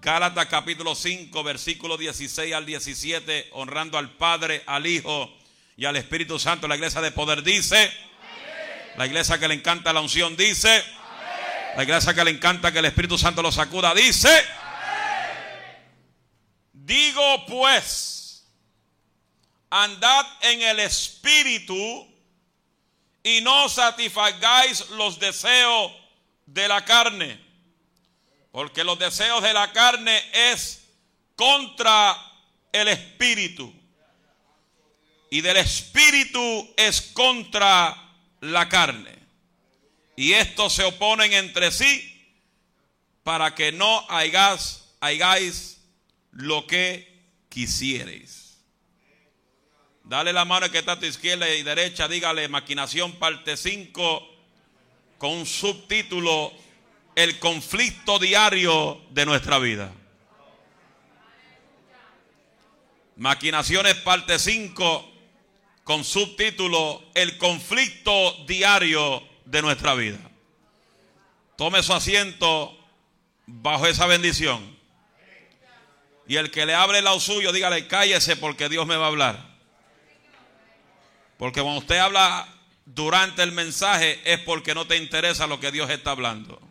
Gálatas 0.00 0.46
capítulo 0.46 0.94
5, 0.94 1.42
versículo 1.42 1.96
16 1.96 2.54
al 2.54 2.64
17, 2.64 3.48
honrando 3.52 3.98
al 3.98 4.12
Padre, 4.12 4.62
al 4.66 4.86
Hijo 4.86 5.28
y 5.76 5.86
al 5.86 5.96
Espíritu 5.96 6.38
Santo. 6.38 6.68
La 6.68 6.76
iglesia 6.76 7.00
de 7.00 7.10
poder 7.10 7.42
dice, 7.42 7.92
la 8.96 9.06
iglesia 9.06 9.40
que 9.40 9.48
le 9.48 9.54
encanta 9.54 9.92
la 9.92 10.00
unción 10.00 10.36
dice, 10.36 10.84
la 11.76 11.82
iglesia 11.82 12.14
que 12.14 12.24
le 12.24 12.30
encanta 12.30 12.70
que 12.70 12.78
el 12.78 12.84
Espíritu 12.84 13.18
Santo 13.18 13.42
lo 13.42 13.50
sacuda 13.50 13.92
dice, 13.92 14.30
digo 16.72 17.44
pues, 17.46 18.46
andad 19.68 20.26
en 20.42 20.62
el 20.62 20.78
Espíritu 20.78 22.06
y 23.24 23.40
no 23.40 23.68
satisfagáis 23.68 24.90
los 24.90 25.18
deseos 25.18 25.90
de 26.46 26.68
la 26.68 26.84
carne 26.84 27.47
porque 28.50 28.84
los 28.84 28.98
deseos 28.98 29.42
de 29.42 29.52
la 29.52 29.72
carne 29.72 30.22
es 30.32 30.84
contra 31.36 32.16
el 32.72 32.88
espíritu. 32.88 33.72
Y 35.30 35.40
del 35.40 35.58
espíritu 35.58 36.74
es 36.76 37.02
contra 37.02 38.14
la 38.40 38.68
carne. 38.68 39.18
Y 40.16 40.32
estos 40.32 40.72
se 40.72 40.84
oponen 40.84 41.32
entre 41.32 41.70
sí 41.70 42.14
para 43.22 43.54
que 43.54 43.72
no 43.72 44.06
hagáis, 44.08 44.84
hagáis 45.00 45.80
lo 46.32 46.66
que 46.66 47.22
quisierais. 47.48 48.58
Dale 50.02 50.32
la 50.32 50.46
mano 50.46 50.70
que 50.70 50.78
está 50.78 50.92
a 50.92 50.98
tu 50.98 51.04
izquierda 51.04 51.48
y 51.50 51.62
derecha, 51.62 52.08
dígale 52.08 52.48
maquinación 52.48 53.12
parte 53.12 53.58
5 53.58 54.26
con 55.18 55.44
subtítulo 55.44 56.52
el 57.18 57.40
conflicto 57.40 58.20
diario 58.20 59.00
de 59.10 59.26
nuestra 59.26 59.58
vida. 59.58 59.90
Maquinaciones 63.16 63.96
parte 63.96 64.38
5 64.38 65.12
con 65.82 66.04
subtítulo 66.04 67.02
El 67.14 67.36
conflicto 67.36 68.44
diario 68.46 69.20
de 69.44 69.62
nuestra 69.62 69.96
vida. 69.96 70.20
Tome 71.56 71.82
su 71.82 71.92
asiento 71.92 72.78
bajo 73.46 73.88
esa 73.88 74.06
bendición. 74.06 74.78
Y 76.28 76.36
el 76.36 76.52
que 76.52 76.66
le 76.66 76.74
hable 76.76 76.98
el 76.98 77.04
lado 77.04 77.18
suyo, 77.18 77.50
dígale, 77.50 77.88
cállese 77.88 78.36
porque 78.36 78.68
Dios 78.68 78.86
me 78.86 78.96
va 78.96 79.06
a 79.06 79.08
hablar. 79.08 79.58
Porque 81.36 81.62
cuando 81.62 81.80
usted 81.80 81.98
habla 81.98 82.46
durante 82.84 83.42
el 83.42 83.50
mensaje 83.50 84.20
es 84.24 84.38
porque 84.38 84.72
no 84.72 84.86
te 84.86 84.96
interesa 84.96 85.48
lo 85.48 85.58
que 85.58 85.72
Dios 85.72 85.90
está 85.90 86.12
hablando. 86.12 86.67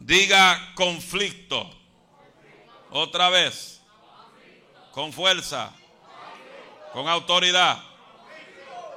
Diga 0.00 0.72
conflicto. 0.74 1.70
Otra 2.90 3.28
vez. 3.28 3.80
Con 4.90 5.12
fuerza. 5.12 5.72
Con 6.92 7.06
autoridad. 7.06 7.80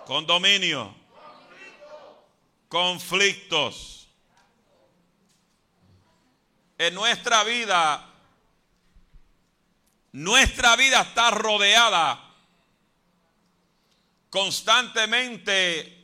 Con 0.06 0.26
dominio. 0.26 0.96
Conflictos. 2.68 4.08
En 6.78 6.96
nuestra 6.96 7.44
vida, 7.44 8.10
nuestra 10.12 10.76
vida 10.76 11.02
está 11.02 11.30
rodeada 11.30 12.20
constantemente 14.30 16.03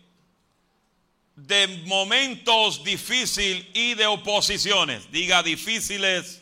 de 1.47 1.67
momentos 1.85 2.83
difíciles 2.83 3.65
y 3.73 3.93
de 3.93 4.05
oposiciones. 4.07 5.11
Diga 5.11 5.41
difíciles 5.43 6.41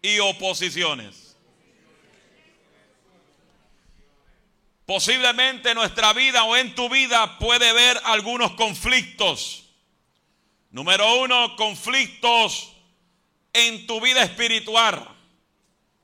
y 0.00 0.18
oposiciones. 0.18 1.36
Posiblemente 4.84 5.70
en 5.70 5.76
nuestra 5.76 6.12
vida 6.12 6.44
o 6.44 6.56
en 6.56 6.74
tu 6.74 6.88
vida 6.88 7.38
puede 7.38 7.68
haber 7.68 8.00
algunos 8.04 8.52
conflictos. 8.52 9.64
Número 10.70 11.20
uno, 11.20 11.54
conflictos 11.56 12.72
en 13.52 13.86
tu 13.86 14.00
vida 14.00 14.22
espiritual. 14.22 15.08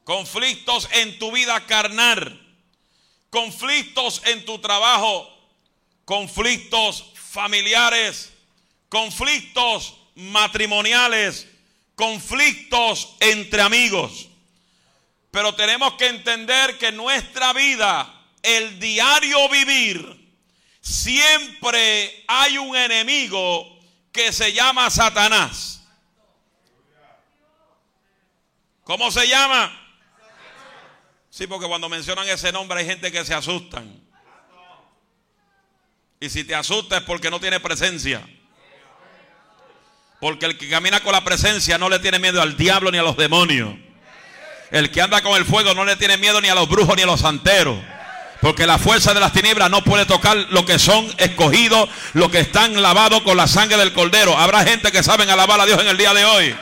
Conflictos 0.05 0.89
en 0.93 1.19
tu 1.19 1.33
vida 1.33 1.67
carnal. 1.67 2.41
Conflictos 3.31 4.23
en 4.27 4.45
tu 4.45 4.59
trabajo. 4.59 5.29
Conflictos 6.05 7.13
familiares, 7.29 8.33
conflictos 8.89 9.97
matrimoniales, 10.15 11.47
conflictos 11.95 13.17
entre 13.21 13.61
amigos. 13.61 14.29
Pero 15.31 15.55
tenemos 15.55 15.95
que 15.95 16.07
entender 16.07 16.79
que 16.79 16.91
nuestra 16.91 17.53
vida, 17.53 18.23
el 18.43 18.81
diario 18.81 19.49
vivir, 19.49 20.35
siempre 20.81 22.25
hay 22.27 22.57
un 22.57 22.75
enemigo 22.75 23.79
que 24.11 24.33
se 24.33 24.53
llama 24.53 24.89
Satanás. 24.91 25.83
¿Cómo 28.85 29.11
se 29.11 29.29
llama? 29.29 29.71
Sí, 31.29 31.47
porque 31.47 31.69
cuando 31.69 31.91
mencionan 31.91 32.27
ese 32.27 32.51
nombre 32.53 32.81
hay 32.81 32.87
gente 32.87 33.13
que 33.13 33.23
se 33.25 33.35
asustan. 33.35 34.08
Y 36.21 36.31
si 36.31 36.45
te 36.45 36.55
asusta 36.55 36.99
es 36.99 37.03
porque 37.05 37.31
no 37.31 37.39
tiene 37.39 37.61
presencia. 37.61 38.23
Porque 40.21 40.47
el 40.47 40.59
que 40.59 40.69
camina 40.69 41.01
con 41.01 41.13
la 41.13 41.23
presencia 41.23 41.79
no 41.79 41.89
le 41.89 42.01
tiene 42.01 42.19
miedo 42.19 42.43
al 42.43 42.57
diablo 42.57 42.91
ni 42.91 42.99
a 42.99 43.03
los 43.03 43.17
demonios. 43.17 43.75
El 44.71 44.91
que 44.91 45.01
anda 45.01 45.23
con 45.23 45.37
el 45.37 45.45
fuego 45.45 45.75
no 45.75 45.85
le 45.85 45.97
tiene 45.97 46.17
miedo 46.17 46.41
ni 46.41 46.49
a 46.49 46.55
los 46.55 46.69
brujos 46.69 46.97
ni 46.97 47.03
a 47.03 47.07
los 47.07 47.21
santeros. 47.21 47.79
Porque 48.41 48.67
la 48.67 48.79
fuerza 48.79 49.15
de 49.15 49.21
las 49.21 49.33
tinieblas 49.33 49.71
no 49.71 49.83
puede 49.83 50.07
tocar 50.07 50.37
lo 50.51 50.65
que 50.65 50.79
son 50.79 51.13
escogidos, 51.19 51.89
lo 52.15 52.31
que 52.31 52.41
están 52.41 52.81
lavados 52.83 53.23
con 53.23 53.37
la 53.37 53.47
sangre 53.47 53.77
del 53.77 53.93
cordero. 53.93 54.37
Habrá 54.37 54.65
gente 54.65 54.93
que 54.93 55.03
saben 55.03 55.31
alabar 55.31 55.61
a 55.61 55.67
Dios 55.67 55.81
en 55.81 55.89
el 55.89 55.97
día 55.97 56.15
de 56.15 56.25
hoy. 56.25 56.57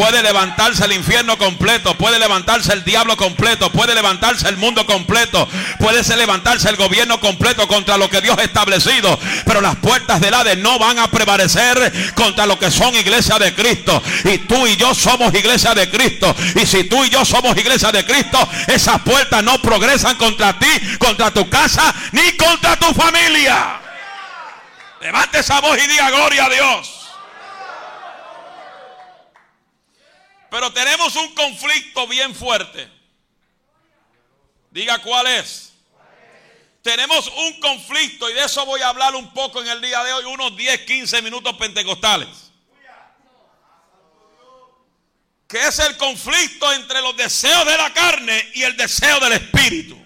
Puede 0.00 0.22
levantarse 0.22 0.86
el 0.86 0.92
infierno 0.92 1.36
completo, 1.36 1.94
puede 1.98 2.18
levantarse 2.18 2.72
el 2.72 2.84
diablo 2.84 3.18
completo, 3.18 3.70
puede 3.70 3.94
levantarse 3.94 4.48
el 4.48 4.56
mundo 4.56 4.86
completo, 4.86 5.46
puede 5.78 6.02
levantarse 6.16 6.70
el 6.70 6.76
gobierno 6.76 7.20
completo 7.20 7.68
contra 7.68 7.98
lo 7.98 8.08
que 8.08 8.22
Dios 8.22 8.34
ha 8.38 8.42
establecido. 8.42 9.18
Pero 9.44 9.60
las 9.60 9.76
puertas 9.76 10.18
del 10.22 10.32
Hades 10.32 10.56
no 10.56 10.78
van 10.78 10.98
a 10.98 11.10
prevalecer 11.10 12.14
contra 12.14 12.46
lo 12.46 12.58
que 12.58 12.70
son 12.70 12.96
iglesias 12.96 13.38
de 13.40 13.54
Cristo. 13.54 14.02
Y 14.24 14.38
tú 14.38 14.66
y 14.66 14.74
yo 14.76 14.94
somos 14.94 15.34
iglesia 15.34 15.74
de 15.74 15.90
Cristo. 15.90 16.34
Y 16.54 16.64
si 16.64 16.84
tú 16.84 17.04
y 17.04 17.10
yo 17.10 17.22
somos 17.26 17.54
iglesia 17.58 17.92
de 17.92 18.02
Cristo, 18.02 18.38
esas 18.68 19.02
puertas 19.02 19.44
no 19.44 19.60
progresan 19.60 20.16
contra 20.16 20.58
ti, 20.58 20.96
contra 20.96 21.30
tu 21.30 21.46
casa, 21.50 21.94
ni 22.12 22.38
contra 22.38 22.74
tu 22.76 22.86
familia. 22.94 23.78
Levante 25.02 25.40
esa 25.40 25.60
voz 25.60 25.76
y 25.76 25.86
diga 25.86 26.08
gloria 26.08 26.46
a 26.46 26.48
Dios. 26.48 26.99
Pero 30.50 30.72
tenemos 30.72 31.14
un 31.16 31.32
conflicto 31.34 32.06
bien 32.08 32.34
fuerte. 32.34 32.90
Diga 34.70 35.00
cuál 35.00 35.26
es. 35.28 35.72
Tenemos 36.82 37.28
un 37.28 37.60
conflicto 37.60 38.28
y 38.30 38.34
de 38.34 38.44
eso 38.44 38.64
voy 38.64 38.80
a 38.80 38.88
hablar 38.88 39.14
un 39.14 39.32
poco 39.32 39.60
en 39.60 39.68
el 39.68 39.80
día 39.80 40.02
de 40.02 40.12
hoy, 40.12 40.24
unos 40.24 40.56
10, 40.56 40.80
15 40.86 41.22
minutos 41.22 41.54
pentecostales. 41.56 42.50
Que 45.46 45.66
es 45.66 45.78
el 45.80 45.96
conflicto 45.96 46.72
entre 46.72 47.00
los 47.02 47.16
deseos 47.16 47.66
de 47.66 47.76
la 47.76 47.92
carne 47.92 48.50
y 48.54 48.62
el 48.62 48.76
deseo 48.76 49.20
del 49.20 49.32
espíritu. 49.32 50.00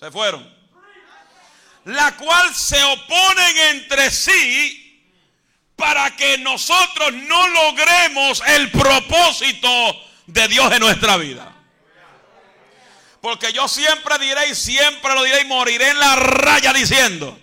Se 0.00 0.10
fueron. 0.10 0.54
La 1.84 2.16
cual 2.16 2.54
se 2.54 2.82
oponen 2.82 3.58
entre 3.76 4.10
sí 4.10 4.85
para 5.76 6.16
que 6.16 6.38
nosotros 6.38 7.12
no 7.12 7.48
logremos 7.48 8.42
el 8.46 8.70
propósito 8.70 9.68
de 10.26 10.48
Dios 10.48 10.72
en 10.72 10.80
nuestra 10.80 11.18
vida. 11.18 11.52
Porque 13.20 13.52
yo 13.52 13.68
siempre 13.68 14.18
diré 14.18 14.48
y 14.48 14.54
siempre 14.54 15.14
lo 15.14 15.22
diré 15.22 15.42
y 15.42 15.44
moriré 15.44 15.90
en 15.90 16.00
la 16.00 16.16
raya 16.16 16.72
diciendo 16.72 17.38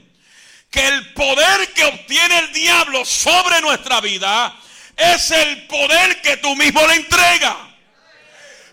que 0.72 0.88
el 0.88 1.14
poder 1.14 1.72
que 1.74 1.86
obtiene 1.86 2.40
el 2.40 2.54
diablo 2.54 3.06
sobre 3.06 3.62
nuestra 3.62 4.02
vida 4.02 4.56
es 4.98 5.30
el 5.32 5.68
poder 5.68 6.22
que 6.22 6.38
tú 6.38 6.56
mismo 6.56 6.86
le 6.88 6.96
entregas. 6.96 7.56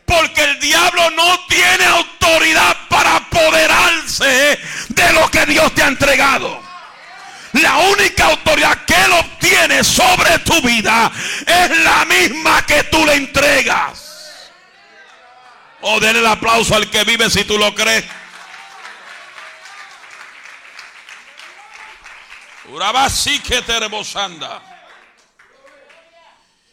Porque 0.07 0.43
el 0.43 0.59
diablo 0.59 1.11
no 1.11 1.47
tiene 1.47 1.85
autoridad 1.85 2.77
para 2.89 3.17
apoderarse 3.17 4.59
de 4.89 5.13
lo 5.13 5.31
que 5.31 5.47
Dios 5.47 5.75
te 5.75 5.83
ha 5.83 5.89
entregado. 5.89 6.70
La 7.53 7.79
única 7.79 8.27
autoridad 8.27 8.85
que 8.85 8.95
él 8.95 9.13
obtiene 9.13 9.83
sobre 9.83 10.39
tu 10.41 10.61
vida 10.63 11.11
es 11.47 11.79
la 11.79 12.05
misma 12.05 12.65
que 12.65 12.85
tú 12.85 13.05
le 13.05 13.15
entregas. 13.15 14.51
O 15.81 15.95
oh, 15.95 16.01
denle 16.01 16.21
el 16.21 16.27
aplauso 16.27 16.77
al 16.77 16.89
que 16.91 17.03
vive 17.05 17.29
si 17.29 17.45
tú 17.45 17.59
lo 17.59 17.75
crees. 17.75 18.05
Urabasi 22.67 23.41
que 23.41 23.63
te 23.63 23.81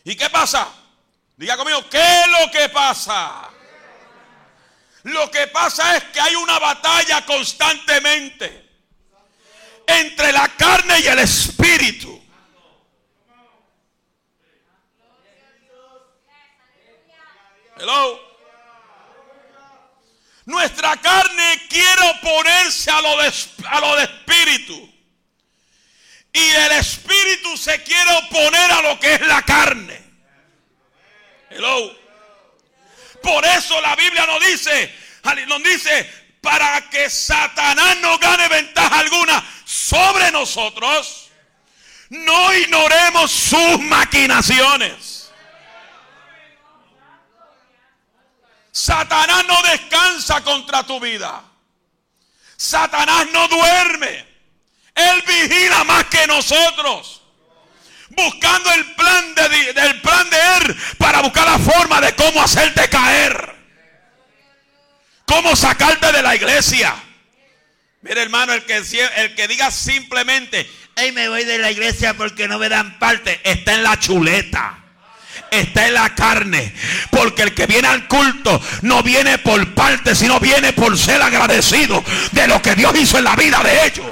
¿Y 0.04 0.16
qué 0.16 0.30
pasa? 0.30 0.68
Diga 1.36 1.58
conmigo, 1.58 1.90
¿qué 1.90 2.22
es 2.22 2.28
lo 2.28 2.52
que 2.52 2.70
pasa? 2.70 3.50
Lo 5.04 5.32
que 5.32 5.48
pasa 5.48 5.96
es 5.96 6.04
que 6.06 6.20
hay 6.20 6.36
una 6.36 6.60
batalla 6.60 7.26
constantemente 7.26 8.67
entre 9.88 10.32
la 10.34 10.48
carne 10.50 11.00
y 11.00 11.08
el 11.08 11.20
espíritu. 11.20 12.22
Hello. 17.80 18.20
Nuestra 20.46 20.96
carne 20.98 21.68
quiere 21.70 22.10
oponerse 22.10 22.92
a 22.92 23.02
lo 23.02 23.22
de, 23.22 23.34
a 23.70 23.80
lo 23.80 23.96
de 23.96 24.04
espíritu. 24.04 24.94
Y 26.34 26.50
el 26.52 26.72
espíritu 26.74 27.58
se 27.58 27.82
quiere 27.84 28.12
oponer 28.14 28.72
a 28.72 28.82
lo 28.82 29.00
que 29.00 29.16
es 29.16 29.22
la 29.22 29.42
carne. 29.42 30.02
Hello. 31.50 31.98
Por 33.22 33.46
eso 33.46 33.80
la 33.82 33.96
Biblia 33.96 34.26
nos 34.26 34.46
dice, 34.46 34.94
nos 35.48 35.64
dice, 35.64 36.27
para 36.48 36.90
que 36.90 37.10
Satanás 37.10 37.98
no 37.98 38.18
gane 38.20 38.48
ventaja 38.48 39.00
alguna 39.00 39.44
sobre 39.66 40.32
nosotros, 40.32 41.30
no 42.10 42.54
ignoremos 42.54 43.30
sus 43.30 43.82
maquinaciones. 43.82 45.30
Satanás 48.72 49.44
no 49.46 49.62
descansa 49.64 50.42
contra 50.42 50.84
tu 50.84 51.02
vida. 51.02 51.44
Satanás 52.56 53.28
no 53.34 53.46
duerme. 53.50 54.26
Él 54.96 55.24
vigila 55.28 55.84
más 55.84 56.06
que 56.06 56.26
nosotros. 56.28 57.24
Buscando 58.12 58.72
el 58.72 58.96
plan 58.96 59.36
de, 59.36 59.74
del 59.74 60.02
plan 60.02 60.30
de 60.30 60.38
Él 60.58 60.78
para 60.98 61.22
buscar 61.22 61.46
la 61.46 61.60
forma 61.60 62.00
de 62.00 62.16
cómo 62.16 62.42
hacerte 62.42 62.88
caer. 62.88 63.57
Cómo 65.28 65.56
sacarte 65.56 66.12
de 66.12 66.24
la 66.24 66.36
iglesia. 66.36 66.96
Mire 68.02 68.22
hermano, 68.22 68.54
el 68.54 68.64
que, 68.64 68.78
el 68.78 69.36
que 69.36 69.48
diga 69.48 69.70
simplemente, 69.70 70.68
hey, 70.96 71.12
me 71.12 71.30
voy 71.30 71.44
de 71.44 71.60
la 71.60 71.70
iglesia 71.70 72.16
porque 72.16 72.48
no 72.48 72.58
me 72.58 72.70
dan 72.70 72.98
parte, 72.98 73.40
está 73.44 73.76
en 73.76 73.84
la 73.84 74.00
chuleta 74.00 74.84
está 75.52 75.88
en 75.88 75.94
la 75.94 76.14
carne. 76.14 76.74
Porque 77.10 77.44
el 77.44 77.54
que 77.54 77.66
viene 77.66 77.88
al 77.88 78.08
culto 78.08 78.62
no 78.82 79.04
viene 79.04 79.38
por 79.38 79.74
parte, 79.74 80.16
sino 80.16 80.40
viene 80.40 80.74
por 80.74 80.98
ser 80.98 81.22
agradecido 81.22 82.04
de 82.32 82.48
lo 82.48 82.62
que 82.62 82.76
Dios 82.76 82.94
hizo 83.00 83.18
en 83.18 83.24
la 83.24 83.36
vida 83.36 83.62
de 83.64 83.86
ellos. 83.86 84.06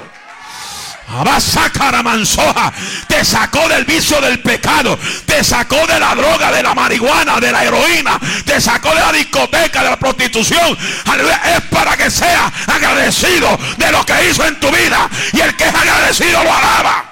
Mansoja 2.02 2.72
te 3.06 3.24
sacó 3.24 3.68
del 3.68 3.84
vicio 3.84 4.20
del 4.20 4.40
pecado, 4.40 4.98
te 5.24 5.42
sacó 5.42 5.86
de 5.86 5.98
la 5.98 6.14
droga, 6.14 6.52
de 6.52 6.62
la 6.62 6.74
marihuana, 6.74 7.40
de 7.40 7.52
la 7.52 7.64
heroína, 7.64 8.18
te 8.44 8.60
sacó 8.60 8.94
de 8.94 9.00
la 9.00 9.12
discoteca, 9.12 9.82
de 9.82 9.90
la 9.90 9.96
prostitución. 9.96 10.76
Es 10.76 11.60
para 11.70 11.96
que 11.96 12.10
sea 12.10 12.52
agradecido 12.66 13.58
de 13.76 13.92
lo 13.92 14.04
que 14.04 14.28
hizo 14.28 14.44
en 14.44 14.58
tu 14.60 14.70
vida. 14.70 15.08
Y 15.32 15.40
el 15.40 15.56
que 15.56 15.64
es 15.64 15.74
agradecido 15.74 16.42
lo 16.42 16.52
alaba. 16.52 17.04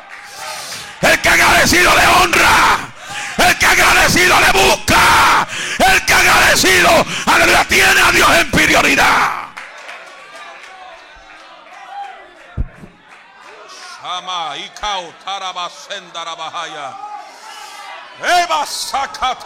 El 1.00 1.20
que 1.20 1.28
agradecido 1.28 1.92
le 1.96 2.06
honra. 2.06 2.78
El 3.38 3.58
que 3.58 3.66
agradecido 3.66 4.40
le 4.40 4.52
busca. 4.52 5.46
El 5.78 6.04
que 6.04 6.14
agradecido 6.14 7.04
tiene 7.68 8.00
a 8.00 8.12
Dios 8.12 8.28
en 8.38 8.50
prioridad. 8.50 9.43
Ama 14.34 14.56
ikau 14.58 15.14
tarabasendara 15.24 16.34
bahaya. 16.34 16.90
Eva 18.18 18.66
saca. 18.66 19.38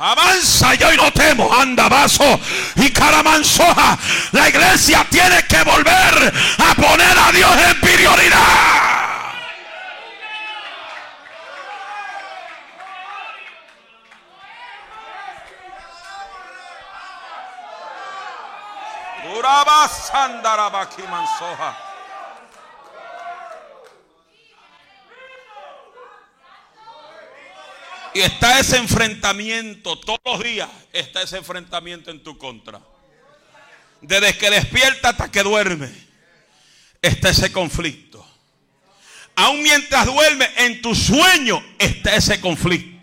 Avanza 0.00 0.74
yo 0.74 0.92
y 0.92 0.96
no 0.96 1.10
temo, 1.10 1.52
anda 1.52 1.88
vaso 1.88 2.40
y 2.76 2.90
caramansoja. 2.90 3.98
La 4.32 4.48
iglesia 4.48 5.04
tiene 5.10 5.42
que 5.42 5.62
volver 5.64 6.32
a 6.58 6.74
poner 6.74 7.18
a 7.18 7.32
Dios 7.32 7.56
en 7.56 7.80
prioridad. 7.80 8.78
Uraba 19.36 19.88
sandara 19.88 20.70
mansoja. 21.10 21.87
Y 28.18 28.20
está 28.20 28.58
ese 28.58 28.76
enfrentamiento, 28.78 29.96
todos 29.96 30.18
los 30.24 30.42
días 30.42 30.68
está 30.92 31.22
ese 31.22 31.36
enfrentamiento 31.36 32.10
en 32.10 32.20
tu 32.20 32.36
contra. 32.36 32.80
Desde 34.00 34.36
que 34.36 34.50
despierta 34.50 35.10
hasta 35.10 35.30
que 35.30 35.40
duerme, 35.44 35.88
está 37.00 37.28
ese 37.28 37.52
conflicto. 37.52 38.26
Aún 39.36 39.62
mientras 39.62 40.06
duerme, 40.06 40.50
en 40.56 40.82
tu 40.82 40.96
sueño 40.96 41.64
está 41.78 42.16
ese 42.16 42.40
conflicto. 42.40 42.97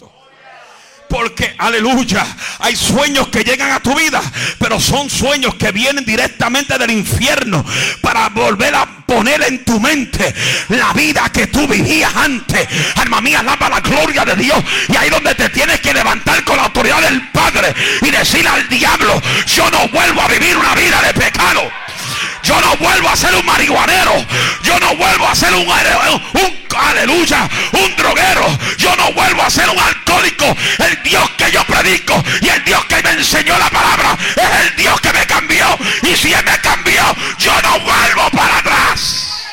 Porque, 1.15 1.55
aleluya, 1.57 2.27
hay 2.59 2.75
sueños 2.75 3.29
que 3.29 3.45
llegan 3.45 3.71
a 3.71 3.79
tu 3.79 3.95
vida, 3.95 4.21
pero 4.59 4.81
son 4.81 5.09
sueños 5.09 5.55
que 5.55 5.71
vienen 5.71 6.03
directamente 6.03 6.77
del 6.77 6.91
infierno 6.91 7.63
para 8.01 8.27
volver 8.27 8.75
a 8.75 8.85
poner 9.05 9.41
en 9.43 9.63
tu 9.63 9.79
mente 9.79 10.35
la 10.67 10.91
vida 10.91 11.31
que 11.31 11.47
tú 11.47 11.69
vivías 11.69 12.13
antes. 12.17 12.67
Alma 12.97 13.21
mía, 13.21 13.39
alaba 13.39 13.69
la 13.69 13.79
gloria 13.79 14.25
de 14.25 14.35
Dios. 14.35 14.61
Y 14.89 14.97
ahí 14.97 15.09
donde 15.09 15.33
te 15.35 15.47
tienes 15.51 15.79
que 15.79 15.93
levantar 15.93 16.43
con 16.43 16.57
la 16.57 16.63
autoridad 16.63 16.99
del 16.99 17.29
Padre 17.29 17.73
y 18.01 18.11
decir 18.11 18.45
al 18.45 18.67
diablo, 18.67 19.21
yo 19.47 19.71
no 19.71 19.87
vuelvo 19.87 20.21
a 20.21 20.27
vivir 20.27 20.57
una 20.57 20.75
vida 20.75 21.01
de 21.01 21.13
pecado. 21.13 21.71
Yo 22.43 22.59
no 22.61 22.75
vuelvo 22.75 23.09
a 23.09 23.15
ser 23.15 23.33
un 23.35 23.45
marihuanero. 23.45 24.13
Yo 24.63 24.77
no 24.79 24.95
vuelvo 24.97 25.27
a 25.27 25.33
ser 25.33 25.53
un, 25.53 25.61
un, 25.65 26.65
aleluya, 26.77 27.49
un 27.71 27.74
droguero. 27.74 27.74
Y 31.85 32.49
el 32.49 32.63
Dios 32.63 32.83
que 32.85 33.01
me 33.03 33.11
enseñó 33.11 33.57
la 33.59 33.69
palabra 33.69 34.17
es 34.35 34.59
el 34.61 34.75
Dios 34.75 34.99
que 35.01 35.13
me 35.13 35.25
cambió. 35.27 35.77
Y 36.01 36.15
si 36.15 36.33
Él 36.33 36.43
me 36.43 36.59
cambió, 36.59 37.03
yo 37.37 37.61
no 37.61 37.79
vuelvo 37.79 38.29
para 38.31 38.57
atrás. 38.57 39.45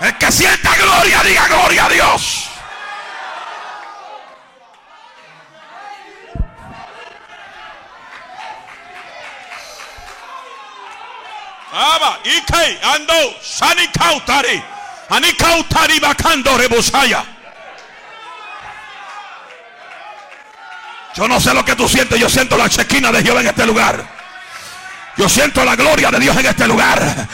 El 0.00 0.16
que 0.18 0.32
sienta 0.32 0.74
gloria, 0.74 1.22
diga 1.22 1.46
gloria 1.46 1.84
a 1.84 1.88
Dios. 1.88 2.44
Aba, 11.72 12.18
Ike, 12.24 12.80
Ando, 12.82 13.36
Sani 13.42 13.86
Kautari, 13.88 14.62
Ani 15.10 15.32
Kautari 15.34 16.00
Bakando 16.00 16.56
Rebosaya. 16.58 17.37
Yo 21.18 21.26
no 21.26 21.40
sé 21.40 21.52
lo 21.52 21.64
que 21.64 21.74
tú 21.74 21.88
sientes, 21.88 22.16
yo 22.20 22.28
siento 22.28 22.56
la 22.56 22.68
chequina 22.68 23.10
de 23.10 23.24
Jehová 23.24 23.40
en 23.40 23.48
este 23.48 23.66
lugar. 23.66 24.06
Yo 25.16 25.28
siento 25.28 25.64
la 25.64 25.74
gloria 25.74 26.12
de 26.12 26.20
Dios 26.20 26.36
en 26.36 26.46
este 26.46 26.68
lugar. 26.68 27.28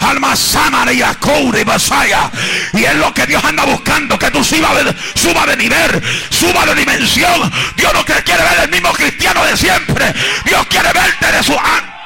Alma 0.00 0.34
Samara 0.34 0.90
y 0.90 1.02
y 1.02 1.64
Basaya. 1.64 2.30
Y 2.72 2.84
es 2.84 2.94
lo 2.94 3.12
que 3.12 3.26
Dios 3.26 3.44
anda 3.44 3.64
buscando. 3.66 4.18
Que 4.18 4.30
tú 4.30 4.42
suba 4.42 4.74
de, 4.82 4.96
suba 5.14 5.44
de 5.44 5.54
nivel, 5.58 6.02
suba 6.30 6.64
de 6.64 6.76
dimensión. 6.76 7.52
Dios 7.76 7.92
no 7.92 8.06
quiere 8.06 8.42
ver 8.42 8.60
el 8.62 8.70
mismo 8.70 8.90
cristiano 8.94 9.44
de 9.44 9.54
siempre. 9.54 10.14
Dios 10.46 10.66
quiere 10.68 10.90
verte 10.94 11.30
de 11.30 11.42
su 11.42 11.52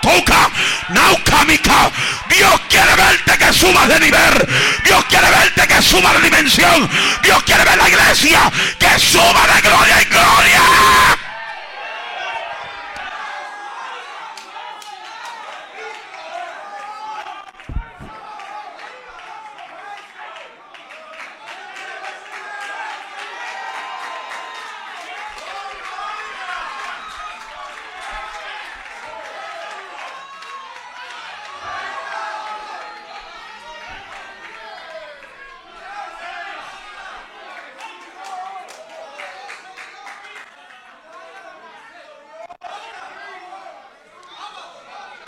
toca, 0.01 0.51
naucamica. 0.89 1.91
Dios 2.29 2.61
quiere 2.69 2.95
verte 2.95 3.39
que 3.39 3.53
subas 3.53 3.89
de 3.89 4.01
nivel. 4.01 4.49
Dios 4.85 5.05
quiere 5.07 5.31
verte 5.31 5.67
que 5.67 5.83
suba 5.83 6.13
de 6.15 6.21
dimensión. 6.23 6.89
Dios 7.23 7.43
quiere 7.45 7.65
ver 7.65 7.77
la 7.77 7.89
iglesia 7.89 8.51
que 8.79 8.99
suba 8.99 9.47
de 9.55 9.61
gloria 9.61 10.01
en 10.01 10.09
gloria. 10.09 11.30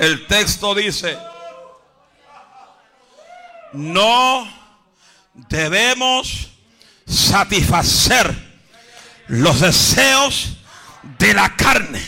El 0.02 0.26
texto 0.26 0.74
dice, 0.74 1.16
no 3.72 4.52
debemos 5.32 6.50
satisfacer 7.06 8.34
los 9.28 9.60
deseos 9.60 10.56
de 11.20 11.34
la 11.34 11.54
carne. 11.54 12.04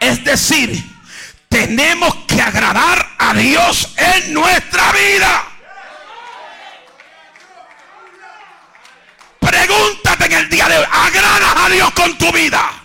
Es 0.00 0.24
decir, 0.24 0.82
tenemos 1.50 2.14
que 2.26 2.40
agradar 2.40 3.06
a 3.18 3.34
Dios 3.34 3.92
en 3.98 4.32
nuestra 4.32 4.92
vida. 4.92 5.44
Pregúntate 9.38 10.24
en 10.24 10.32
el 10.32 10.48
día 10.48 10.66
de 10.66 10.78
hoy, 10.78 10.86
¿agradas 10.90 11.56
a 11.58 11.68
Dios 11.68 11.90
con 11.90 12.16
tu 12.16 12.32
vida? 12.32 12.81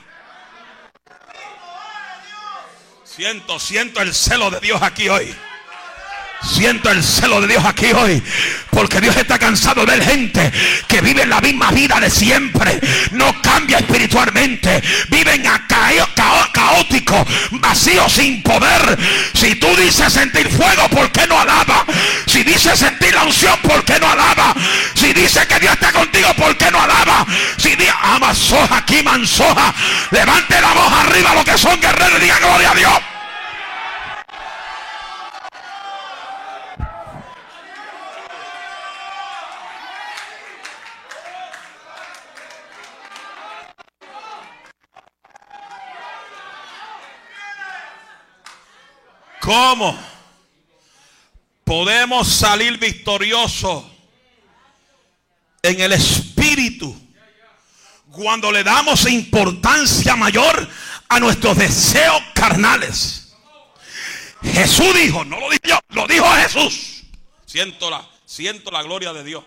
Siento, 3.17 3.59
siento 3.59 3.99
el 3.99 4.13
celo 4.13 4.51
de 4.51 4.59
Dios 4.59 4.79
aquí 4.83 5.09
hoy. 5.09 5.35
Siento 6.47 6.89
el 6.89 7.03
celo 7.03 7.41
de 7.41 7.47
Dios 7.47 7.65
aquí 7.65 7.91
hoy. 7.91 8.21
Porque 8.71 9.01
Dios 9.01 9.15
está 9.17 9.37
cansado 9.37 9.85
de 9.85 9.97
ver 9.97 10.03
gente 10.03 10.51
que 10.87 11.01
vive 11.01 11.25
la 11.25 11.41
misma 11.41 11.71
vida 11.71 11.99
de 11.99 12.09
siempre. 12.09 12.79
No 13.11 13.41
cambia 13.41 13.79
espiritualmente. 13.79 14.81
Viven 15.09 15.45
a 15.47 15.67
caótico, 16.53 17.25
vacío, 17.51 18.07
sin 18.09 18.41
poder. 18.41 18.97
Si 19.33 19.55
tú 19.55 19.67
dices 19.75 20.11
sentir 20.11 20.49
fuego, 20.49 20.87
¿por 20.89 21.11
qué 21.11 21.27
no 21.27 21.39
alaba? 21.39 21.85
Si 22.25 22.43
dices 22.43 22.79
sentir 22.79 23.13
la 23.13 23.23
unción, 23.23 23.57
¿por 23.61 23.83
qué 23.83 23.99
no 23.99 24.09
alaba? 24.09 24.53
Si 24.93 25.13
dices 25.13 25.45
que 25.45 25.59
Dios 25.59 25.73
está 25.73 25.91
contigo, 25.91 26.33
¿por 26.35 26.55
qué 26.57 26.71
no 26.71 26.81
alaba? 26.81 27.25
Si 27.57 27.75
dice 27.75 27.93
ama 28.01 28.33
soja, 28.33 28.77
aquí 28.77 29.01
mansoja. 29.03 29.73
Levante 30.11 30.59
la 30.61 30.73
voz 30.73 30.93
arriba 30.93 31.33
lo 31.35 31.43
que 31.43 31.57
son 31.57 31.79
guerreros 31.79 32.19
y 32.19 32.23
diga 32.23 32.39
gloria 32.39 32.71
a 32.71 32.75
Dios. 32.75 33.16
¿Cómo 49.47 49.97
podemos 51.63 52.27
salir 52.27 52.77
victoriosos 52.77 53.81
en 55.63 55.79
el 55.79 55.93
espíritu 55.93 56.93
cuando 58.11 58.51
le 58.51 58.65
damos 58.65 59.09
importancia 59.09 60.17
mayor 60.17 60.69
a 61.07 61.19
nuestros 61.21 61.57
deseos 61.57 62.21
carnales? 62.33 63.37
Jesús 64.43 64.93
dijo, 64.93 65.23
no 65.23 65.39
lo 65.39 65.49
dije 65.49 65.61
yo, 65.63 65.79
lo 65.91 66.05
dijo 66.07 66.29
Jesús. 66.29 67.03
Siento 67.45 67.89
la, 67.89 68.05
siento 68.25 68.69
la 68.69 68.83
gloria 68.83 69.13
de 69.13 69.23
Dios. 69.23 69.45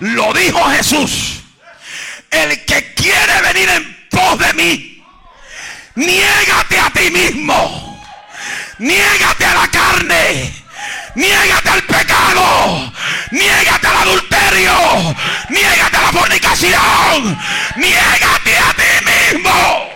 Lo 0.00 0.30
dijo 0.34 0.62
Jesús. 0.62 1.40
El 2.30 2.66
que 2.66 2.92
quiere 2.92 3.40
venir 3.40 3.66
en 3.66 4.08
pos 4.10 4.38
de 4.38 4.52
mí, 4.52 5.04
niégate 5.94 6.78
a 6.78 6.90
ti 6.90 7.10
mismo 7.10 7.93
Niégate 8.84 9.46
a 9.46 9.54
la 9.54 9.68
carne. 9.68 10.52
Niégate 11.14 11.70
al 11.70 11.82
pecado. 11.84 12.92
Niégate 13.30 13.86
al 13.86 13.96
adulterio. 13.96 15.16
Niégate 15.48 15.96
a 15.96 16.02
la 16.02 16.12
fornicación. 16.12 17.38
Niégate 17.76 18.58
a 18.58 18.74
ti 18.74 18.90
mismo. 19.08 19.88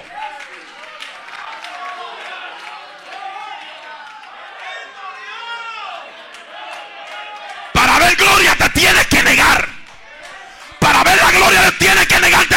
Para 7.75 7.99
ver 7.99 8.17
gloria 8.17 8.55
te 8.55 8.71
tienes 8.71 9.07
que 9.09 9.23
negar. 9.23 9.69
Para 10.79 11.05
ver 11.05 11.19
la 11.23 11.31
gloria 11.31 11.61
te 11.67 11.73
tienes 11.73 12.07
que 12.07 12.21
carne. 12.21 12.48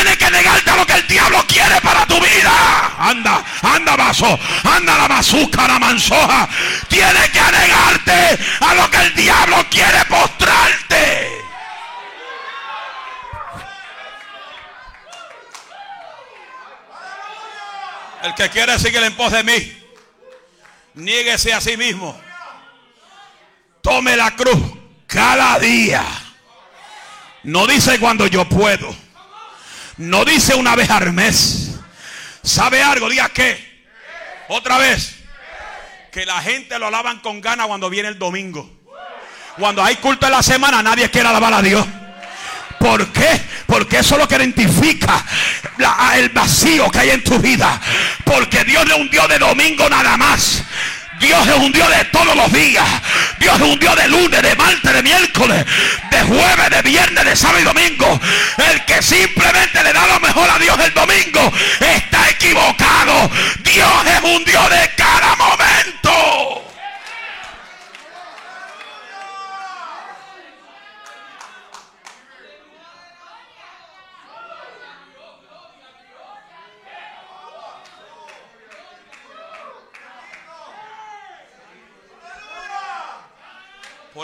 Tiene 0.00 0.16
que 0.16 0.30
negarte 0.30 0.70
a 0.70 0.76
lo 0.76 0.86
que 0.86 0.92
el 0.92 1.08
diablo 1.08 1.44
quiere 1.48 1.80
para 1.80 2.06
tu 2.06 2.20
vida. 2.20 2.94
Anda, 2.98 3.44
anda 3.62 3.96
vaso, 3.96 4.38
anda 4.62 4.96
la 4.96 5.08
bazuca, 5.08 5.66
la 5.66 5.80
mansoja. 5.80 6.48
Tiene 6.88 7.28
que 7.32 7.40
negarte 7.40 8.38
a 8.60 8.74
lo 8.74 8.88
que 8.88 8.96
el 8.98 9.14
diablo 9.16 9.56
quiere 9.68 10.04
postrarte. 10.04 11.42
El 18.22 18.34
que 18.36 18.50
quiere 18.50 18.78
seguir 18.78 19.02
en 19.02 19.16
pos 19.16 19.32
de 19.32 19.42
mí, 19.42 19.82
niéguese 20.94 21.52
a 21.52 21.60
sí 21.60 21.76
mismo. 21.76 22.20
Tome 23.82 24.16
la 24.16 24.30
cruz 24.36 24.62
cada 25.08 25.58
día. 25.58 26.04
No 27.42 27.66
dice 27.66 27.98
cuando 27.98 28.28
yo 28.28 28.48
puedo. 28.48 29.07
No 29.98 30.24
dice 30.24 30.54
una 30.54 30.74
vez 30.76 30.90
al 30.90 31.12
mes. 31.12 31.72
¿Sabe 32.42 32.82
algo? 32.82 33.08
Diga 33.08 33.28
que. 33.28 33.82
Otra 34.48 34.78
vez. 34.78 35.16
Que 36.12 36.24
la 36.24 36.40
gente 36.40 36.78
lo 36.78 36.86
alaban 36.86 37.18
con 37.20 37.40
ganas 37.40 37.66
cuando 37.66 37.90
viene 37.90 38.08
el 38.08 38.18
domingo. 38.18 38.78
Cuando 39.58 39.82
hay 39.82 39.96
culto 39.96 40.26
en 40.26 40.32
la 40.32 40.42
semana, 40.42 40.82
nadie 40.82 41.10
quiere 41.10 41.28
alabar 41.28 41.52
a 41.52 41.62
Dios. 41.62 41.84
¿Por 42.78 43.08
qué? 43.12 43.42
Porque 43.66 43.98
eso 43.98 44.14
es 44.14 44.20
lo 44.20 44.28
que 44.28 44.36
identifica 44.36 45.24
el 46.14 46.28
vacío 46.30 46.88
que 46.90 46.98
hay 47.00 47.10
en 47.10 47.24
tu 47.24 47.38
vida. 47.38 47.80
Porque 48.24 48.64
Dios 48.64 48.86
no 48.86 48.94
es 48.94 49.00
un 49.00 49.10
Dios 49.10 49.28
de 49.28 49.38
domingo 49.38 49.88
nada 49.90 50.16
más. 50.16 50.62
Dios 51.20 51.46
es 51.46 51.56
un 51.56 51.72
Dios 51.72 51.88
de 51.88 52.04
todos 52.06 52.36
los 52.36 52.52
días. 52.52 52.86
Dios 53.38 53.56
es 53.56 53.62
un 53.62 53.78
Dios 53.78 53.96
de 53.96 54.08
lunes, 54.08 54.42
de 54.42 54.56
martes, 54.56 54.92
de 54.92 55.02
miércoles, 55.02 55.64
de 56.10 56.22
jueves, 56.22 56.70
de 56.70 56.82
viernes, 56.82 57.24
de 57.24 57.36
sábado 57.36 57.60
y 57.60 57.64
domingo. 57.64 58.20
El 58.70 58.84
que 58.84 59.02
simplemente 59.02 59.82
le 59.82 59.92
da 59.92 60.06
lo 60.06 60.20
mejor 60.20 60.48
a 60.50 60.58
Dios 60.58 60.78
el 60.84 60.94
domingo 60.94 61.52
está 61.80 62.28
equivocado. 62.30 63.30
Dios 63.62 64.06
es 64.06 64.22
un 64.22 64.44
Dios 64.44 64.70
de 64.70 64.90
cada 64.96 65.36
momento. 65.36 66.67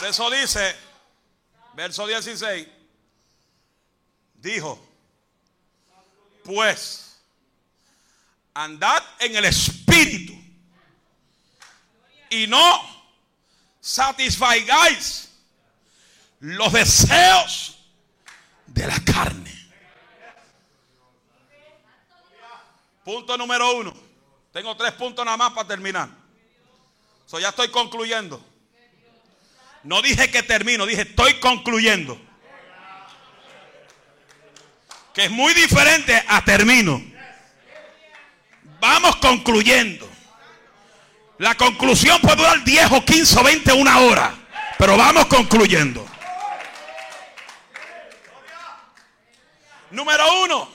Por 0.04 0.11
eso 0.11 0.30
dice, 0.30 0.76
verso 1.73 2.06
16, 2.06 2.68
dijo, 4.34 4.87
pues 6.44 7.23
andad 8.52 9.02
en 9.20 9.34
el 9.34 9.46
espíritu 9.46 10.34
y 12.28 12.46
no 12.46 12.82
satisfagáis 13.80 15.30
los 16.40 16.70
deseos 16.70 17.78
de 18.66 18.87
la 18.87 19.00
carne. 19.06 19.73
Punto 23.06 23.38
número 23.38 23.75
uno. 23.75 23.94
Tengo 24.52 24.76
tres 24.76 24.92
puntos 24.92 25.25
nada 25.25 25.38
más 25.38 25.54
para 25.54 25.66
terminar. 25.66 26.11
So, 27.25 27.40
ya 27.40 27.49
estoy 27.49 27.70
concluyendo. 27.70 28.52
No 29.85 30.00
dije 30.00 30.31
que 30.31 30.43
termino, 30.43 30.87
dije 30.87 31.03
estoy 31.03 31.35
concluyendo. 31.35 32.19
Que 35.12 35.26
es 35.26 35.31
muy 35.31 35.53
diferente 35.55 36.25
a 36.26 36.43
termino. 36.45 37.03
Vamos 38.81 39.17
concluyendo. 39.17 40.11
La 41.38 41.55
conclusión 41.55 42.21
puede 42.21 42.37
durar 42.37 42.64
10 42.64 42.93
o 42.93 43.05
15 43.05 43.38
o 43.38 43.45
20 43.45 43.73
una 43.75 44.00
hora. 44.00 44.35
Pero 44.79 44.97
vamos 44.97 45.26
concluyendo. 45.26 46.07
Número 49.91 50.43
uno. 50.43 50.73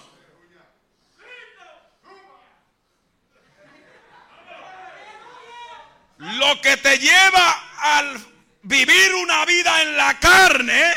Lo 6.17 6.61
que 6.61 6.77
te 6.77 6.97
lleva 6.99 7.63
al 7.77 8.38
vivir 8.69 9.15
una 9.15 9.45
vida 9.45 9.81
en 9.81 9.97
la 9.97 10.19
carne 10.19 10.93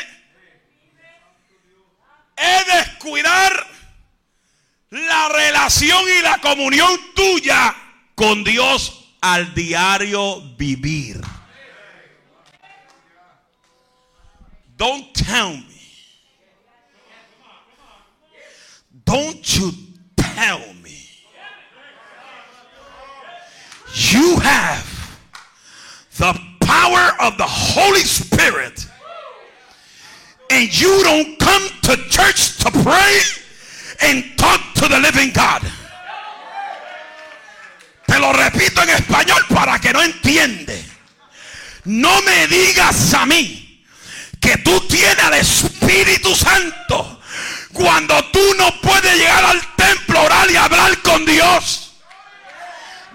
es 2.35 2.65
descuidar 2.67 3.67
la 4.91 5.29
relación 5.29 6.03
y 6.19 6.21
la 6.21 6.37
comunión 6.37 6.99
tuya 7.15 7.75
con 8.13 8.43
Dios 8.43 9.15
al 9.21 9.55
diario 9.55 10.39
vivir. 10.55 11.19
Don't 14.77 15.11
tell 15.13 15.57
me. 15.57 15.63
Don't 19.03 19.43
you 19.43 19.73
tell 20.15 20.73
me. 20.75 21.09
You 23.95 24.39
have 24.39 24.85
the 26.17 26.52
power 26.73 27.13
of 27.19 27.37
the 27.37 27.45
Holy 27.45 28.01
Spirit 28.01 28.87
and 30.49 30.65
you 30.73 31.03
don't 31.03 31.37
come 31.37 31.65
to 31.83 31.93
church 32.09 32.57
to 32.57 32.71
pray 32.81 33.13
and 34.01 34.25
talk 34.37 34.59
to 34.73 34.87
the 34.87 34.99
living 34.99 35.31
God. 35.33 35.61
Te 38.07 38.19
lo 38.19 38.33
repito 38.33 38.81
en 38.81 38.89
español 38.89 39.45
para 39.49 39.79
que 39.79 39.93
no 39.93 40.01
entiende. 40.01 40.83
No 41.85 42.21
me 42.23 42.47
digas 42.47 43.13
a 43.13 43.25
mí 43.25 43.83
que 44.39 44.57
tú 44.57 44.79
tienes 44.87 45.23
al 45.23 45.33
Espíritu 45.35 46.35
Santo 46.35 47.21
cuando 47.71 48.15
tú 48.25 48.53
no 48.57 48.81
puedes 48.81 49.15
llegar 49.15 49.45
al 49.45 49.61
templo, 49.75 50.23
orar 50.23 50.49
y 50.49 50.55
hablar 50.55 50.97
con 51.03 51.25
Dios. 51.25 51.93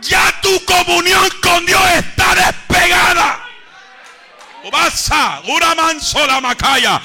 Ya 0.02 0.40
tu 0.40 0.64
comunión 0.64 1.28
con 1.42 1.66
Dios 1.66 1.82
está 1.96 2.34
despegada. 2.34 3.48
Una 6.14 6.40
macaya. 6.40 7.00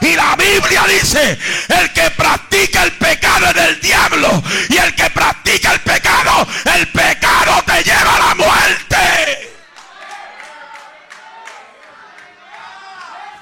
Y 0.00 0.14
la 0.14 0.36
Biblia 0.36 0.84
dice, 0.88 1.38
el 1.68 1.92
que 1.92 2.10
practica 2.10 2.84
el 2.84 2.92
pecado 2.92 3.46
es 3.46 3.54
del 3.54 3.80
diablo. 3.80 4.42
Y 4.68 4.76
el 4.76 4.94
que 4.94 5.10
practica 5.10 5.72
el 5.72 5.80
pecado, 5.80 6.46
el 6.76 6.88
pecado 6.88 7.62
te 7.66 7.82
lleva 7.82 8.16
a 8.16 8.18
la 8.18 8.34
muerte. 8.34 9.52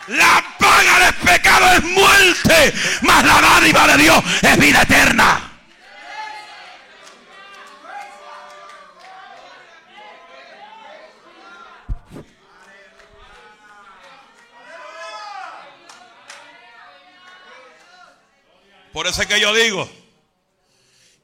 La 0.09 0.45
paga 0.59 0.99
del 0.99 1.15
pecado 1.15 1.73
es 1.77 1.85
muerte, 1.85 2.75
mas 3.03 3.25
la 3.25 3.41
dádiva 3.41 3.87
de 3.87 3.97
Dios 4.03 4.23
es 4.43 4.59
vida 4.59 4.83
eterna. 4.83 5.44
Por 18.95 19.09
eso 19.09 19.23
es 19.23 19.27
que 19.27 19.41
yo 19.41 19.53
digo 19.53 19.91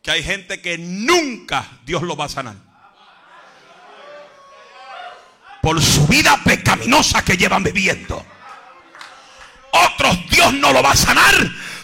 que 0.02 0.10
hay 0.10 0.24
gente 0.24 0.60
que 0.60 0.76
nunca 0.76 1.64
Dios 1.84 2.02
lo 2.02 2.16
va 2.16 2.24
a 2.24 2.28
sanar. 2.28 2.56
Por 5.62 5.80
su 5.80 6.04
vida 6.08 6.36
pecaminosa 6.44 7.24
que 7.24 7.36
llevan 7.36 7.62
viviendo. 7.62 8.26
Otros 9.70 10.18
Dios 10.30 10.52
no 10.54 10.72
lo 10.72 10.82
va 10.82 10.90
a 10.90 10.96
sanar 10.96 11.32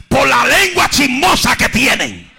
por 0.08 0.26
la 0.26 0.44
lengua 0.46 0.90
chismosa 0.90 1.54
que 1.56 1.68
tienen. 1.68 2.32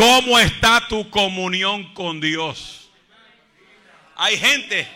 ¿Cómo 0.00 0.38
está 0.38 0.88
tu 0.88 1.10
comunión 1.10 1.92
con 1.92 2.22
Dios? 2.22 2.90
Hay 4.16 4.38
gente, 4.38 4.88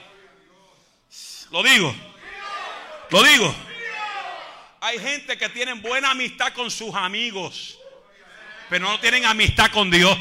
lo 1.51 1.63
digo, 1.63 1.95
lo 3.11 3.23
digo, 3.23 3.55
hay 4.81 4.99
gente 4.99 5.37
que 5.37 5.51
tienen 5.51 5.83
buena 5.83 6.13
amistad 6.13 6.55
con 6.55 6.71
sus 6.71 6.95
amigos, 6.95 7.79
pero 8.71 8.89
no 8.89 8.99
tienen 8.99 9.27
amistad 9.27 9.71
con 9.73 9.91
Dios. 9.91 10.17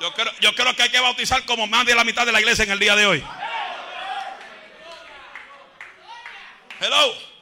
Yo 0.00 0.14
creo, 0.14 0.32
yo 0.40 0.54
creo 0.54 0.74
que 0.74 0.82
hay 0.84 0.90
que 0.90 1.00
bautizar 1.00 1.44
como 1.44 1.66
más 1.66 1.84
de 1.84 1.94
la 1.94 2.04
mitad 2.04 2.24
de 2.24 2.32
la 2.32 2.40
iglesia 2.40 2.64
en 2.64 2.70
el 2.70 2.78
día 2.78 2.96
de 2.96 3.04
hoy. 3.04 3.24
Hello 6.80 7.34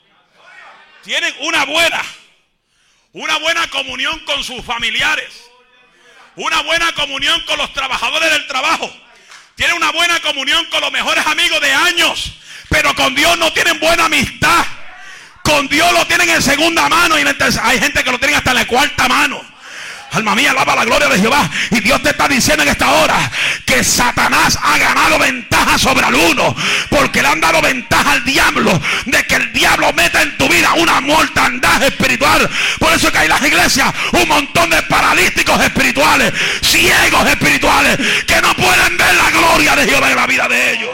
tienen 1.02 1.34
una 1.40 1.64
buena, 1.64 2.02
una 3.12 3.38
buena 3.38 3.68
comunión 3.68 4.18
con 4.20 4.42
sus 4.44 4.64
familiares, 4.64 5.28
una 6.36 6.62
buena 6.62 6.92
comunión 6.92 7.40
con 7.46 7.58
los 7.58 7.72
trabajadores 7.72 8.30
del 8.30 8.46
trabajo, 8.46 8.90
tienen 9.54 9.76
una 9.76 9.92
buena 9.92 10.20
comunión 10.20 10.64
con 10.66 10.80
los 10.80 10.92
mejores 10.92 11.26
amigos 11.26 11.60
de 11.60 11.72
años, 11.72 12.32
pero 12.68 12.94
con 12.94 13.14
Dios 13.14 13.38
no 13.38 13.52
tienen 13.52 13.78
buena 13.78 14.06
amistad. 14.06 14.64
Con 15.42 15.68
Dios 15.68 15.92
lo 15.92 16.06
tienen 16.06 16.30
en 16.30 16.40
segunda 16.40 16.88
mano 16.88 17.18
y 17.18 17.24
hay 17.62 17.80
gente 17.80 18.04
que 18.04 18.12
lo 18.12 18.18
tienen 18.18 18.36
hasta 18.36 18.54
la 18.54 18.64
cuarta 18.64 19.08
mano. 19.08 19.44
Alma 20.12 20.34
mía, 20.34 20.50
alaba 20.50 20.76
la 20.76 20.84
gloria 20.84 21.08
de 21.08 21.18
Jehová. 21.18 21.48
Y 21.70 21.80
Dios 21.80 22.02
te 22.02 22.10
está 22.10 22.28
diciendo 22.28 22.62
en 22.62 22.68
esta 22.68 22.90
hora 22.90 23.30
que 23.64 23.82
Satanás 23.82 24.58
ha 24.62 24.76
ganado 24.76 25.18
ventaja 25.18 25.78
sobre 25.78 26.06
el 26.06 26.14
uno. 26.14 26.54
Porque 26.90 27.22
le 27.22 27.28
han 27.28 27.40
dado 27.40 27.62
ventaja 27.62 28.12
al 28.12 28.24
diablo 28.24 28.78
de 29.06 29.24
que 29.24 29.36
el 29.36 29.52
diablo 29.54 29.90
meta 29.94 30.20
en 30.20 30.36
tu 30.36 30.48
vida 30.48 30.74
una 30.74 31.00
mortandad 31.00 31.82
espiritual. 31.82 32.48
Por 32.78 32.92
eso 32.92 33.10
que 33.10 33.18
hay 33.18 33.24
en 33.24 33.30
las 33.30 33.42
iglesias 33.42 33.92
un 34.12 34.28
montón 34.28 34.68
de 34.68 34.82
paralíticos 34.82 35.58
espirituales, 35.62 36.32
ciegos 36.60 37.26
espirituales, 37.28 37.98
que 38.26 38.40
no 38.42 38.54
pueden 38.54 38.96
ver 38.98 39.14
la 39.14 39.30
gloria 39.30 39.76
de 39.76 39.86
Jehová 39.86 40.10
en 40.10 40.16
la 40.16 40.26
vida 40.26 40.46
de 40.46 40.72
ellos. 40.74 40.90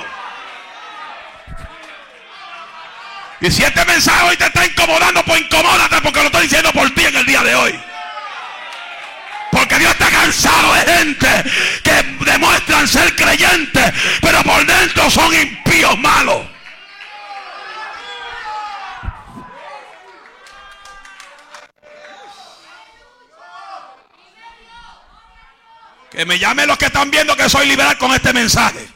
Y 3.41 3.51
si 3.51 3.65
este 3.65 3.85
mensaje 3.85 4.23
hoy 4.25 4.37
te 4.37 4.47
está 4.47 4.65
incomodando, 4.65 5.25
pues 5.25 5.41
incomódate 5.41 6.01
porque 6.03 6.21
lo 6.21 6.27
estoy 6.27 6.43
diciendo 6.43 6.73
por 6.73 6.89
ti 6.91 7.05
en 7.05 7.17
el 7.17 7.27
día 7.27 7.43
de 7.43 7.55
hoy. 7.57 7.81
Porque 9.59 9.77
Dios 9.77 9.91
está 9.91 10.09
cansado 10.09 10.73
de 10.73 10.81
gente 10.83 11.29
que 11.83 12.03
demuestran 12.31 12.87
ser 12.87 13.17
creyentes, 13.17 13.93
pero 14.21 14.41
por 14.45 14.65
dentro 14.65 15.11
son 15.11 15.35
impíos 15.35 15.99
malos. 15.99 16.47
Que 26.13 26.25
me 26.25 26.39
llamen 26.39 26.69
los 26.69 26.79
que 26.79 26.87
están 26.87 27.11
viendo 27.11 27.35
que 27.35 27.49
soy 27.49 27.67
liberal 27.67 27.99
con 27.99 28.13
este 28.15 28.33
mensaje. 28.33 28.89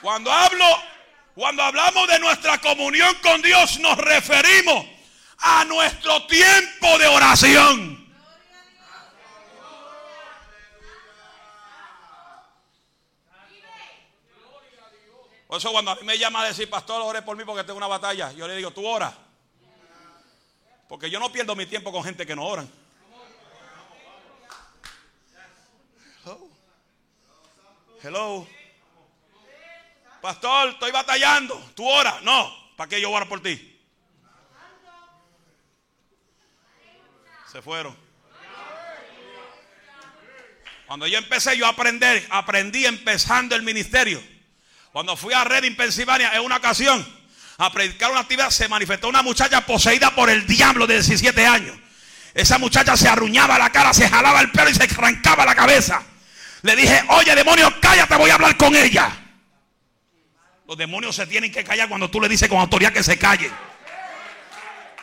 Cuando 0.00 0.32
hablo 0.32 0.97
cuando 1.38 1.62
hablamos 1.62 2.08
de 2.08 2.18
nuestra 2.18 2.60
comunión 2.60 3.14
con 3.22 3.40
Dios 3.40 3.78
nos 3.78 3.96
referimos 3.96 4.84
a 5.38 5.64
nuestro 5.66 6.26
tiempo 6.26 6.98
de 6.98 7.06
oración. 7.06 8.12
Por 15.46 15.58
eso 15.58 15.70
cuando 15.70 15.92
a 15.92 15.94
mí 15.94 16.00
me 16.02 16.18
llama 16.18 16.42
a 16.42 16.46
decir, 16.46 16.68
pastor, 16.68 17.00
ore 17.02 17.22
por 17.22 17.36
mí 17.36 17.44
porque 17.44 17.62
tengo 17.62 17.76
una 17.76 17.86
batalla, 17.86 18.32
yo 18.32 18.48
le 18.48 18.56
digo, 18.56 18.72
tú 18.72 18.84
ora. 18.84 19.16
Porque 20.88 21.08
yo 21.08 21.20
no 21.20 21.30
pierdo 21.30 21.54
mi 21.54 21.66
tiempo 21.66 21.92
con 21.92 22.02
gente 22.02 22.26
que 22.26 22.34
no 22.34 22.46
oran. 22.46 22.68
Hello. 26.24 26.48
Hello. 28.02 28.57
Pastor, 30.20 30.70
estoy 30.70 30.90
batallando. 30.90 31.54
¿Tú 31.74 31.88
oras? 31.88 32.22
No. 32.22 32.52
¿Para 32.76 32.88
qué 32.88 33.00
yo 33.00 33.10
oro 33.10 33.28
por 33.28 33.42
ti? 33.42 33.76
Se 37.50 37.62
fueron. 37.62 37.96
Cuando 40.86 41.06
yo 41.06 41.18
empecé 41.18 41.56
yo 41.56 41.66
a 41.66 41.70
aprender, 41.70 42.26
aprendí 42.30 42.86
empezando 42.86 43.54
el 43.54 43.62
ministerio. 43.62 44.22
Cuando 44.92 45.16
fui 45.16 45.34
a 45.34 45.44
Reading, 45.44 45.76
Pensilvania, 45.76 46.32
en 46.34 46.40
una 46.40 46.56
ocasión, 46.56 47.06
a 47.58 47.70
predicar 47.70 48.10
una 48.10 48.20
actividad, 48.20 48.50
se 48.50 48.68
manifestó 48.68 49.08
una 49.08 49.22
muchacha 49.22 49.66
poseída 49.66 50.14
por 50.14 50.30
el 50.30 50.46
diablo 50.46 50.86
de 50.86 50.94
17 50.94 51.46
años. 51.46 51.76
Esa 52.32 52.58
muchacha 52.58 52.96
se 52.96 53.08
arruñaba 53.08 53.58
la 53.58 53.70
cara, 53.70 53.92
se 53.92 54.08
jalaba 54.08 54.40
el 54.40 54.50
pelo 54.50 54.70
y 54.70 54.74
se 54.74 54.84
arrancaba 54.84 55.44
la 55.44 55.54
cabeza. 55.54 56.02
Le 56.62 56.74
dije, 56.74 57.04
oye 57.08 57.34
demonio, 57.34 57.72
cállate, 57.80 58.16
voy 58.16 58.30
a 58.30 58.34
hablar 58.34 58.56
con 58.56 58.74
ella. 58.74 59.27
Los 60.68 60.76
demonios 60.76 61.16
se 61.16 61.26
tienen 61.26 61.50
que 61.50 61.64
callar 61.64 61.88
cuando 61.88 62.10
tú 62.10 62.20
le 62.20 62.28
dices 62.28 62.46
con 62.46 62.58
autoridad 62.58 62.92
que 62.92 63.02
se 63.02 63.18
calle. 63.18 63.50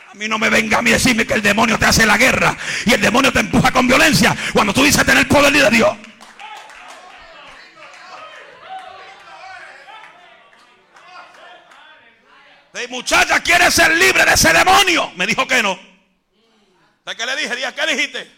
A 0.08 0.14
mí 0.14 0.28
no 0.28 0.38
me 0.38 0.48
venga 0.48 0.78
a 0.78 0.82
mí 0.82 0.92
decirme 0.92 1.26
que 1.26 1.34
el 1.34 1.42
demonio 1.42 1.76
te 1.76 1.86
hace 1.86 2.06
la 2.06 2.16
guerra 2.16 2.56
y 2.84 2.94
el 2.94 3.00
demonio 3.00 3.32
te 3.32 3.40
empuja 3.40 3.72
con 3.72 3.88
violencia 3.88 4.34
cuando 4.52 4.72
tú 4.72 4.84
dices 4.84 5.04
tener 5.04 5.26
poder 5.26 5.52
de 5.52 5.70
Dios. 5.70 5.96
Muchacha 12.88 13.40
quiere 13.40 13.68
ser 13.72 13.96
libre 13.96 14.24
de 14.24 14.34
ese 14.34 14.52
demonio. 14.52 15.10
Me 15.16 15.26
dijo 15.26 15.48
que 15.48 15.60
no. 15.62 15.76
¿De 17.04 17.16
qué 17.16 17.26
le 17.26 17.34
dije? 17.34 17.56
¿Qué 17.74 17.86
dijiste? 17.94 18.30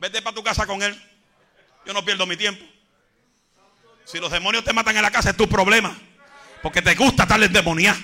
Vete 0.00 0.22
para 0.22 0.34
tu 0.34 0.42
casa 0.42 0.66
con 0.66 0.82
él. 0.82 0.98
Yo 1.84 1.92
no 1.92 2.02
pierdo 2.02 2.24
mi 2.24 2.38
tiempo. 2.38 2.64
Si 4.06 4.18
los 4.18 4.30
demonios 4.30 4.64
te 4.64 4.72
matan 4.72 4.96
en 4.96 5.02
la 5.02 5.10
casa 5.10 5.30
es 5.30 5.36
tu 5.36 5.46
problema. 5.46 5.94
Porque 6.66 6.82
te 6.82 6.96
gusta 6.96 7.22
estar 7.22 7.40
endemoniado. 7.40 7.96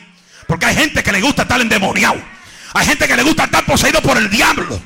Porque 0.46 0.66
hay 0.66 0.76
gente 0.76 1.02
que 1.02 1.10
le 1.10 1.20
gusta 1.20 1.42
estar 1.42 1.60
endemoniado. 1.60 2.22
Hay 2.74 2.86
gente 2.86 3.08
que 3.08 3.16
le 3.16 3.24
gusta 3.24 3.42
estar 3.42 3.64
poseído 3.64 4.00
por 4.00 4.16
el 4.16 4.30
diablo. 4.30 4.80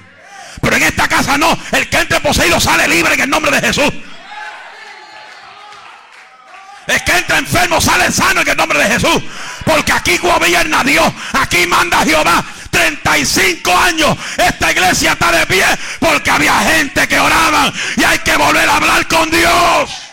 Pero 0.63 0.77
en 0.77 0.85
esta 0.85 1.07
casa 1.07 1.37
no. 1.37 1.59
El 1.73 1.87
que 1.91 1.99
entre 1.99 2.19
poseído 2.21 2.59
sale 2.59 2.89
libre 2.89 3.13
en 3.13 3.21
el 3.21 3.29
nombre 3.29 3.51
de 3.51 3.61
Jesús. 3.61 3.93
Es 6.87 7.03
que 7.03 7.19
entra 7.19 7.37
enfermo, 7.37 7.79
sale 7.79 8.11
sano 8.11 8.41
en 8.41 8.49
el 8.49 8.57
nombre 8.57 8.79
de 8.79 8.87
Jesús. 8.87 9.23
Porque 9.67 9.93
aquí 9.93 10.17
gobierna 10.17 10.83
Dios. 10.83 11.13
Aquí 11.35 11.67
manda 11.67 12.03
Jehová. 12.03 12.43
35 12.71 13.77
años 13.77 14.17
esta 14.39 14.73
iglesia 14.73 15.13
está 15.13 15.33
de 15.33 15.45
pie 15.47 15.65
porque 15.99 16.31
había 16.31 16.61
gente 16.61 17.07
que 17.07 17.21
oraba 17.21 17.71
y 17.95 18.05
hay 18.05 18.19
que 18.21 18.37
volver 18.37 18.69
a 18.71 18.77
hablar 18.77 19.07
con 19.07 19.31
Dios. 19.31 20.06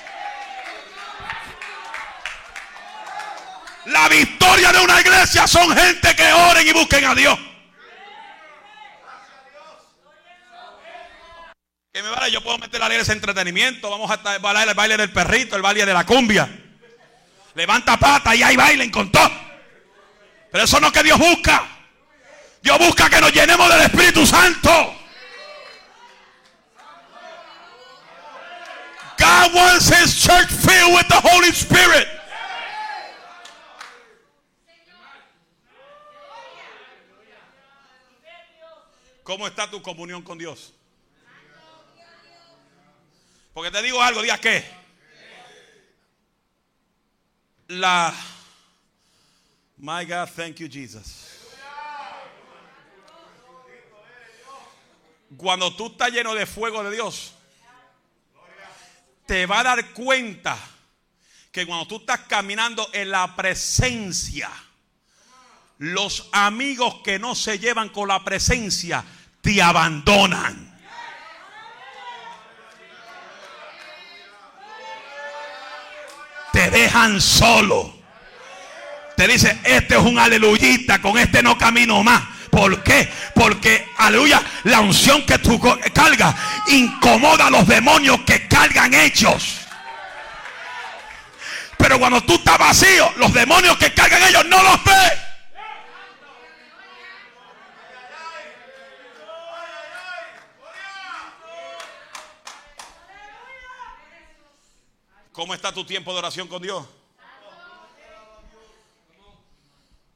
La 3.93 4.09
victoria 4.09 4.71
de 4.71 4.79
una 4.79 4.99
iglesia 4.99 5.45
son 5.45 5.71
gente 5.77 6.15
que 6.15 6.33
oren 6.33 6.67
y 6.67 6.73
busquen 6.73 7.05
a 7.05 7.13
Dios. 7.13 7.37
Que 11.93 12.01
me 12.01 12.09
vale, 12.09 12.31
yo 12.31 12.41
puedo 12.41 12.57
meter 12.57 12.79
la 12.79 12.89
ley 12.89 12.97
ese 12.97 13.11
entretenimiento. 13.11 13.91
Vamos 13.91 14.09
a 14.09 14.17
bailar 14.39 14.67
el 14.67 14.73
baile 14.73 14.97
del 14.97 15.11
perrito, 15.11 15.55
el 15.55 15.61
baile 15.61 15.85
de 15.85 15.93
la 15.93 16.07
cumbia. 16.07 16.49
Levanta 17.53 17.95
pata 17.97 18.35
y 18.35 18.41
ahí 18.41 18.55
bailen 18.55 18.89
con 18.89 19.11
todo. 19.11 19.31
Pero 20.51 20.63
eso 20.63 20.79
no 20.79 20.87
es 20.87 20.93
que 20.93 21.03
Dios 21.03 21.19
busca. 21.19 21.63
Dios 22.63 22.79
busca 22.79 23.07
que 23.11 23.21
nos 23.21 23.31
llenemos 23.31 23.69
del 23.69 23.81
Espíritu 23.81 24.25
Santo. 24.25 24.95
God 29.19 29.53
wants 29.53 29.87
his 29.87 30.19
church 30.19 30.49
filled 30.49 30.95
with 30.95 31.07
the 31.09 31.21
Holy 31.21 31.49
Spirit. 31.49 32.07
¿Cómo 39.23 39.47
está 39.47 39.69
tu 39.69 39.81
comunión 39.81 40.21
con 40.21 40.37
Dios? 40.37 40.73
Porque 43.53 43.71
te 43.71 43.81
digo 43.81 44.01
algo, 44.01 44.21
diga 44.21 44.37
qué. 44.37 44.63
La 47.67 48.13
My 49.77 50.05
God, 50.05 50.29
thank 50.35 50.55
you 50.57 50.69
Jesus. 50.69 51.29
Cuando 55.35 55.75
tú 55.75 55.87
estás 55.87 56.11
lleno 56.11 56.35
de 56.35 56.45
fuego 56.45 56.83
de 56.83 56.91
Dios, 56.91 57.33
te 59.25 59.45
va 59.45 59.61
a 59.61 59.63
dar 59.63 59.93
cuenta 59.93 60.57
que 61.51 61.65
cuando 61.65 61.87
tú 61.87 61.97
estás 61.97 62.21
caminando 62.21 62.87
en 62.93 63.11
la 63.11 63.35
presencia, 63.35 64.49
los 65.79 66.29
amigos 66.31 66.95
que 67.03 67.19
no 67.19 67.35
se 67.35 67.59
llevan 67.59 67.89
con 67.89 68.07
la 68.07 68.23
presencia 68.23 69.03
te 69.41 69.61
abandonan. 69.61 70.71
Te 76.51 76.69
dejan 76.69 77.19
solo. 77.19 77.93
Te 79.17 79.27
dice, 79.27 79.59
este 79.63 79.95
es 79.95 80.01
un 80.01 80.17
aleluyita, 80.19 81.01
con 81.01 81.17
este 81.17 81.43
no 81.43 81.57
camino 81.57 82.03
más. 82.03 82.23
¿Por 82.49 82.83
qué? 82.83 83.11
Porque, 83.33 83.89
aleluya, 83.97 84.41
la 84.65 84.79
unción 84.79 85.25
que 85.25 85.39
tú 85.39 85.59
cargas 85.93 86.35
incomoda 86.67 87.47
a 87.47 87.49
los 87.49 87.67
demonios 87.67 88.21
que 88.21 88.47
cargan 88.47 88.93
ellos. 88.93 89.61
Pero 91.77 91.99
cuando 91.99 92.21
tú 92.21 92.35
estás 92.35 92.57
vacío, 92.59 93.11
los 93.17 93.33
demonios 93.33 93.75
que 93.77 93.93
cargan 93.93 94.21
ellos 94.23 94.45
no 94.45 94.61
los 94.61 94.83
ves. 94.83 95.22
¿Cómo 105.33 105.55
está 105.55 105.73
tu 105.73 105.83
tiempo 105.83 106.13
de 106.13 106.19
oración 106.19 106.47
con 106.47 106.61
Dios? 106.61 106.85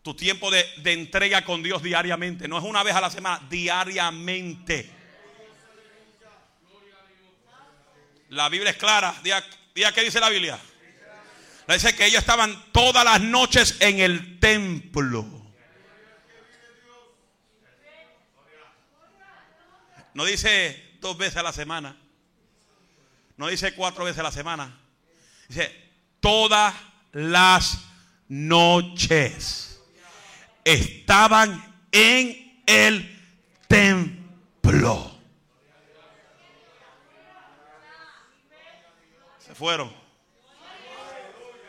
Tu 0.04 0.14
tiempo 0.14 0.52
de, 0.52 0.64
entrega 0.86 1.44
con 1.44 1.64
Dios 1.64 1.82
diariamente. 1.82 2.48
No 2.48 2.60
es 2.60 2.64
una 2.64 2.84
vez 2.84 2.96
a 2.96 3.02
la 3.02 3.10
semana, 3.10 3.46
diariamente. 3.50 4.90
La 8.30 8.48
Biblia 8.48 8.70
es 8.70 8.78
clara. 8.78 9.20
Día, 9.24 9.44
día 9.74 9.92
¿qué 9.92 10.04
dice 10.04 10.20
la 10.20 10.30
Biblia? 10.30 10.60
Dice 11.68 11.96
que 11.96 12.06
ellos 12.06 12.20
estaban 12.20 12.72
todas 12.72 13.04
las 13.04 13.20
noches 13.20 13.76
en 13.80 14.00
el 14.00 14.40
templo. 14.40 15.26
No 20.14 20.26
dice 20.26 20.98
dos 21.02 21.18
veces 21.18 21.38
a 21.38 21.44
la 21.44 21.52
semana. 21.52 21.98
No 23.36 23.48
dice 23.48 23.74
cuatro 23.74 24.06
veces 24.06 24.20
a 24.20 24.24
la 24.24 24.32
semana. 24.32 24.87
Dice 25.48 25.72
todas 26.20 26.74
las 27.12 27.80
noches 28.28 29.68
estaban 30.68 31.64
en 31.92 32.62
el 32.66 33.20
templo. 33.68 35.18
Se 39.40 39.56
fueron. 39.56 39.92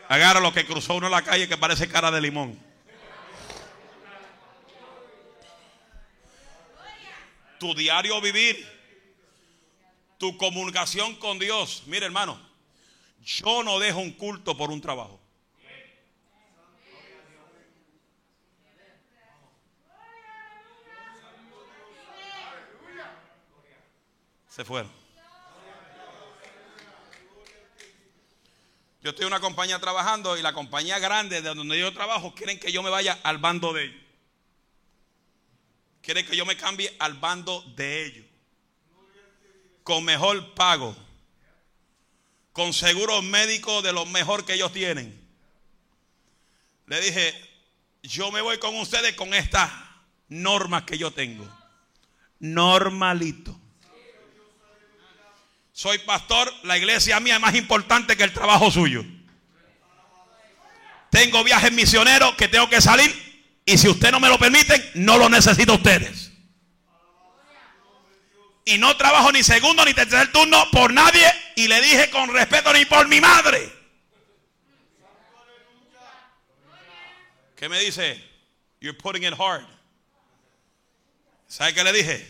Agarra 0.09 0.41
lo 0.41 0.51
que 0.51 0.65
cruzó 0.65 0.95
uno 0.95 1.07
la 1.07 1.21
calle 1.21 1.47
que 1.47 1.57
parece 1.57 1.87
cara 1.87 2.11
de 2.11 2.19
limón. 2.19 2.59
Tu 7.59 7.73
diario 7.75 8.19
vivir, 8.19 8.67
tu 10.17 10.35
comunicación 10.37 11.15
con 11.15 11.39
Dios. 11.39 11.83
Mire 11.85 12.05
hermano, 12.05 12.48
yo 13.21 13.63
no 13.63 13.79
dejo 13.79 13.99
un 13.99 14.11
culto 14.11 14.55
por 14.57 14.71
un 14.71 14.81
trabajo. 14.81 15.19
Se 24.47 24.65
fueron. 24.65 24.91
Yo 29.01 29.11
estoy 29.11 29.23
en 29.23 29.27
una 29.27 29.39
compañía 29.39 29.79
trabajando 29.79 30.37
y 30.37 30.41
la 30.41 30.51
compañía 30.51 30.99
grande 30.99 31.41
de 31.41 31.53
donde 31.53 31.79
yo 31.79 31.93
trabajo 31.93 32.35
quieren 32.35 32.59
que 32.59 32.71
yo 32.71 32.83
me 32.83 32.89
vaya 32.89 33.17
al 33.23 33.37
bando 33.37 33.71
de 33.71 33.85
ellos. 33.85 34.01
Quieren 36.01 36.25
que 36.25 36.35
yo 36.35 36.45
me 36.45 36.57
cambie 36.57 36.93
al 36.99 37.13
bando 37.13 37.63
de 37.75 38.05
ellos. 38.05 38.25
Con 39.83 40.03
mejor 40.03 40.53
pago. 40.53 40.95
Con 42.59 42.73
seguros 42.73 43.23
médicos 43.23 43.81
de 43.85 43.93
lo 43.93 44.05
mejor 44.05 44.43
que 44.43 44.55
ellos 44.55 44.73
tienen. 44.73 45.17
Le 46.87 46.99
dije, 46.99 47.33
yo 48.03 48.33
me 48.33 48.41
voy 48.41 48.57
con 48.57 48.75
ustedes 48.75 49.13
con 49.13 49.33
estas 49.33 49.71
normas 50.27 50.83
que 50.83 50.97
yo 50.97 51.09
tengo. 51.09 51.49
Normalito. 52.39 53.57
Soy 55.71 55.99
pastor, 55.99 56.53
la 56.63 56.77
iglesia 56.77 57.17
mía 57.21 57.35
es 57.35 57.41
más 57.41 57.55
importante 57.55 58.17
que 58.17 58.25
el 58.25 58.33
trabajo 58.33 58.69
suyo. 58.69 59.05
Tengo 61.11 61.45
viajes 61.45 61.71
misioneros 61.71 62.35
que 62.35 62.49
tengo 62.49 62.69
que 62.69 62.81
salir 62.81 63.63
y 63.63 63.77
si 63.77 63.87
usted 63.87 64.11
no 64.11 64.19
me 64.19 64.27
lo 64.27 64.37
permiten, 64.37 64.83
no 64.95 65.17
lo 65.17 65.29
necesito 65.29 65.75
ustedes. 65.75 66.28
Y 68.69 68.77
no 68.77 68.95
trabajo 68.95 69.31
ni 69.31 69.41
segundo 69.41 69.83
ni 69.83 69.95
tercer 69.95 70.31
turno 70.31 70.63
por 70.71 70.93
nadie 70.93 71.25
y 71.55 71.67
le 71.67 71.81
dije 71.81 72.11
con 72.11 72.31
respeto 72.31 72.71
ni 72.71 72.85
por 72.85 73.07
mi 73.07 73.19
madre. 73.19 73.67
¿Qué 77.55 77.67
me 77.67 77.79
dice? 77.79 78.23
You're 78.79 78.95
putting 78.95 79.23
it 79.23 79.33
hard. 79.33 79.65
¿Sabe 81.47 81.73
qué 81.73 81.83
le 81.83 81.91
dije? 81.91 82.27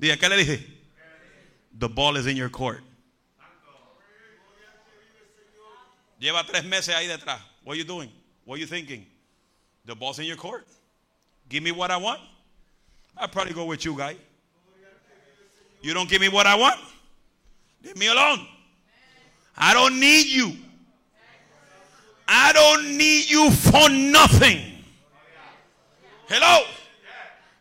Dije, 0.00 0.18
¿qué 0.18 0.28
le 0.28 0.36
dije? 0.36 0.66
The 1.78 1.88
ball 1.88 2.16
is 2.16 2.26
in 2.26 2.36
your 2.36 2.50
court. 2.50 2.82
Lleva 6.18 6.44
tres 6.44 6.64
meses 6.64 6.92
ahí 6.92 7.06
detrás. 7.06 7.40
What 7.62 7.74
are 7.74 7.78
you 7.78 7.84
doing? 7.84 8.10
What 8.44 8.56
are 8.56 8.60
you 8.60 8.66
thinking? 8.66 9.06
The 9.84 9.94
ball's 9.94 10.18
in 10.18 10.26
your 10.26 10.36
court. 10.36 10.66
Give 11.48 11.62
me 11.62 11.70
what 11.70 11.92
I 11.92 11.98
want. 11.98 12.20
I'll 13.16 13.28
probably 13.28 13.54
go 13.54 13.64
with 13.64 13.84
you, 13.84 13.96
guy. 13.96 14.16
You 15.82 15.94
don't 15.94 16.08
give 16.08 16.20
me 16.20 16.28
what 16.28 16.46
I 16.46 16.54
want. 16.54 16.80
Leave 17.82 17.96
me 17.96 18.06
alone. 18.06 18.46
I 19.56 19.74
don't 19.74 19.98
need 19.98 20.26
you. 20.26 20.56
I 22.26 22.52
don't 22.52 22.96
need 22.96 23.28
you 23.28 23.50
for 23.50 23.90
nothing. 23.90 24.84
Hello. 26.28 26.64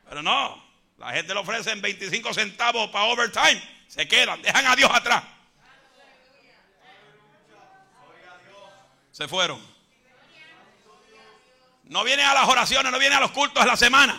Pero 0.07 0.21
no, 0.21 0.61
la 0.97 1.11
gente 1.13 1.33
le 1.33 1.39
ofrecen 1.39 1.81
25 1.81 2.33
centavos 2.33 2.89
para 2.91 3.05
overtime. 3.05 3.61
Se 3.87 4.07
quedan, 4.07 4.41
dejan 4.41 4.65
a 4.67 4.75
Dios 4.75 4.89
atrás. 4.93 5.23
Se 9.11 9.27
fueron. 9.27 9.59
No 11.85 12.03
vienen 12.05 12.25
a 12.25 12.33
las 12.33 12.47
oraciones, 12.47 12.91
no 12.91 12.99
vienen 12.99 13.17
a 13.17 13.21
los 13.21 13.31
cultos 13.31 13.63
de 13.63 13.69
la 13.69 13.75
semana. 13.75 14.15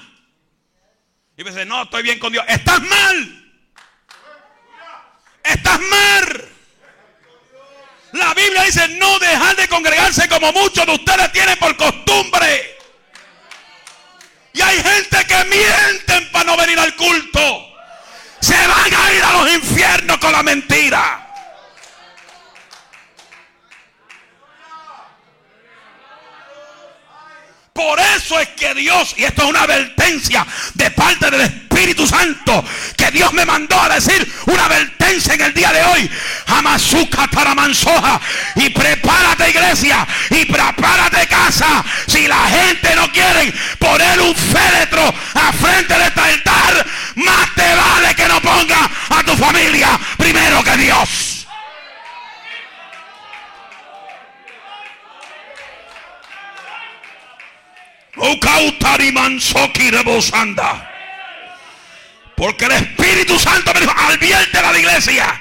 Y 1.36 1.44
me 1.44 1.50
dice, 1.50 1.64
no, 1.64 1.84
estoy 1.84 2.02
bien 2.02 2.18
con 2.18 2.32
Dios. 2.32 2.44
Estás 2.46 2.82
mal. 2.82 3.41
Estás 5.52 5.80
mal. 5.80 6.48
La 8.12 8.34
Biblia 8.34 8.62
dice, 8.64 8.88
no 8.88 9.18
dejar 9.18 9.56
de 9.56 9.68
congregarse 9.68 10.28
como 10.28 10.52
muchos 10.52 10.86
de 10.86 10.92
ustedes 10.92 11.32
tienen 11.32 11.58
por 11.58 11.76
costumbre. 11.76 12.78
Y 14.54 14.60
hay 14.60 14.82
gente 14.82 15.24
que 15.26 15.44
mienten 15.44 16.30
para 16.30 16.44
no 16.44 16.56
venir 16.56 16.78
al 16.78 16.94
culto. 16.96 17.74
Se 18.40 18.54
van 18.54 18.94
a 18.94 19.12
ir 19.12 19.22
a 19.24 19.32
los 19.32 19.52
infiernos 19.52 20.18
con 20.18 20.32
la 20.32 20.42
mentira. 20.42 21.21
Por 27.72 27.98
eso 27.98 28.38
es 28.38 28.48
que 28.50 28.74
Dios, 28.74 29.14
y 29.16 29.24
esto 29.24 29.44
es 29.44 29.48
una 29.48 29.62
advertencia 29.62 30.46
de 30.74 30.90
parte 30.90 31.30
del 31.30 31.40
Espíritu 31.40 32.06
Santo, 32.06 32.62
que 32.96 33.10
Dios 33.10 33.32
me 33.32 33.46
mandó 33.46 33.80
a 33.80 33.88
decir 33.88 34.30
una 34.46 34.66
advertencia 34.66 35.34
en 35.34 35.40
el 35.40 35.54
día 35.54 35.72
de 35.72 35.82
hoy. 35.82 36.10
Amazuca 36.46 37.28
Taramansoja. 37.28 38.20
Y 38.56 38.68
prepárate 38.70 39.50
iglesia. 39.50 40.06
Y 40.30 40.44
prepárate 40.44 41.26
casa. 41.26 41.82
Si 42.06 42.28
la 42.28 42.46
gente 42.46 42.94
no 42.94 43.10
quiere 43.10 43.52
poner 43.78 44.20
un 44.20 44.34
féretro 44.34 45.02
a 45.34 45.52
frente 45.52 45.94
de 45.94 46.04
este 46.04 46.20
altar, 46.20 46.86
más 47.16 47.54
te 47.54 47.74
vale 47.74 48.14
que 48.14 48.28
no 48.28 48.40
ponga 48.40 48.90
a 49.10 49.22
tu 49.24 49.36
familia 49.36 49.98
primero 50.18 50.62
que 50.62 50.76
Dios. 50.76 51.31
Porque 62.36 62.66
el 62.66 62.72
Espíritu 62.72 63.38
Santo 63.38 63.72
me 63.72 63.80
dijo, 63.80 63.92
advierte 63.96 64.60
la 64.60 64.78
iglesia. 64.78 65.40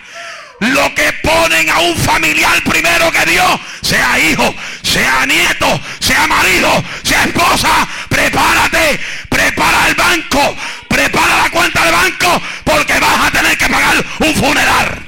Lo 0.59 0.93
que 0.93 1.11
ponen 1.23 1.69
a 1.69 1.79
un 1.79 1.95
familiar 1.97 2.63
primero 2.63 3.11
que 3.11 3.25
Dios, 3.25 3.59
sea 3.81 4.19
hijo, 4.19 4.53
sea 4.83 5.25
nieto, 5.25 5.79
sea 5.99 6.27
marido, 6.27 6.83
sea 7.03 7.23
esposa, 7.23 7.87
prepárate, 8.07 8.99
prepara 9.27 9.87
el 9.87 9.95
banco, 9.95 10.55
prepara 10.87 11.37
la 11.43 11.49
cuenta 11.49 11.83
de 11.83 11.91
banco, 11.91 12.41
porque 12.63 12.99
vas 12.99 13.27
a 13.27 13.31
tener 13.31 13.57
que 13.57 13.67
pagar 13.67 14.05
un 14.19 14.35
funeral. 14.35 15.00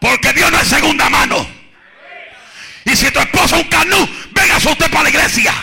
Porque 0.00 0.32
Dios 0.32 0.50
no 0.50 0.58
es 0.58 0.66
segunda 0.66 1.08
mano. 1.10 1.46
Y 2.84 2.96
si 2.96 3.10
tu 3.10 3.20
esposo 3.20 3.56
es 3.56 3.62
un 3.62 3.68
canú, 3.68 4.08
véngase 4.32 4.70
usted 4.70 4.90
para 4.90 5.04
la 5.04 5.10
iglesia. 5.10 5.54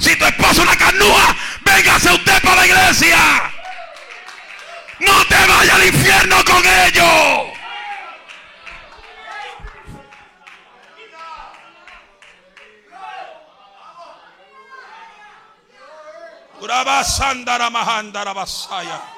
Si 0.00 0.14
tu 0.16 0.24
esposo 0.24 0.50
es 0.50 0.58
una 0.58 0.76
canúa, 0.76 1.36
véngase 1.64 2.12
usted 2.12 2.42
para 2.42 2.56
la 2.56 2.66
iglesia. 2.66 3.18
No 4.98 5.24
te 5.26 5.46
vayas 5.46 5.74
al 5.74 5.86
infierno 5.86 6.44
con 6.44 6.66
ellos. 6.66 7.58
Urabasandara 16.60 17.70
mahandara 17.70 18.32
basaya. 18.32 19.17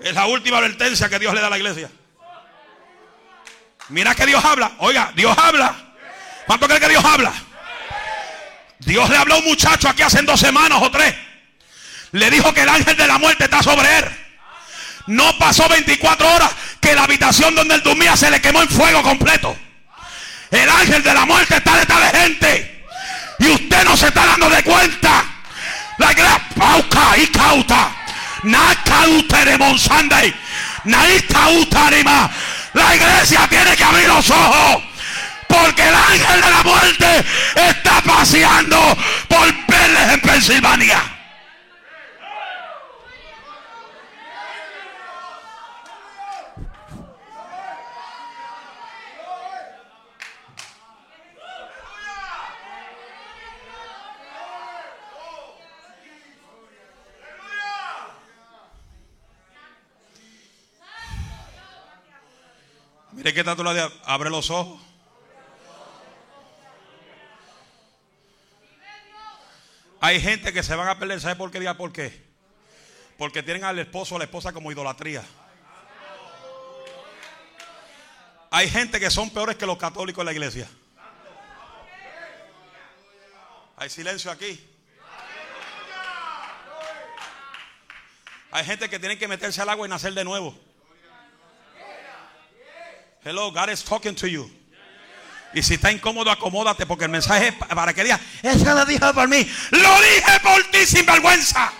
Es 0.00 0.14
la 0.14 0.26
última 0.26 0.58
advertencia 0.58 1.08
que 1.08 1.18
Dios 1.18 1.34
le 1.34 1.40
da 1.40 1.46
a 1.46 1.50
la 1.50 1.58
iglesia. 1.58 1.90
Mira 3.88 4.14
que 4.14 4.26
Dios 4.26 4.44
habla. 4.44 4.72
Oiga, 4.78 5.12
Dios 5.14 5.36
habla. 5.36 5.74
¿Cuánto 6.46 6.66
cree 6.66 6.80
que 6.80 6.88
Dios 6.88 7.04
habla? 7.04 7.32
Dios 8.78 9.08
le 9.08 9.16
habló 9.16 9.34
a 9.34 9.38
un 9.38 9.44
muchacho 9.44 9.88
aquí 9.88 10.02
hace 10.02 10.22
dos 10.22 10.40
semanas 10.40 10.78
o 10.82 10.90
tres. 10.90 11.14
Le 12.12 12.30
dijo 12.30 12.52
que 12.52 12.62
el 12.62 12.68
ángel 12.68 12.96
de 12.96 13.06
la 13.06 13.18
muerte 13.18 13.44
está 13.44 13.62
sobre 13.62 13.98
él. 13.98 14.04
No 15.06 15.36
pasó 15.38 15.68
24 15.68 16.34
horas 16.34 16.50
que 16.80 16.94
la 16.94 17.04
habitación 17.04 17.54
donde 17.54 17.74
él 17.74 17.82
dormía 17.82 18.16
se 18.16 18.30
le 18.30 18.40
quemó 18.40 18.62
en 18.62 18.68
fuego 18.68 19.02
completo. 19.02 19.56
El 20.50 20.68
ángel 20.68 21.02
de 21.02 21.14
la 21.14 21.24
muerte 21.24 21.56
está 21.56 21.76
detrás 21.76 22.12
de 22.12 22.18
gente. 22.18 22.84
Y 23.38 23.50
usted 23.50 23.84
no 23.84 23.96
se 23.96 24.08
está 24.08 24.24
dando 24.26 24.48
de 24.48 24.62
cuenta. 24.62 25.24
La 25.98 26.12
iglesia 26.12 26.42
pauca 26.56 27.18
y 27.18 27.26
cauta. 27.28 28.03
La 32.74 32.94
iglesia 32.94 33.46
tiene 33.48 33.76
que 33.76 33.84
abrir 33.84 34.08
los 34.08 34.30
ojos. 34.30 34.82
Porque 35.48 35.88
el 35.88 35.94
ángel 35.94 36.40
de 36.40 36.50
la 36.50 36.62
muerte 36.62 37.24
está 37.54 38.00
paseando 38.02 38.96
por 39.28 39.66
Pérez 39.66 40.12
en 40.12 40.20
Pensilvania. 40.20 41.13
Mire 63.24 63.36
que 63.36 63.42
tanto 63.42 63.64
la 63.64 63.72
de 63.72 63.90
abre 64.04 64.28
los 64.28 64.50
ojos. 64.50 64.78
Hay 69.98 70.20
gente 70.20 70.52
que 70.52 70.62
se 70.62 70.76
van 70.76 70.88
a 70.88 70.98
perder, 70.98 71.22
¿sabe 71.22 71.34
por 71.34 71.50
qué? 71.50 71.74
¿Por 71.74 71.90
qué? 71.90 72.22
Porque 73.16 73.42
tienen 73.42 73.64
al 73.64 73.78
esposo 73.78 74.14
o 74.14 74.16
a 74.16 74.18
la 74.18 74.26
esposa 74.26 74.52
como 74.52 74.70
idolatría. 74.70 75.24
Hay 78.50 78.68
gente 78.68 79.00
que 79.00 79.10
son 79.10 79.30
peores 79.30 79.56
que 79.56 79.64
los 79.64 79.78
católicos 79.78 80.20
en 80.20 80.26
la 80.26 80.32
iglesia. 80.32 80.68
Hay 83.76 83.88
silencio 83.88 84.30
aquí. 84.30 84.62
Hay 88.50 88.66
gente 88.66 88.90
que 88.90 88.98
tiene 88.98 89.16
que 89.16 89.26
meterse 89.26 89.62
al 89.62 89.70
agua 89.70 89.86
y 89.86 89.90
nacer 89.90 90.12
de 90.12 90.24
nuevo. 90.24 90.63
Hello, 93.24 93.50
God 93.50 93.70
is 93.70 93.82
talking 93.82 94.14
to 94.16 94.28
you. 94.28 94.50
Y 95.54 95.62
si 95.62 95.74
está 95.74 95.90
incómodo, 95.90 96.30
acomódate 96.30 96.84
porque 96.84 97.04
el 97.04 97.10
mensaje 97.10 97.48
es 97.48 97.54
para 97.54 97.94
que 97.94 98.02
diga, 98.02 98.20
eso 98.42 98.74
lo 98.74 98.84
dijo 98.84 99.14
por 99.14 99.28
mí. 99.28 99.48
Lo 99.70 100.00
dije 100.02 100.40
por 100.42 100.62
ti 100.70 100.84
sin 100.84 101.06
vergüenza. 101.06 101.72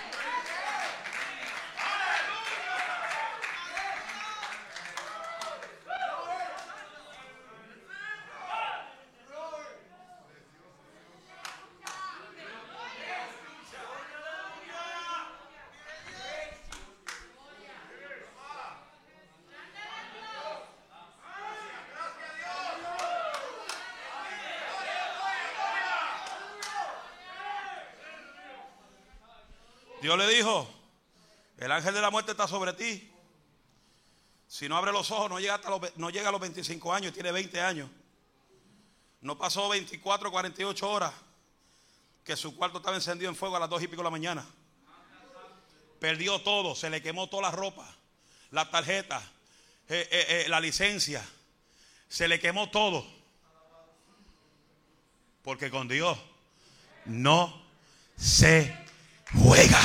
Dios 30.04 30.18
le 30.18 30.28
dijo, 30.28 30.68
el 31.56 31.72
ángel 31.72 31.94
de 31.94 32.02
la 32.02 32.10
muerte 32.10 32.32
está 32.32 32.46
sobre 32.46 32.74
ti. 32.74 33.10
Si 34.46 34.68
no 34.68 34.76
abre 34.76 34.92
los 34.92 35.10
ojos, 35.10 35.30
no 35.30 35.40
llega, 35.40 35.54
hasta 35.54 35.70
los, 35.70 35.80
no 35.96 36.10
llega 36.10 36.28
a 36.28 36.30
los 36.30 36.42
25 36.42 36.92
años, 36.92 37.14
tiene 37.14 37.32
20 37.32 37.58
años. 37.62 37.88
No 39.22 39.38
pasó 39.38 39.66
24, 39.70 40.30
48 40.30 40.90
horas 40.90 41.10
que 42.22 42.36
su 42.36 42.54
cuarto 42.54 42.80
estaba 42.80 42.94
encendido 42.94 43.30
en 43.30 43.34
fuego 43.34 43.56
a 43.56 43.60
las 43.60 43.70
2 43.70 43.82
y 43.82 43.88
pico 43.88 44.02
de 44.02 44.04
la 44.04 44.10
mañana. 44.10 44.46
Perdió 45.98 46.38
todo, 46.42 46.74
se 46.74 46.90
le 46.90 47.00
quemó 47.00 47.30
toda 47.30 47.44
la 47.44 47.50
ropa, 47.52 47.90
la 48.50 48.70
tarjeta, 48.70 49.22
eh, 49.88 50.06
eh, 50.10 50.26
eh, 50.28 50.48
la 50.50 50.60
licencia. 50.60 51.26
Se 52.10 52.28
le 52.28 52.38
quemó 52.38 52.68
todo. 52.68 53.06
Porque 55.42 55.70
con 55.70 55.88
Dios 55.88 56.18
no 57.06 57.64
se 58.18 58.83
juega. 59.36 59.80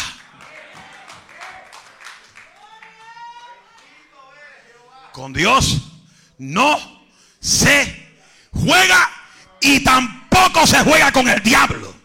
Con 5.12 5.34
Dios 5.34 5.82
no 6.38 7.08
se 7.40 8.18
juega 8.52 9.10
y 9.60 9.84
tampoco 9.84 10.66
se 10.66 10.80
juega 10.80 11.12
con 11.12 11.28
el 11.28 11.42
diablo. 11.44 11.96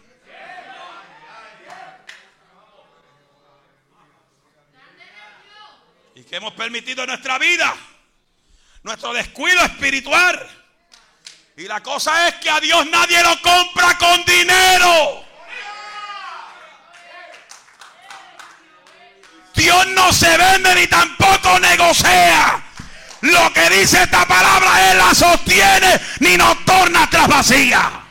Y 6.15 6.23
que 6.23 6.35
hemos 6.37 6.53
permitido 6.53 7.03
en 7.03 7.09
nuestra 7.09 7.37
vida 7.37 7.75
nuestro 8.85 9.13
descuido 9.13 9.61
espiritual. 9.63 10.47
Y 11.57 11.63
la 11.63 11.81
cosa 11.81 12.27
es 12.27 12.35
que 12.35 12.49
a 12.49 12.59
Dios 12.59 12.85
nadie 12.87 13.21
lo 13.23 13.41
compra 13.41 13.97
con 13.97 14.23
dinero. 14.25 15.24
No 19.83 20.13
se 20.13 20.37
vende 20.37 20.75
ni 20.75 20.87
tampoco 20.87 21.59
negocia. 21.59 22.63
Lo 23.21 23.51
que 23.53 23.69
dice 23.69 24.03
esta 24.03 24.25
palabra 24.25 24.91
Él 24.91 24.97
la 24.97 25.13
sostiene 25.13 25.99
ni 26.19 26.37
nos 26.37 26.63
torna 26.63 27.09
tras 27.09 27.27
vacía. 27.27 28.05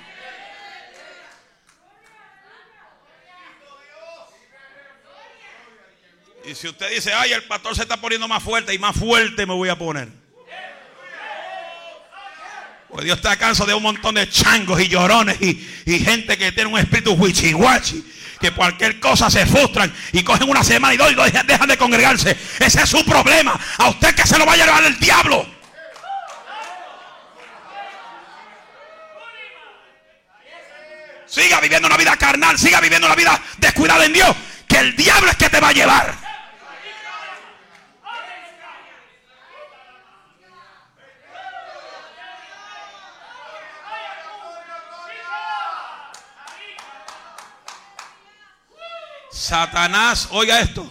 Y 6.46 6.55
si 6.55 6.68
usted 6.68 6.90
dice, 6.90 7.12
ay, 7.12 7.33
el 7.33 7.44
pastor 7.44 7.74
se 7.74 7.83
está 7.83 7.96
poniendo 7.96 8.29
más 8.29 8.42
fuerte 8.42 8.74
y 8.74 8.79
más 8.79 8.94
fuerte 8.96 9.46
me 9.46 9.55
voy 9.55 9.70
a 9.70 9.79
poner. 9.79 10.09
Pues 12.94 13.05
Dios 13.07 13.16
está 13.16 13.37
cansado 13.37 13.68
de 13.68 13.74
un 13.74 13.83
montón 13.83 14.14
de 14.14 14.29
changos 14.29 14.81
y 14.81 14.88
llorones 14.88 15.40
y, 15.40 15.55
gente 15.98 16.37
que 16.37 16.53
tiene 16.53 16.70
un 16.70 16.79
espíritu 16.79 17.12
huichihuachi. 17.14 18.05
Que 18.44 18.50
cualquier 18.50 19.00
cosa 19.00 19.30
se 19.30 19.46
frustran 19.46 19.90
y 20.12 20.22
cogen 20.22 20.50
una 20.50 20.62
semana 20.62 20.92
y 20.92 20.98
dos 20.98 21.11
y 21.11 21.14
dejan 21.46 21.66
de 21.66 21.78
congregarse. 21.78 22.37
Ese 22.59 22.83
es 22.83 22.90
su 22.90 23.02
problema. 23.02 23.59
A 23.78 23.88
usted 23.88 24.14
que 24.14 24.26
se 24.26 24.37
lo 24.37 24.44
va 24.44 24.52
a 24.52 24.57
llevar 24.57 24.85
el 24.85 25.00
diablo. 25.00 25.46
Siga 31.24 31.59
viviendo 31.62 31.88
una 31.88 31.96
vida 31.96 32.18
carnal, 32.18 32.59
siga 32.59 32.83
viviendo 32.83 33.07
una 33.07 33.16
vida 33.16 33.40
descuidada 33.57 34.04
en 34.04 34.12
Dios. 34.12 34.37
Que 34.68 34.76
el 34.76 34.94
diablo 34.94 35.30
es 35.30 35.38
que 35.38 35.48
te 35.48 35.59
va 35.59 35.70
a 35.70 35.72
llevar. 35.72 36.23
Satanás, 49.35 50.29
oiga 50.31 50.61
esto. 50.61 50.88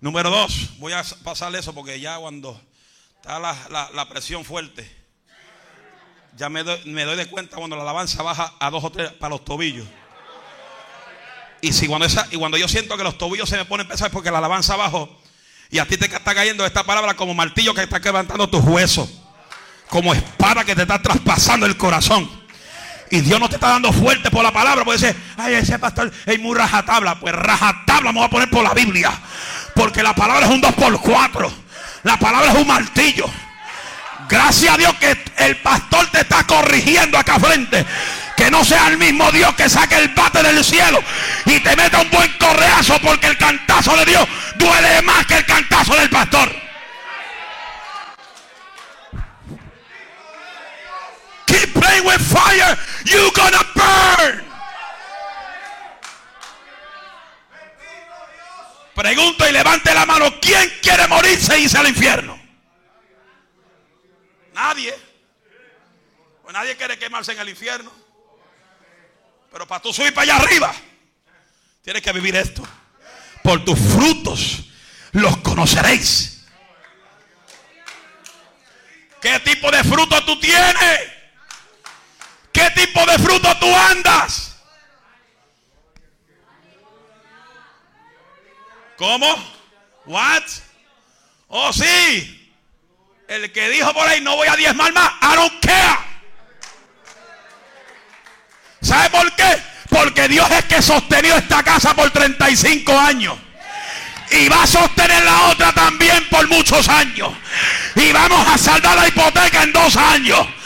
Número 0.00 0.28
dos, 0.28 0.70
voy 0.78 0.92
a 0.92 1.04
pasarle 1.22 1.60
eso 1.60 1.72
porque 1.72 2.00
ya 2.00 2.18
cuando 2.18 2.60
está 3.16 3.38
la, 3.38 4.08
presión 4.08 4.44
fuerte, 4.44 4.90
ya 6.36 6.48
me 6.48 6.64
doy, 6.64 7.16
de 7.16 7.26
cuenta 7.26 7.56
cuando 7.56 7.76
la 7.76 7.82
alabanza 7.82 8.24
baja 8.24 8.54
a 8.58 8.70
dos 8.70 8.82
o 8.82 8.90
tres 8.90 9.12
para 9.12 9.30
los 9.30 9.44
tobillos. 9.44 9.86
Y, 11.60 11.72
si 11.72 11.86
cuando 11.86 12.06
esa, 12.06 12.26
y 12.32 12.36
cuando 12.36 12.58
yo 12.58 12.66
siento 12.66 12.96
que 12.96 13.04
los 13.04 13.16
tobillos 13.18 13.48
se 13.48 13.56
me 13.56 13.64
ponen 13.64 13.86
pesados 13.86 14.12
porque 14.12 14.32
la 14.32 14.38
alabanza 14.38 14.74
abajo 14.74 15.20
y 15.70 15.78
a 15.78 15.86
ti 15.86 15.96
te 15.96 16.06
está 16.06 16.34
cayendo 16.34 16.66
esta 16.66 16.82
palabra 16.82 17.14
como 17.14 17.34
martillo 17.34 17.72
que 17.72 17.82
está 17.82 18.00
quebrantando 18.00 18.48
tus 18.48 18.64
huesos, 18.64 19.08
como 19.88 20.12
espada 20.12 20.64
que 20.64 20.74
te 20.74 20.82
está 20.82 21.00
traspasando 21.00 21.66
el 21.66 21.76
corazón. 21.76 22.37
Y 23.10 23.20
Dios 23.20 23.40
no 23.40 23.48
te 23.48 23.54
está 23.54 23.68
dando 23.68 23.92
fuerte 23.92 24.30
por 24.30 24.42
la 24.42 24.52
palabra. 24.52 24.84
Puede 24.84 24.98
ser, 24.98 25.16
ay, 25.36 25.54
ese 25.54 25.78
pastor 25.78 26.12
es 26.26 26.38
muy 26.38 26.56
rajatabla. 26.56 27.18
Pues 27.18 27.34
rajatabla 27.34 28.12
me 28.12 28.18
voy 28.18 28.26
a 28.26 28.30
poner 28.30 28.50
por 28.50 28.62
la 28.62 28.74
Biblia. 28.74 29.10
Porque 29.74 30.02
la 30.02 30.14
palabra 30.14 30.46
es 30.46 30.52
un 30.52 30.60
2 30.60 30.72
por 30.74 31.00
4 31.00 31.52
La 32.02 32.16
palabra 32.18 32.52
es 32.52 32.58
un 32.58 32.66
martillo. 32.66 33.26
Gracias 34.28 34.74
a 34.74 34.76
Dios 34.76 34.94
que 34.94 35.16
el 35.38 35.56
pastor 35.56 36.06
te 36.10 36.20
está 36.20 36.44
corrigiendo 36.44 37.16
acá 37.16 37.38
frente. 37.38 37.86
Que 38.36 38.50
no 38.50 38.64
sea 38.64 38.88
el 38.88 38.98
mismo 38.98 39.30
Dios 39.32 39.54
que 39.54 39.68
saque 39.68 39.96
el 39.96 40.08
bate 40.08 40.42
del 40.42 40.62
cielo 40.62 41.02
y 41.46 41.58
te 41.60 41.74
meta 41.74 42.00
un 42.00 42.10
buen 42.10 42.30
correazo 42.38 42.98
porque 43.02 43.26
el 43.26 43.36
cantazo 43.36 43.96
de 43.96 44.04
Dios 44.04 44.28
duele 44.56 45.02
más 45.02 45.26
que 45.26 45.38
el 45.38 45.44
cantazo 45.46 45.96
del 45.96 46.10
pastor. 46.10 46.68
with 52.08 52.20
fire, 52.20 52.76
you 53.08 53.30
gonna 53.32 53.62
burn. 53.74 54.44
Pregunto 58.94 59.48
y 59.48 59.52
levante 59.52 59.94
la 59.94 60.04
mano, 60.04 60.40
¿quién 60.40 60.72
quiere 60.82 61.06
morirse 61.06 61.58
y 61.58 61.62
irse 61.62 61.78
al 61.78 61.86
infierno? 61.86 62.38
Nadie. 64.52 64.92
Pues 66.42 66.52
nadie 66.52 66.76
quiere 66.76 66.98
quemarse 66.98 67.32
en 67.32 67.38
el 67.38 67.48
infierno. 67.48 67.92
Pero 69.52 69.66
para 69.68 69.80
tú 69.80 69.92
subir 69.92 70.12
para 70.12 70.34
allá 70.34 70.44
arriba, 70.44 70.74
tienes 71.82 72.02
que 72.02 72.12
vivir 72.12 72.34
esto. 72.34 72.62
Por 73.42 73.64
tus 73.64 73.78
frutos 73.78 74.64
los 75.12 75.36
conoceréis. 75.38 76.44
¿Qué 79.20 79.38
tipo 79.40 79.70
de 79.70 79.84
fruto 79.84 80.24
tú 80.24 80.38
tienes? 80.40 81.17
¿Qué 82.58 82.70
tipo 82.72 83.06
de 83.06 83.16
fruto 83.20 83.56
tú 83.58 83.72
andas? 83.72 84.56
¿Cómo? 88.96 89.32
What? 90.06 90.42
Oh, 91.46 91.72
sí. 91.72 92.52
El 93.28 93.52
que 93.52 93.68
dijo 93.68 93.94
por 93.94 94.08
ahí, 94.08 94.20
no 94.22 94.34
voy 94.34 94.48
a 94.48 94.56
diezmar 94.56 94.92
más, 94.92 95.08
I 95.22 95.36
don't 95.36 95.64
care. 95.64 95.98
¿Sabe 98.80 99.10
por 99.10 99.32
qué? 99.36 99.62
Porque 99.88 100.26
Dios 100.26 100.50
es 100.50 100.64
que 100.64 100.82
sostenió 100.82 101.36
esta 101.36 101.62
casa 101.62 101.94
por 101.94 102.10
35 102.10 102.98
años. 102.98 103.38
Y 104.32 104.48
va 104.48 104.64
a 104.64 104.66
sostener 104.66 105.22
la 105.22 105.42
otra 105.50 105.72
también 105.72 106.28
por 106.28 106.48
muchos 106.48 106.88
años. 106.88 107.32
Y 107.94 108.10
vamos 108.10 108.48
a 108.48 108.58
saldar 108.58 108.96
la 108.96 109.06
hipoteca 109.06 109.62
en 109.62 109.72
dos 109.72 109.96
años. 109.96 110.57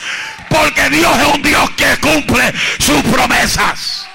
Porque 0.53 0.91
Dios 0.91 1.19
es 1.19 1.35
un 1.35 1.43
Dios 1.43 1.71
que 1.71 1.97
cumple 2.01 2.53
sus 2.79 3.03
promesas. 3.05 4.07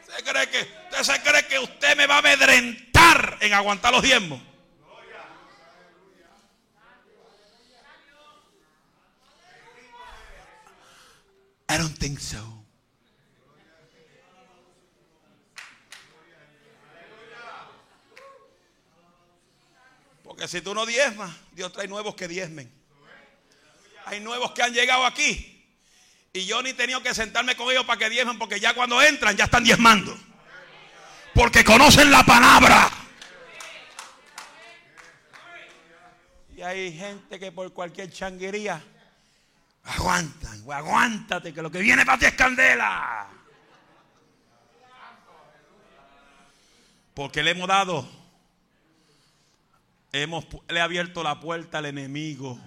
¿Usted 0.00 0.24
cree 0.24 0.48
que, 0.48 0.60
usted 0.90 1.02
se 1.02 1.22
cree 1.22 1.46
que 1.46 1.58
usted 1.58 1.96
me 1.96 2.06
va 2.06 2.16
a 2.16 2.18
amedrentar 2.18 3.38
en 3.40 3.52
aguantar 3.52 3.92
los 3.92 4.02
diezmos? 4.02 4.40
I 11.70 11.76
don't 11.76 11.98
think 11.98 12.18
so. 12.18 12.57
Que 20.38 20.46
si 20.46 20.60
tú 20.60 20.72
no 20.72 20.86
diezmas, 20.86 21.32
Dios 21.50 21.72
trae 21.72 21.88
nuevos 21.88 22.14
que 22.14 22.28
diezmen. 22.28 22.72
Hay 24.04 24.20
nuevos 24.20 24.52
que 24.52 24.62
han 24.62 24.72
llegado 24.72 25.04
aquí. 25.04 25.66
Y 26.32 26.46
yo 26.46 26.62
ni 26.62 26.70
he 26.70 26.74
tenido 26.74 27.02
que 27.02 27.12
sentarme 27.12 27.56
con 27.56 27.68
ellos 27.70 27.84
para 27.84 27.98
que 27.98 28.08
diezmen, 28.08 28.38
porque 28.38 28.60
ya 28.60 28.72
cuando 28.72 29.02
entran 29.02 29.36
ya 29.36 29.44
están 29.44 29.64
diezmando. 29.64 30.16
Porque 31.34 31.64
conocen 31.64 32.10
la 32.12 32.22
palabra. 32.22 32.88
Y 36.56 36.62
hay 36.62 36.96
gente 36.96 37.38
que 37.40 37.50
por 37.50 37.72
cualquier 37.72 38.10
changuería 38.12 38.80
aguantan, 39.84 40.64
aguántate, 40.70 41.52
que 41.52 41.62
lo 41.62 41.70
que 41.70 41.80
viene 41.80 42.06
para 42.06 42.18
ti 42.18 42.26
es 42.26 42.34
candela. 42.34 43.28
Porque 47.14 47.42
le 47.42 47.50
hemos 47.50 47.66
dado 47.66 48.17
Hemos, 50.12 50.46
le 50.68 50.80
abierto 50.80 51.22
la 51.22 51.38
puerta 51.38 51.78
al 51.78 51.86
enemigo. 51.86 52.58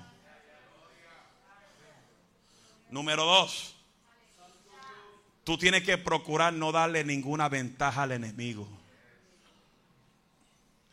Número 2.89 3.25
dos, 3.25 3.75
tú 5.43 5.57
tienes 5.57 5.83
que 5.83 5.97
procurar 5.97 6.53
no 6.53 6.71
darle 6.71 7.03
ninguna 7.03 7.49
ventaja 7.49 8.03
al 8.03 8.11
enemigo. 8.11 8.67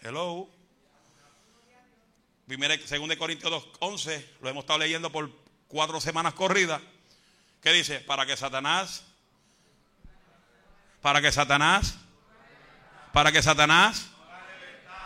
Hello. 0.01 0.49
Primera, 2.47 2.79
según 2.87 3.11
de 3.11 3.19
Corintios 3.19 3.51
2, 3.51 3.69
11, 3.81 4.37
lo 4.41 4.49
hemos 4.49 4.63
estado 4.63 4.79
leyendo 4.79 5.13
por 5.13 5.31
cuatro 5.67 6.01
semanas 6.01 6.33
corridas. 6.33 6.81
¿Qué 7.61 7.73
dice? 7.73 8.01
Para 8.01 8.25
que 8.25 8.37
Satanás, 8.37 9.05
para 11.03 11.21
que 11.21 11.31
Satanás, 11.31 11.99
para 13.13 13.33
que 13.33 13.43
Satanás, 13.43 14.09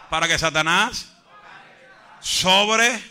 para 0.08 0.28
que 0.28 0.38
Satanás 0.38 1.11
sobre, 2.22 3.02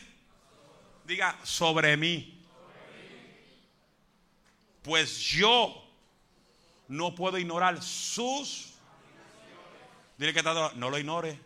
diga, 1.05 1.37
sobre 1.43 1.95
mí. 1.97 2.41
Pues 4.81 5.19
yo 5.19 5.83
no 6.87 7.13
puedo 7.13 7.37
ignorar 7.37 7.81
sus. 7.83 8.73
Dile 10.17 10.33
que 10.33 10.39
está, 10.39 10.71
no 10.75 10.89
lo 10.89 10.97
ignore. 10.97 11.39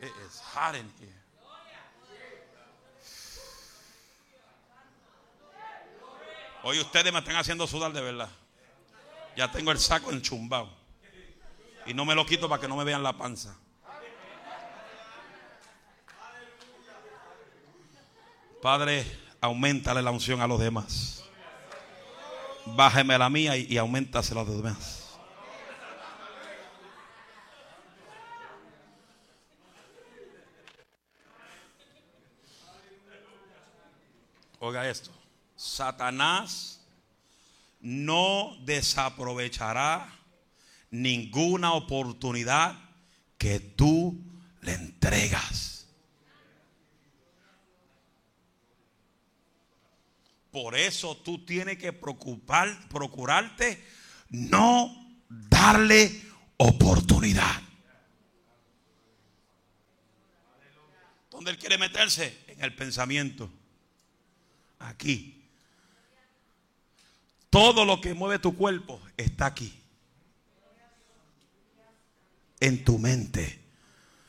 It 0.00 0.10
hot 0.54 0.74
in 0.74 0.90
here. 0.98 1.22
Hoy 6.64 6.78
ustedes 6.78 7.12
me 7.12 7.18
están 7.18 7.36
haciendo 7.36 7.66
sudar 7.66 7.92
de 7.92 8.00
verdad. 8.00 8.28
Ya 9.36 9.50
tengo 9.50 9.72
el 9.72 9.78
saco 9.78 10.12
enchumbado. 10.12 10.81
Y 11.86 11.94
no 11.94 12.04
me 12.04 12.14
lo 12.14 12.24
quito 12.24 12.48
para 12.48 12.60
que 12.60 12.68
no 12.68 12.76
me 12.76 12.84
vean 12.84 13.02
la 13.02 13.12
panza. 13.16 13.56
Padre, 18.60 19.04
aumentale 19.40 20.02
la 20.02 20.12
unción 20.12 20.40
a 20.40 20.46
los 20.46 20.60
demás. 20.60 21.24
Bájeme 22.64 23.18
la 23.18 23.28
mía 23.28 23.56
y, 23.56 23.66
y 23.68 23.76
aumentasela 23.76 24.42
a 24.42 24.44
los 24.44 24.56
demás. 24.56 25.18
Oiga 34.60 34.88
esto. 34.88 35.10
Satanás 35.56 36.80
no 37.80 38.56
desaprovechará 38.60 40.21
ninguna 40.92 41.72
oportunidad 41.72 42.78
que 43.36 43.58
tú 43.58 44.22
le 44.60 44.74
entregas. 44.74 45.88
Por 50.52 50.76
eso 50.76 51.16
tú 51.16 51.44
tienes 51.44 51.78
que 51.78 51.92
procurarte 51.92 53.82
no 54.28 55.18
darle 55.28 56.22
oportunidad. 56.58 57.62
¿Dónde 61.30 61.50
él 61.50 61.58
quiere 61.58 61.78
meterse? 61.78 62.44
En 62.48 62.62
el 62.62 62.74
pensamiento 62.76 63.50
aquí. 64.78 65.42
Todo 67.48 67.86
lo 67.86 68.00
que 68.00 68.12
mueve 68.12 68.38
tu 68.38 68.54
cuerpo 68.54 69.00
está 69.16 69.46
aquí. 69.46 69.81
En 72.62 72.84
tu 72.84 72.96
mente. 72.96 73.60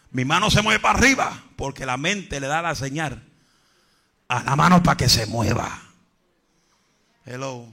Mi 0.10 0.26
mano 0.26 0.50
se 0.50 0.64
mueve 0.64 0.80
para 0.80 0.98
arriba 0.98 1.44
porque 1.56 1.86
la 1.86 1.98
mente 1.98 2.40
le 2.40 2.48
da 2.48 2.64
la 2.64 2.74
señal 2.74 3.24
a 4.28 4.42
la 4.42 4.56
mano 4.56 4.82
para 4.82 4.98
que 4.98 5.08
se 5.08 5.28
mueva. 5.28 5.80
Hello. 7.26 7.72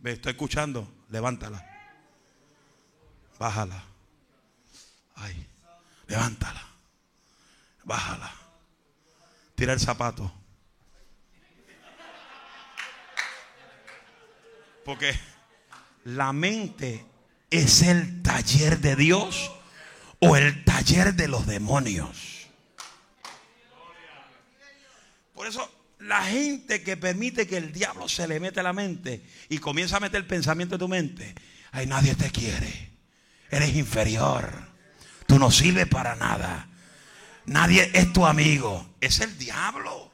Me 0.00 0.12
estoy 0.12 0.32
escuchando. 0.32 0.86
Levántala. 1.08 1.64
Bájala. 3.38 3.82
Ay. 5.14 5.46
Levántala. 6.06 6.62
Bájala. 7.84 8.30
Tira 9.54 9.72
el 9.72 9.80
zapato. 9.80 10.30
Porque 14.84 15.18
la 16.04 16.32
mente 16.32 17.04
es 17.50 17.82
el 17.82 18.22
taller 18.22 18.78
de 18.80 18.96
Dios 18.96 19.50
o 20.20 20.36
el 20.36 20.64
taller 20.64 21.14
de 21.14 21.28
los 21.28 21.46
demonios. 21.46 22.48
Por 25.34 25.46
eso 25.46 25.70
la 25.98 26.22
gente 26.24 26.82
que 26.82 26.96
permite 26.96 27.46
que 27.46 27.56
el 27.56 27.72
diablo 27.72 28.08
se 28.08 28.28
le 28.28 28.38
mete 28.38 28.60
a 28.60 28.62
la 28.62 28.72
mente 28.72 29.24
y 29.48 29.58
comienza 29.58 29.96
a 29.96 30.00
meter 30.00 30.20
el 30.20 30.26
pensamiento 30.26 30.76
en 30.76 30.78
tu 30.78 30.88
mente, 30.88 31.34
ay, 31.72 31.86
nadie 31.86 32.14
te 32.14 32.30
quiere. 32.30 32.90
Eres 33.50 33.74
inferior. 33.74 34.50
Tú 35.26 35.38
no 35.38 35.50
sirves 35.50 35.86
para 35.86 36.16
nada. 36.16 36.68
Nadie 37.46 37.90
es 37.94 38.12
tu 38.12 38.26
amigo. 38.26 38.94
Es 39.00 39.20
el 39.20 39.36
diablo. 39.38 40.12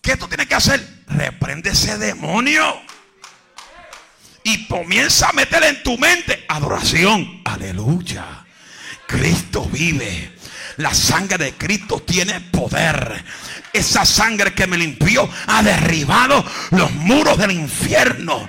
¿Qué 0.00 0.16
tú 0.16 0.26
tienes 0.28 0.46
que 0.46 0.54
hacer? 0.54 1.04
Reprende 1.08 1.70
ese 1.70 1.98
demonio. 1.98 2.80
Y 4.46 4.64
comienza 4.68 5.30
a 5.30 5.32
meter 5.32 5.64
en 5.64 5.82
tu 5.82 5.98
mente 5.98 6.44
adoración. 6.46 7.40
Aleluya. 7.44 8.44
Cristo 9.04 9.68
vive. 9.72 10.36
La 10.76 10.94
sangre 10.94 11.36
de 11.36 11.54
Cristo 11.54 12.04
tiene 12.06 12.40
poder. 12.40 13.24
Esa 13.72 14.04
sangre 14.04 14.54
que 14.54 14.68
me 14.68 14.78
limpió 14.78 15.28
ha 15.48 15.64
derribado 15.64 16.44
los 16.70 16.92
muros 16.92 17.36
del 17.38 17.50
infierno. 17.50 18.48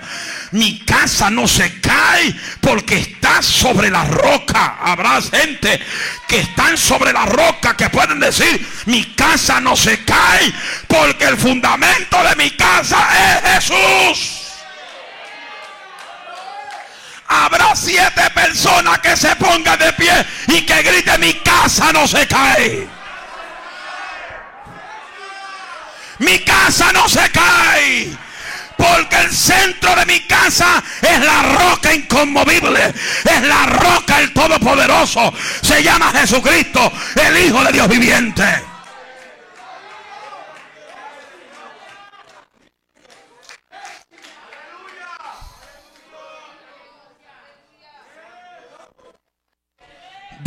Mi 0.51 0.81
casa 0.81 1.31
no 1.31 1.47
se 1.47 1.81
cae 1.81 2.31
porque 2.61 2.99
está 2.99 3.41
sobre 3.41 3.89
la 3.89 4.05
roca. 4.05 4.77
Habrá 4.79 5.19
gente 5.19 5.81
que 6.27 6.41
están 6.41 6.77
sobre 6.77 7.11
la 7.11 7.25
roca 7.25 7.75
que 7.75 7.89
pueden 7.89 8.19
decir, 8.19 8.67
mi 8.85 9.03
casa 9.15 9.59
no 9.59 9.75
se 9.75 10.03
cae 10.03 10.53
porque 10.87 11.25
el 11.25 11.37
fundamento 11.37 12.23
de 12.23 12.35
mi 12.35 12.51
casa 12.51 12.99
es 13.41 13.65
Jesús. 13.65 14.36
Habrá 17.27 17.75
siete 17.75 18.29
personas 18.33 18.99
que 18.99 19.15
se 19.17 19.35
pongan 19.35 19.77
de 19.77 19.91
pie 19.93 20.25
y 20.47 20.61
que 20.61 20.81
griten, 20.81 21.19
mi 21.19 21.33
casa 21.35 21.91
no 21.91 22.07
se 22.07 22.25
cae. 22.27 22.87
Mi 26.19 26.39
casa 26.39 26.91
no 26.93 27.07
se 27.09 27.29
cae. 27.29 28.17
Porque 28.77 29.17
el 29.17 29.31
centro 29.31 29.95
de 29.95 30.05
mi 30.05 30.19
casa 30.21 30.83
es 31.01 31.19
la 31.19 31.43
roca 31.43 31.93
inconmovible. 31.93 32.93
Es 33.25 33.41
la 33.41 33.65
roca 33.65 34.19
el 34.19 34.31
Todopoderoso. 34.33 35.33
Se 35.61 35.83
llama 35.83 36.11
Jesucristo, 36.11 36.91
el 37.15 37.45
Hijo 37.45 37.63
de 37.63 37.71
Dios 37.71 37.87
viviente. 37.87 38.66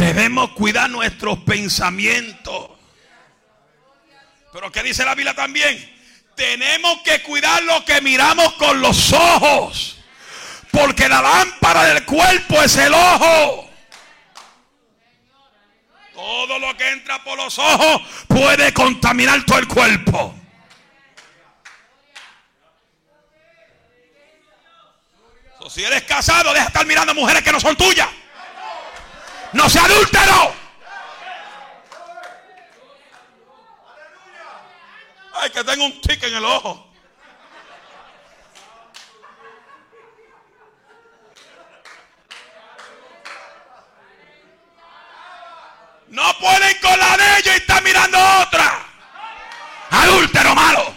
Debemos 0.01 0.53
cuidar 0.53 0.89
nuestros 0.89 1.41
pensamientos. 1.41 2.71
Pero 4.51 4.73
¿qué 4.73 4.83
dice 4.83 5.05
la 5.05 5.15
Biblia 5.15 5.35
también? 5.35 5.79
Tenemos 6.35 7.03
que 7.03 7.21
cuidar 7.21 7.63
lo 7.65 7.85
que 7.85 8.01
miramos 8.01 8.55
con 8.55 8.81
los 8.81 9.13
ojos. 9.13 9.99
Porque 10.71 11.07
la 11.07 11.21
lámpara 11.21 11.85
del 11.85 12.07
cuerpo 12.07 12.63
es 12.63 12.79
el 12.79 12.95
ojo. 12.95 13.71
Todo 16.15 16.59
lo 16.59 16.75
que 16.79 16.93
entra 16.93 17.23
por 17.23 17.37
los 17.37 17.59
ojos 17.59 18.01
puede 18.27 18.73
contaminar 18.73 19.45
todo 19.45 19.59
el 19.59 19.69
cuerpo. 19.69 20.35
si 25.69 25.85
eres 25.85 26.03
casado, 26.03 26.53
deja 26.53 26.65
de 26.65 26.69
estar 26.69 26.87
mirando 26.87 27.15
mujeres 27.15 27.45
que 27.45 27.53
no 27.53 27.61
son 27.61 27.77
tuyas. 27.77 28.09
No 29.53 29.69
sea 29.69 29.85
adúltero. 29.85 30.55
Ay, 35.35 35.51
que 35.51 35.65
tengo 35.65 35.85
un 35.87 36.01
tic 36.01 36.23
en 36.23 36.35
el 36.35 36.45
ojo. 36.45 36.87
No 46.09 46.39
pueden 46.39 46.77
con 46.81 46.99
la 46.99 47.17
de 47.17 47.39
ellos 47.39 47.55
y 47.55 47.59
están 47.59 47.83
mirando 47.85 48.19
otra. 48.43 48.85
Adúltero 49.91 50.55
malo. 50.55 50.93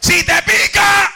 Si 0.00 0.24
te 0.24 0.42
pica, 0.42 1.12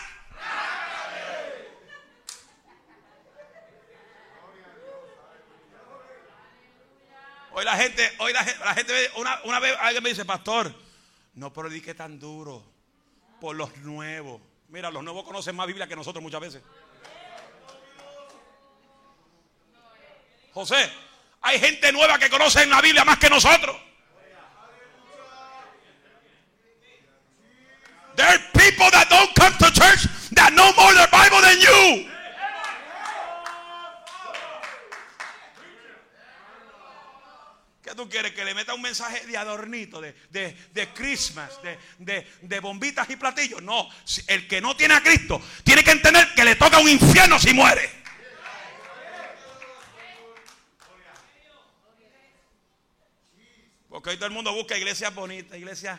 Hoy 7.58 7.64
la 7.64 7.74
hoy 8.18 8.32
la, 8.32 8.44
gente, 8.44 8.92
una, 9.16 9.40
una, 9.44 9.60
vez 9.60 9.76
alguien 9.80 10.02
me 10.02 10.10
dice, 10.10 10.24
pastor, 10.24 10.74
no 11.34 11.52
predique 11.52 11.94
tan 11.94 12.18
duro 12.18 12.64
por 13.40 13.56
los 13.56 13.76
nuevos. 13.78 14.40
Mira, 14.68 14.90
los 14.90 15.02
nuevos 15.04 15.24
conocen 15.24 15.54
más 15.54 15.66
Biblia 15.66 15.86
que 15.86 15.96
nosotros 15.96 16.22
muchas 16.22 16.40
veces. 16.40 16.62
José, 20.52 20.90
hay 21.42 21.60
gente 21.60 21.92
nueva 21.92 22.18
que 22.18 22.30
conoce 22.30 22.64
la 22.66 22.80
Biblia 22.80 23.04
más 23.04 23.18
que 23.18 23.28
nosotros. 23.28 23.76
There 28.16 28.26
are 28.26 28.38
people 28.54 28.90
that 28.92 29.08
don't 29.10 29.34
come 29.34 29.52
to 29.58 29.70
church 29.72 30.08
that 30.32 30.52
know 30.54 30.72
more 30.72 30.94
the 30.94 31.06
Bible 31.12 31.40
than 31.42 31.60
you. 31.60 32.15
Tú 37.96 38.08
quieres? 38.08 38.32
Que 38.32 38.44
le 38.44 38.54
meta 38.54 38.74
un 38.74 38.82
mensaje 38.82 39.26
de 39.26 39.36
adornito, 39.36 40.00
de, 40.00 40.14
de, 40.30 40.88
Christmas, 40.94 41.50
de, 41.98 42.26
de, 42.42 42.60
bombitas 42.60 43.08
y 43.10 43.16
platillos. 43.16 43.62
No, 43.62 43.88
el 44.28 44.46
que 44.46 44.60
no 44.60 44.76
tiene 44.76 44.94
a 44.94 45.02
Cristo 45.02 45.40
tiene 45.64 45.82
que 45.82 45.90
entender 45.90 46.28
que 46.34 46.44
le 46.44 46.54
toca 46.54 46.78
un 46.78 46.88
infierno 46.88 47.38
si 47.38 47.52
muere. 47.52 47.90
Porque 53.88 54.10
hoy 54.10 54.16
todo 54.16 54.26
el 54.26 54.32
mundo 54.32 54.52
busca 54.52 54.76
iglesias 54.76 55.14
bonitas, 55.14 55.56
iglesias 55.56 55.98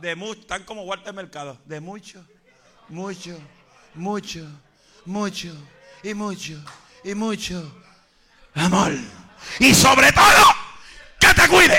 de 0.00 0.16
mucho, 0.16 0.40
están 0.40 0.64
como 0.64 0.82
Walter 0.84 1.12
Mercado, 1.12 1.60
de 1.66 1.80
mucho, 1.80 2.24
mucho, 2.88 3.38
mucho, 3.94 4.46
mucho 5.04 5.54
y 6.02 6.14
mucho 6.14 6.64
y 7.04 7.14
mucho 7.14 7.82
amor. 8.54 8.92
Y 9.60 9.74
sobre 9.74 10.12
todo, 10.12 10.37
cuide. 11.48 11.77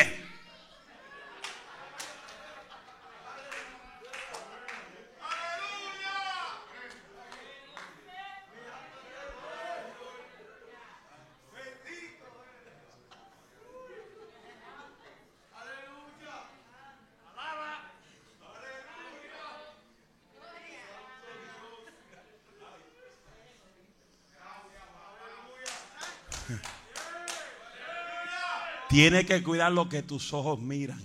Tiene 29.00 29.26
que 29.26 29.42
cuidar 29.42 29.72
lo 29.72 29.88
que 29.88 30.04
tus 30.04 30.34
ojos 30.34 30.60
miran. 30.60 31.02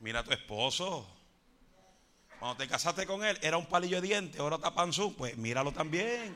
Mira 0.00 0.20
a 0.20 0.24
tu 0.24 0.32
esposo. 0.32 1.06
Cuando 2.38 2.56
te 2.56 2.66
casaste 2.66 3.04
con 3.04 3.22
él, 3.22 3.38
era 3.42 3.58
un 3.58 3.66
palillo 3.66 4.00
de 4.00 4.08
dientes, 4.08 4.40
ahora 4.40 4.56
está 4.56 4.74
panzú. 4.74 5.14
Pues 5.14 5.36
míralo 5.36 5.70
también. 5.70 6.34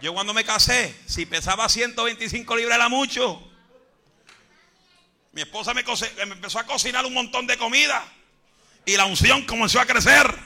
Yo 0.00 0.14
cuando 0.14 0.32
me 0.32 0.44
casé, 0.44 0.94
si 1.06 1.26
pesaba 1.26 1.68
125 1.68 2.54
libras 2.54 2.76
era 2.76 2.88
mucho. 2.88 3.42
Mi 5.32 5.40
esposa 5.40 5.74
me 5.74 5.82
empezó 6.22 6.60
a 6.60 6.66
cocinar 6.66 7.04
un 7.04 7.14
montón 7.14 7.48
de 7.48 7.58
comida. 7.58 8.06
Y 8.84 8.96
la 8.96 9.06
unción 9.06 9.44
comenzó 9.44 9.80
a 9.80 9.86
crecer. 9.86 10.45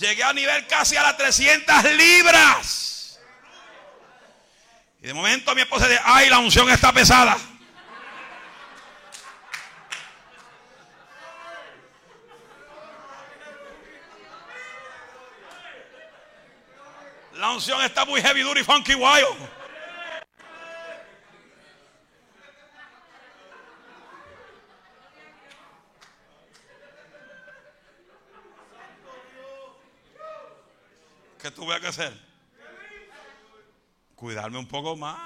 Llegué 0.00 0.24
a 0.24 0.32
nivel 0.32 0.66
casi 0.66 0.96
a 0.96 1.02
las 1.02 1.16
300 1.18 1.84
libras. 1.92 3.20
Y 5.02 5.08
de 5.08 5.14
momento 5.14 5.54
mi 5.54 5.60
esposa 5.60 5.86
dice, 5.86 6.00
ay, 6.02 6.30
la 6.30 6.38
unción 6.38 6.70
está 6.70 6.90
pesada. 6.90 7.36
La 17.34 17.50
unción 17.50 17.82
está 17.82 18.06
muy 18.06 18.22
heavy, 18.22 18.40
duty, 18.40 18.64
funky, 18.64 18.94
wild. 18.94 19.59
¿Qué 31.42 31.50
tuve 31.50 31.80
que 31.80 31.86
hacer? 31.86 32.12
Cuidarme 34.14 34.58
un 34.58 34.66
poco 34.66 34.96
más. 34.96 35.18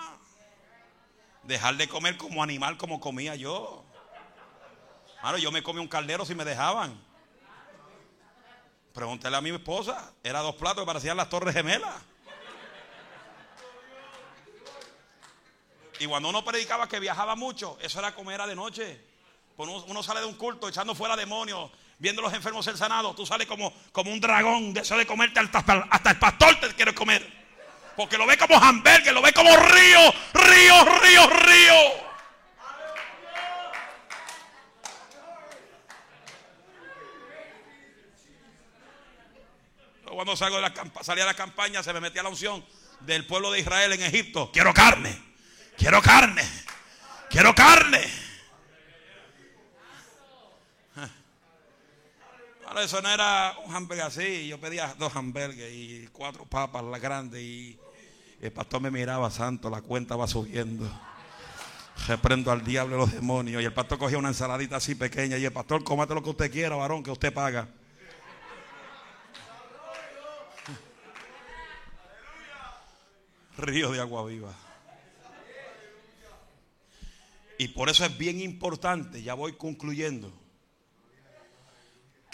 Dejar 1.42 1.76
de 1.76 1.88
comer 1.88 2.16
como 2.16 2.42
animal 2.42 2.76
como 2.76 3.00
comía 3.00 3.34
yo. 3.34 3.84
Claro, 5.20 5.38
yo 5.38 5.50
me 5.50 5.62
comí 5.62 5.80
un 5.80 5.88
caldero 5.88 6.24
si 6.24 6.34
me 6.34 6.44
dejaban. 6.44 6.98
Pregúntale 8.92 9.36
a 9.36 9.40
mi 9.40 9.50
esposa. 9.50 10.12
Era 10.22 10.40
dos 10.40 10.54
platos 10.54 10.82
que 10.82 10.86
parecían 10.86 11.16
las 11.16 11.28
torres 11.28 11.54
gemelas. 11.54 12.00
Y 15.98 16.06
cuando 16.06 16.28
uno 16.28 16.44
predicaba 16.44 16.88
que 16.88 17.00
viajaba 17.00 17.34
mucho, 17.34 17.78
eso 17.80 17.98
era 17.98 18.14
comer 18.14 18.40
a 18.40 18.46
de 18.46 18.54
noche. 18.54 19.04
Pues 19.56 19.68
uno, 19.68 20.02
sale 20.02 20.20
de 20.20 20.26
un 20.26 20.34
culto 20.34 20.68
echando 20.68 20.94
fuera 20.94 21.16
demonios, 21.16 21.70
viendo 21.98 22.20
a 22.22 22.24
los 22.24 22.34
enfermos 22.34 22.64
ser 22.64 22.76
sanados. 22.76 23.14
Tú 23.16 23.26
sales 23.26 23.46
como, 23.46 23.72
como 23.92 24.12
un 24.12 24.20
dragón 24.20 24.72
de 24.72 24.80
eso 24.80 24.96
de 24.96 25.06
comerte 25.06 25.40
hasta, 25.40 25.86
hasta 25.90 26.10
el 26.10 26.18
pastor 26.18 26.60
te 26.60 26.74
quiere 26.74 26.94
comer. 26.94 27.44
Porque 27.96 28.18
lo 28.18 28.26
ve 28.26 28.36
como 28.36 28.56
hamburger, 28.56 29.12
lo 29.12 29.22
ve 29.22 29.32
como 29.32 29.56
río, 29.56 30.12
río, 30.34 30.84
río, 31.00 31.26
río. 31.28 32.04
Cuando 40.14 40.36
salgo 40.36 40.56
de 40.56 40.62
la, 40.62 40.72
salía 41.02 41.24
de 41.24 41.30
la 41.30 41.34
campaña 41.34 41.82
se 41.82 41.92
me 41.92 42.00
metía 42.00 42.22
la 42.22 42.28
unción 42.28 42.64
del 43.00 43.26
pueblo 43.26 43.50
de 43.50 43.60
Israel 43.60 43.92
en 43.92 44.02
Egipto. 44.02 44.50
Quiero 44.52 44.72
carne, 44.72 45.20
quiero 45.76 46.00
carne, 46.00 46.48
quiero 47.28 47.54
carne. 47.54 48.23
Eso 52.80 53.00
no 53.00 53.08
era 53.08 53.54
un 53.66 53.74
hamburger 53.74 54.06
así. 54.06 54.48
Yo 54.48 54.58
pedía 54.58 54.94
dos 54.98 55.14
hamburgues 55.14 55.72
y 55.72 56.08
cuatro 56.12 56.44
papas, 56.44 56.82
las 56.84 57.00
grandes. 57.00 57.40
Y 57.40 57.78
el 58.40 58.52
pastor 58.52 58.80
me 58.80 58.90
miraba, 58.90 59.30
santo, 59.30 59.70
la 59.70 59.82
cuenta 59.82 60.16
va 60.16 60.26
subiendo. 60.26 60.90
Reprendo 62.08 62.50
al 62.50 62.64
diablo 62.64 62.96
y 62.96 62.98
los 62.98 63.12
demonios. 63.12 63.62
Y 63.62 63.64
el 63.64 63.72
pastor 63.72 63.98
cogía 63.98 64.18
una 64.18 64.28
ensaladita 64.28 64.76
así 64.76 64.94
pequeña. 64.94 65.38
Y 65.38 65.44
el 65.44 65.52
pastor, 65.52 65.84
cómate 65.84 66.14
lo 66.14 66.22
que 66.22 66.30
usted 66.30 66.50
quiera, 66.50 66.76
varón, 66.76 67.02
que 67.02 67.10
usted 67.10 67.32
paga. 67.32 67.68
Río 73.56 73.92
de 73.92 74.00
agua 74.00 74.26
viva. 74.26 74.52
Y 77.58 77.68
por 77.68 77.88
eso 77.88 78.04
es 78.04 78.18
bien 78.18 78.40
importante, 78.40 79.22
ya 79.22 79.34
voy 79.34 79.52
concluyendo 79.52 80.43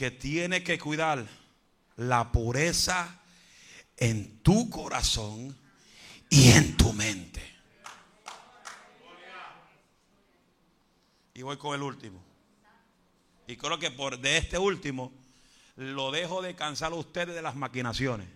que 0.01 0.11
tiene 0.11 0.65
que 0.65 0.79
cuidar 0.79 1.27
la 1.97 2.33
pureza 2.33 3.21
en 3.99 4.39
tu 4.39 4.71
corazón 4.71 5.55
y 6.31 6.53
en 6.53 6.75
tu 6.79 6.95
mente. 6.95 7.43
Y 11.35 11.43
voy 11.43 11.59
con 11.59 11.75
el 11.75 11.83
último. 11.83 12.19
Y 13.47 13.59
creo 13.59 13.79
que 13.79 13.91
por 13.91 14.19
de 14.19 14.39
este 14.39 14.57
último 14.57 15.13
lo 15.77 16.11
dejo 16.11 16.41
de 16.41 16.55
cansar 16.55 16.93
a 16.93 16.95
ustedes 16.95 17.35
de 17.35 17.43
las 17.43 17.55
maquinaciones. 17.55 18.27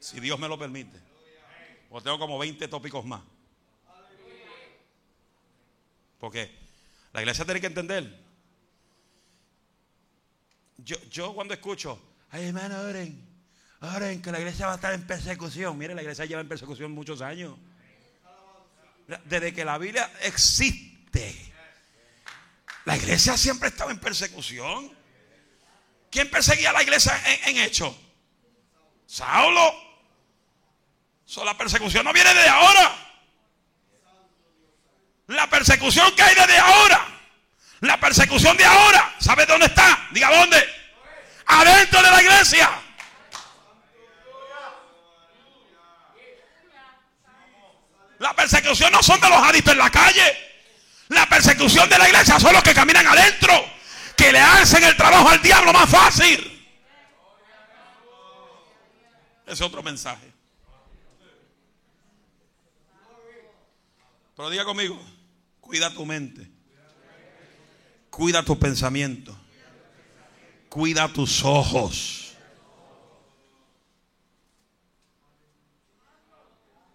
Si 0.00 0.18
Dios 0.18 0.40
me 0.40 0.48
lo 0.48 0.58
permite. 0.58 0.98
O 1.88 2.02
tengo 2.02 2.18
como 2.18 2.36
20 2.36 2.66
tópicos 2.66 3.04
más. 3.04 3.22
Porque 6.18 6.52
la 7.12 7.20
iglesia 7.20 7.44
tiene 7.44 7.60
que 7.60 7.68
entender 7.68 8.28
yo, 10.84 11.34
cuando 11.34 11.54
escucho, 11.54 12.00
ay 12.30 12.46
hermano, 12.46 12.80
oren, 12.80 13.22
oren, 13.80 14.22
que 14.22 14.32
la 14.32 14.38
iglesia 14.38 14.66
va 14.66 14.72
a 14.72 14.76
estar 14.76 14.94
en 14.94 15.06
persecución. 15.06 15.76
Mire, 15.76 15.94
la 15.94 16.02
iglesia 16.02 16.24
lleva 16.24 16.40
en 16.40 16.48
persecución 16.48 16.92
muchos 16.92 17.20
años. 17.20 17.56
Desde 19.24 19.52
que 19.52 19.64
la 19.64 19.76
Biblia 19.78 20.10
existe, 20.22 21.52
la 22.84 22.96
iglesia 22.96 23.36
siempre 23.36 23.68
ha 23.68 23.70
estado 23.70 23.90
en 23.90 23.98
persecución. 23.98 24.92
¿Quién 26.10 26.30
perseguía 26.30 26.70
a 26.70 26.72
la 26.72 26.82
iglesia 26.82 27.20
en, 27.46 27.58
hecho? 27.58 27.96
Saulo. 29.06 29.74
So, 31.24 31.44
la 31.44 31.56
persecución 31.56 32.04
no 32.04 32.12
viene 32.12 32.32
de 32.34 32.48
ahora. 32.48 32.96
La 35.28 35.48
persecución 35.48 36.12
que 36.14 36.22
hay 36.22 36.34
desde 36.34 36.58
ahora 36.58 37.09
la 37.80 37.98
persecución 37.98 38.56
de 38.56 38.64
ahora, 38.64 39.14
¿sabe 39.18 39.46
dónde 39.46 39.66
está? 39.66 40.08
Diga 40.12 40.30
dónde. 40.30 40.62
Adentro 41.46 42.02
de 42.02 42.10
la 42.10 42.22
iglesia. 42.22 42.70
La 48.18 48.34
persecución 48.34 48.92
no 48.92 49.02
son 49.02 49.18
de 49.18 49.30
los 49.30 49.38
adictos 49.38 49.72
en 49.72 49.78
la 49.78 49.90
calle. 49.90 50.36
La 51.08 51.26
persecución 51.26 51.88
de 51.88 51.98
la 51.98 52.06
iglesia 52.06 52.38
son 52.38 52.52
los 52.52 52.62
que 52.62 52.74
caminan 52.74 53.06
adentro. 53.06 53.52
Que 54.14 54.30
le 54.30 54.38
hacen 54.38 54.84
el 54.84 54.94
trabajo 54.96 55.30
al 55.30 55.40
diablo 55.40 55.72
más 55.72 55.88
fácil. 55.88 56.38
Ese 59.46 59.54
es 59.54 59.60
otro 59.62 59.82
mensaje. 59.82 60.30
Pero 64.36 64.50
diga 64.50 64.64
conmigo, 64.66 65.02
cuida 65.60 65.90
tu 65.92 66.04
mente. 66.04 66.49
Cuida 68.20 68.44
tu 68.44 68.58
pensamiento. 68.58 69.34
Cuida 70.68 71.10
tus 71.10 71.42
ojos. 71.42 72.34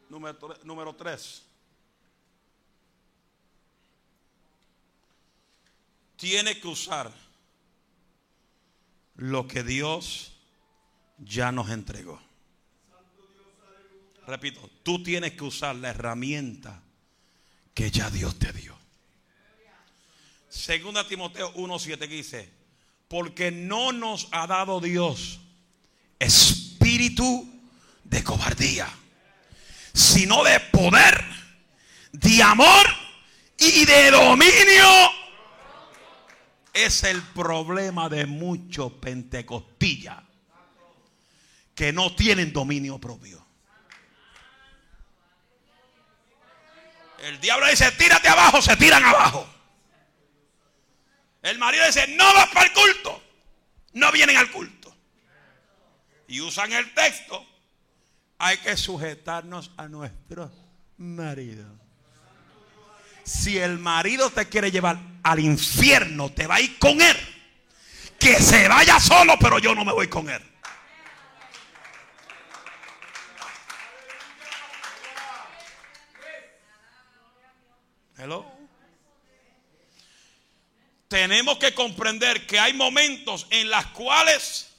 Número, 0.08 0.56
número 0.64 0.96
tres. 0.96 1.42
Tiene 6.16 6.60
que 6.60 6.68
usar 6.68 7.12
lo 9.16 9.48
que 9.48 9.64
Dios 9.64 10.32
ya 11.18 11.52
nos 11.52 11.72
entregó. 11.72 12.22
Repito, 14.28 14.70
tú 14.84 15.02
tienes 15.02 15.32
que 15.32 15.44
usar 15.44 15.76
la 15.76 15.90
herramienta 15.90 16.84
que 17.74 17.90
ya 17.90 18.12
Dios 18.12 18.38
te 18.38 18.54
dio. 18.54 18.75
Segunda 20.56 21.06
Timoteo 21.06 21.54
1.7 21.54 22.00
que 22.00 22.08
dice, 22.08 22.50
porque 23.10 23.52
no 23.52 23.92
nos 23.92 24.30
ha 24.32 24.48
dado 24.48 24.80
Dios 24.80 25.42
espíritu 26.18 27.48
de 28.06 28.24
cobardía, 28.24 28.88
sino 29.94 30.46
de 30.46 30.60
poder, 30.62 31.24
de 32.14 32.42
amor 32.42 32.88
y 33.58 33.86
de 33.86 34.12
dominio. 34.12 34.88
Es 36.74 37.04
el 37.04 37.22
problema 37.22 38.08
de 38.08 38.26
muchos 38.26 38.94
pentecostillas 38.94 40.24
que 41.76 41.92
no 41.92 42.16
tienen 42.16 42.54
dominio 42.54 42.98
propio. 42.98 43.46
El 47.20 47.42
diablo 47.42 47.68
dice, 47.68 47.92
tírate 47.92 48.30
abajo, 48.30 48.62
se 48.62 48.76
tiran 48.78 49.04
abajo. 49.04 49.55
El 51.46 51.60
marido 51.60 51.86
dice, 51.86 52.08
no 52.08 52.34
vas 52.34 52.48
para 52.48 52.66
el 52.66 52.74
culto. 52.74 53.22
No 53.94 54.12
vienen 54.12 54.36
al 54.36 54.50
culto. 54.50 54.96
Y 56.28 56.42
usan 56.42 56.74
el 56.74 56.92
texto. 56.96 57.46
Hay 58.40 58.58
que 58.58 58.76
sujetarnos 58.76 59.72
a 59.78 59.88
nuestro 59.88 60.52
marido. 60.98 61.68
Si 63.24 63.60
el 63.60 63.78
marido 63.78 64.32
te 64.32 64.50
quiere 64.50 64.72
llevar 64.72 64.98
al 65.22 65.40
infierno, 65.40 66.32
te 66.32 66.48
va 66.48 66.56
a 66.56 66.62
ir 66.62 66.80
con 66.80 67.00
él. 67.00 67.18
Que 68.18 68.42
se 68.42 68.68
vaya 68.68 69.00
solo, 69.00 69.36
pero 69.40 69.60
yo 69.60 69.76
no 69.76 69.86
me 69.86 69.94
voy 69.94 70.08
con 70.08 70.28
él. 70.28 70.42
Hello. 78.18 78.55
Tenemos 81.08 81.58
que 81.58 81.74
comprender 81.74 82.48
que 82.48 82.60
hay 82.60 82.74
momentos 82.74 83.48
en 83.50 83.70
los 83.70 83.86
cuales 83.88 84.76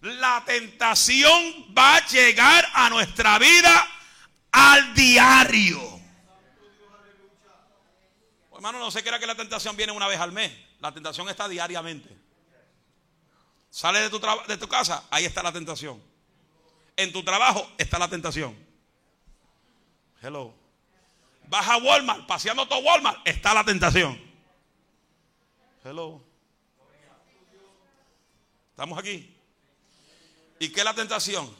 la 0.00 0.42
tentación 0.46 1.74
va 1.76 1.96
a 1.96 2.06
llegar 2.06 2.68
a 2.72 2.90
nuestra 2.90 3.38
vida 3.38 3.88
al 4.52 4.94
diario. 4.94 6.00
Hermano, 8.54 8.78
no 8.78 8.90
se 8.90 9.02
crea 9.02 9.18
que 9.18 9.26
la 9.26 9.34
tentación 9.34 9.76
viene 9.76 9.92
una 9.92 10.06
vez 10.06 10.18
al 10.18 10.32
mes. 10.32 10.52
La 10.80 10.92
tentación 10.92 11.28
está 11.28 11.48
diariamente. 11.48 12.16
Sale 13.70 14.00
de 14.00 14.10
tu, 14.10 14.20
de 14.48 14.56
tu 14.56 14.68
casa, 14.68 15.04
ahí 15.10 15.24
está 15.24 15.42
la 15.42 15.52
tentación. 15.52 16.02
En 16.96 17.12
tu 17.12 17.22
trabajo 17.22 17.70
está 17.76 17.98
la 17.98 18.08
tentación. 18.08 18.56
Hello. 20.22 20.54
Vas 21.48 21.68
a 21.68 21.76
Walmart, 21.76 22.26
paseando 22.26 22.66
todo 22.66 22.78
Walmart, 22.78 23.18
está 23.26 23.52
la 23.52 23.64
tentación. 23.64 24.25
Hello. 25.88 26.20
¿Estamos 28.70 28.98
aquí? 28.98 29.32
¿Y 30.58 30.70
qué 30.70 30.80
es 30.80 30.84
la 30.84 30.94
tentación? 30.94 31.56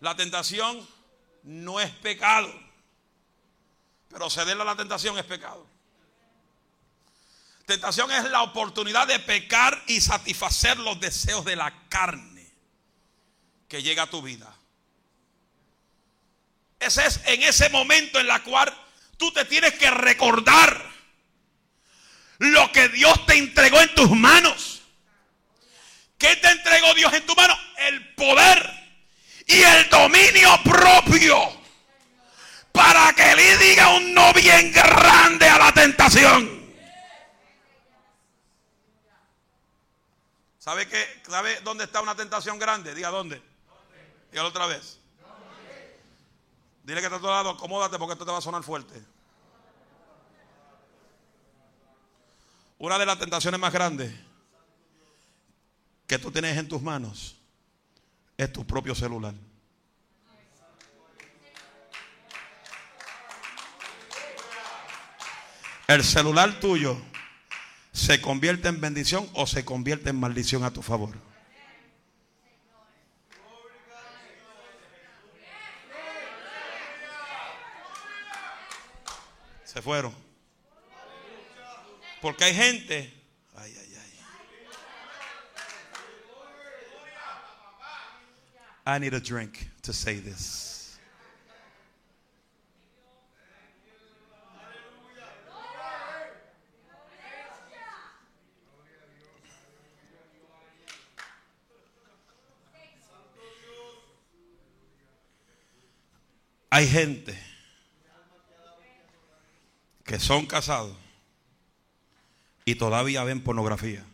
La 0.00 0.16
tentación 0.16 0.88
no 1.42 1.78
es 1.78 1.90
pecado. 1.96 2.50
Pero 4.08 4.30
cederle 4.30 4.62
a 4.62 4.64
la 4.64 4.76
tentación 4.76 5.18
es 5.18 5.26
pecado. 5.26 5.66
Tentación 7.66 8.10
es 8.10 8.24
la 8.30 8.42
oportunidad 8.42 9.06
de 9.06 9.18
pecar 9.18 9.84
y 9.86 10.00
satisfacer 10.00 10.78
los 10.78 10.98
deseos 10.98 11.44
de 11.44 11.56
la 11.56 11.88
carne 11.90 12.50
que 13.68 13.82
llega 13.82 14.04
a 14.04 14.10
tu 14.10 14.22
vida. 14.22 14.50
Ese 16.80 17.04
es 17.04 17.20
en 17.26 17.42
ese 17.42 17.68
momento 17.68 18.18
en 18.18 18.28
la 18.28 18.42
cual 18.42 18.72
tú 19.18 19.30
te 19.30 19.44
tienes 19.44 19.74
que 19.74 19.90
recordar 19.90 20.95
lo 22.38 22.70
que 22.72 22.88
Dios 22.88 23.24
te 23.26 23.34
entregó 23.34 23.80
en 23.80 23.94
tus 23.94 24.10
manos. 24.10 24.82
¿Qué 26.18 26.36
te 26.36 26.48
entregó 26.48 26.94
Dios 26.94 27.12
en 27.12 27.26
tu 27.26 27.34
mano? 27.34 27.54
El 27.76 28.14
poder 28.14 28.70
y 29.46 29.62
el 29.62 29.88
dominio 29.88 30.58
propio. 30.64 31.38
Para 32.72 33.12
que 33.14 33.34
le 33.36 33.56
diga 33.58 33.94
un 33.94 34.14
no 34.14 34.32
bien 34.32 34.72
grande 34.72 35.48
a 35.48 35.58
la 35.58 35.72
tentación. 35.72 36.56
¿Sabe, 40.58 40.88
qué? 40.88 41.22
¿Sabe 41.28 41.60
dónde 41.60 41.84
está 41.84 42.00
una 42.00 42.16
tentación 42.16 42.58
grande? 42.58 42.94
Diga 42.94 43.10
dónde. 43.10 43.40
Dígalo 44.30 44.48
otra 44.48 44.66
vez. 44.66 44.98
Dile 46.82 47.00
que 47.00 47.06
está 47.06 47.16
a 47.16 47.20
tu 47.20 47.26
lado, 47.26 47.50
acomódate 47.50 47.98
porque 47.98 48.12
esto 48.12 48.24
te 48.24 48.32
va 48.32 48.38
a 48.38 48.42
sonar 48.42 48.62
fuerte. 48.62 49.02
Una 52.78 52.98
de 52.98 53.06
las 53.06 53.18
tentaciones 53.18 53.58
más 53.58 53.72
grandes 53.72 54.12
que 56.06 56.18
tú 56.18 56.30
tienes 56.30 56.56
en 56.56 56.68
tus 56.68 56.82
manos 56.82 57.36
es 58.36 58.52
tu 58.52 58.66
propio 58.66 58.94
celular. 58.94 59.34
El 65.88 66.04
celular 66.04 66.60
tuyo 66.60 67.00
se 67.92 68.20
convierte 68.20 68.68
en 68.68 68.80
bendición 68.80 69.28
o 69.34 69.46
se 69.46 69.64
convierte 69.64 70.10
en 70.10 70.20
maldición 70.20 70.64
a 70.64 70.70
tu 70.72 70.82
favor. 70.82 71.14
Se 79.64 79.80
fueron. 79.80 80.25
Porque 82.26 82.42
hay 82.42 82.54
gente. 82.54 83.08
Ay, 83.54 83.72
ay, 83.78 83.88
ay. 88.84 88.94
I 88.96 88.98
need 88.98 89.14
a 89.14 89.20
drink 89.20 89.70
to 89.82 89.92
say 89.92 90.18
this. 90.18 90.98
Hay 106.72 106.88
gente 106.88 107.38
que 110.04 110.18
son 110.18 110.46
casados 110.46 111.05
y 112.66 112.74
todavía 112.74 113.22
ven 113.22 113.42
pornografía. 113.42 114.04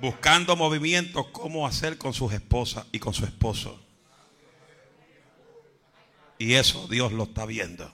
Buscando 0.00 0.56
movimientos, 0.56 1.28
cómo 1.28 1.64
hacer 1.64 1.96
con 1.96 2.12
sus 2.12 2.32
esposas 2.32 2.84
y 2.90 2.98
con 2.98 3.14
su 3.14 3.24
esposo. 3.24 3.80
Y 6.38 6.54
eso 6.54 6.88
Dios 6.88 7.12
lo 7.12 7.22
está 7.22 7.46
viendo. 7.46 7.90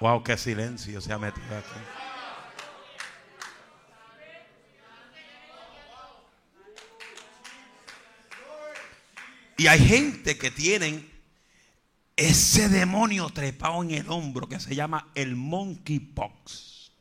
Wow, 0.00 0.22
qué 0.22 0.36
silencio 0.36 1.00
se 1.00 1.14
ha 1.14 1.18
metido 1.18 1.56
aquí. 1.56 1.99
Y 9.60 9.66
hay 9.66 9.86
gente 9.86 10.38
que 10.38 10.50
tienen 10.50 11.06
ese 12.16 12.70
demonio 12.70 13.28
trepado 13.28 13.82
en 13.82 13.90
el 13.90 14.10
hombro 14.10 14.48
que 14.48 14.58
se 14.58 14.74
llama 14.74 15.08
el 15.14 15.36
monkeypox 15.36 16.92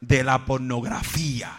de 0.00 0.22
la 0.22 0.44
pornografía. 0.44 1.52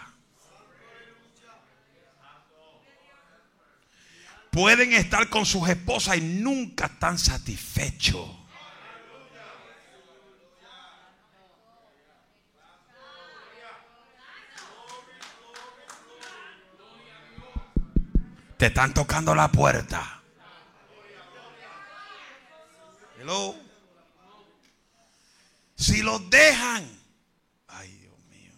Pueden 4.51 4.93
estar 4.93 5.27
con 5.27 5.45
sus 5.45 5.67
esposas 5.67 6.15
y 6.15 6.21
nunca 6.21 6.85
están 6.85 7.19
satisfechos. 7.19 8.38
Te 18.59 18.65
están 18.65 18.93
tocando 18.93 19.33
la 19.33 19.49
puerta. 19.49 20.21
Hello. 23.17 23.55
Si 25.77 26.01
los 26.01 26.29
dejan. 26.29 26.85
Ay, 27.69 27.89
Dios 27.99 28.19
mío. 28.29 28.51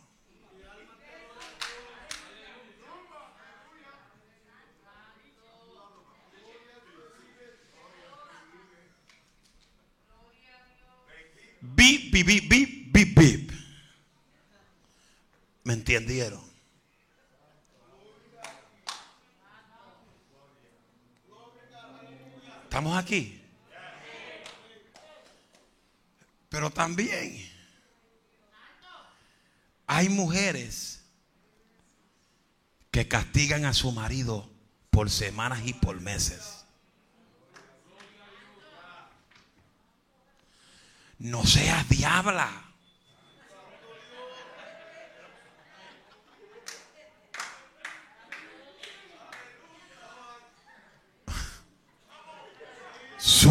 bip, 11.62 12.12
bip, 12.12 12.26
bip, 12.26 12.50
bip, 12.50 12.92
bip, 12.92 13.20
bip. 13.20 13.52
¿Me 15.64 15.74
entendieron? 15.74 16.52
¿Estamos 22.72 22.91
aquí? 23.02 23.42
Pero 26.50 26.70
también 26.70 27.50
hay 29.88 30.10
mujeres 30.10 31.04
que 32.92 33.08
castigan 33.08 33.66
a 33.66 33.74
su 33.74 33.92
marido 33.92 34.50
por 34.90 35.10
semanas 35.10 35.62
y 35.66 35.74
por 35.74 36.02
meses. 36.02 36.66
No 41.20 41.46
seas 41.46 41.88
diabla. 41.88 42.71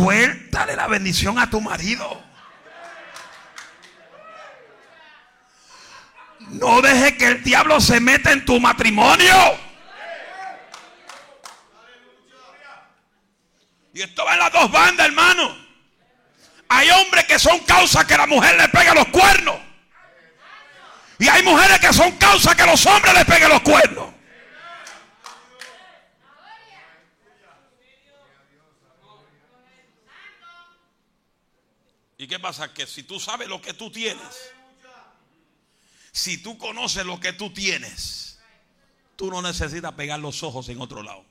Suéltale 0.00 0.76
la 0.76 0.86
bendición 0.86 1.38
a 1.38 1.50
tu 1.50 1.60
marido. 1.60 2.24
No 6.38 6.80
deje 6.80 7.18
que 7.18 7.26
el 7.26 7.44
diablo 7.44 7.78
se 7.82 8.00
meta 8.00 8.32
en 8.32 8.42
tu 8.46 8.58
matrimonio. 8.58 9.34
Y 13.92 14.00
esto 14.00 14.24
va 14.24 14.32
en 14.32 14.38
las 14.38 14.52
dos 14.52 14.72
bandas, 14.72 15.06
hermano. 15.06 15.54
Hay 16.70 16.88
hombres 16.92 17.26
que 17.26 17.38
son 17.38 17.58
causa 17.60 18.06
que 18.06 18.16
la 18.16 18.26
mujer 18.26 18.56
le 18.56 18.68
pegue 18.68 18.94
los 18.94 19.08
cuernos. 19.08 19.56
Y 21.18 21.28
hay 21.28 21.42
mujeres 21.42 21.78
que 21.78 21.92
son 21.92 22.12
causa 22.12 22.54
que 22.54 22.64
los 22.64 22.86
hombres 22.86 23.12
le 23.12 23.24
peguen 23.26 23.50
los 23.50 23.60
cuernos. 23.60 24.06
¿Y 32.20 32.28
qué 32.28 32.38
pasa? 32.38 32.74
Que 32.74 32.86
si 32.86 33.04
tú 33.04 33.18
sabes 33.18 33.48
lo 33.48 33.62
que 33.62 33.72
tú 33.72 33.90
tienes, 33.90 34.52
si 36.12 36.36
tú 36.42 36.58
conoces 36.58 37.06
lo 37.06 37.18
que 37.18 37.32
tú 37.32 37.50
tienes, 37.50 38.38
tú 39.16 39.30
no 39.30 39.40
necesitas 39.40 39.94
pegar 39.94 40.20
los 40.20 40.42
ojos 40.42 40.68
en 40.68 40.82
otro 40.82 41.02
lado. 41.02 41.24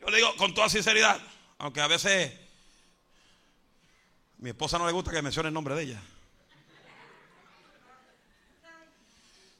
Yo 0.00 0.06
le 0.08 0.16
digo 0.16 0.34
con 0.36 0.54
toda 0.54 0.70
sinceridad, 0.70 1.20
aunque 1.58 1.82
a 1.82 1.86
veces 1.86 2.32
mi 4.38 4.48
esposa 4.48 4.78
no 4.78 4.86
le 4.86 4.92
gusta 4.92 5.10
que 5.10 5.20
mencione 5.20 5.48
el 5.48 5.54
nombre 5.54 5.74
de 5.74 5.82
ella. 5.82 6.02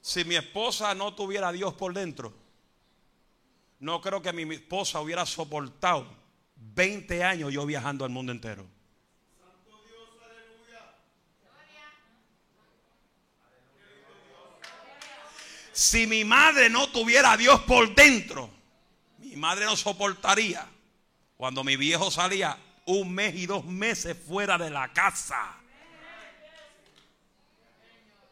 Si 0.01 0.25
mi 0.25 0.35
esposa 0.35 0.95
no 0.95 1.13
tuviera 1.13 1.49
a 1.49 1.51
Dios 1.51 1.75
por 1.75 1.93
dentro, 1.93 2.46
no 3.79 4.01
creo 4.01 4.21
que 4.21 4.33
mi 4.33 4.55
esposa 4.55 4.99
hubiera 5.01 5.25
soportado 5.25 6.07
20 6.55 7.23
años 7.23 7.53
yo 7.53 7.65
viajando 7.65 8.05
al 8.05 8.11
mundo 8.11 8.31
entero. 8.31 8.65
Si 15.71 16.07
mi 16.07 16.25
madre 16.25 16.71
no 16.71 16.87
tuviera 16.89 17.33
a 17.33 17.37
Dios 17.37 17.59
por 17.61 17.93
dentro, 17.93 18.49
mi 19.19 19.35
madre 19.35 19.65
no 19.65 19.75
soportaría 19.75 20.67
cuando 21.35 21.63
mi 21.63 21.77
viejo 21.77 22.09
salía 22.09 22.57
un 22.87 23.13
mes 23.13 23.35
y 23.35 23.45
dos 23.45 23.63
meses 23.63 24.17
fuera 24.27 24.57
de 24.57 24.71
la 24.71 24.91
casa. 24.91 25.55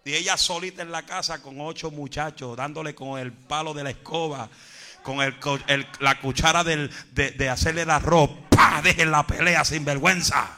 Y 0.03 0.13
ella 0.13 0.37
solita 0.37 0.81
en 0.81 0.91
la 0.91 1.05
casa 1.05 1.41
con 1.41 1.61
ocho 1.61 1.91
muchachos, 1.91 2.57
dándole 2.57 2.95
con 2.95 3.19
el 3.19 3.31
palo 3.31 3.75
de 3.75 3.83
la 3.83 3.89
escoba 3.91 4.49
con 5.05 5.19
la 5.99 6.19
cuchara 6.19 6.63
de, 6.63 7.49
hacerle 7.49 7.83
el 7.83 7.91
arroz. 7.91 8.27
¡Pah! 8.49 8.81
Dejen 8.81 9.11
la 9.11 9.21
pelea 9.21 9.63
sin 9.63 9.85
vergüenza. 9.85 10.49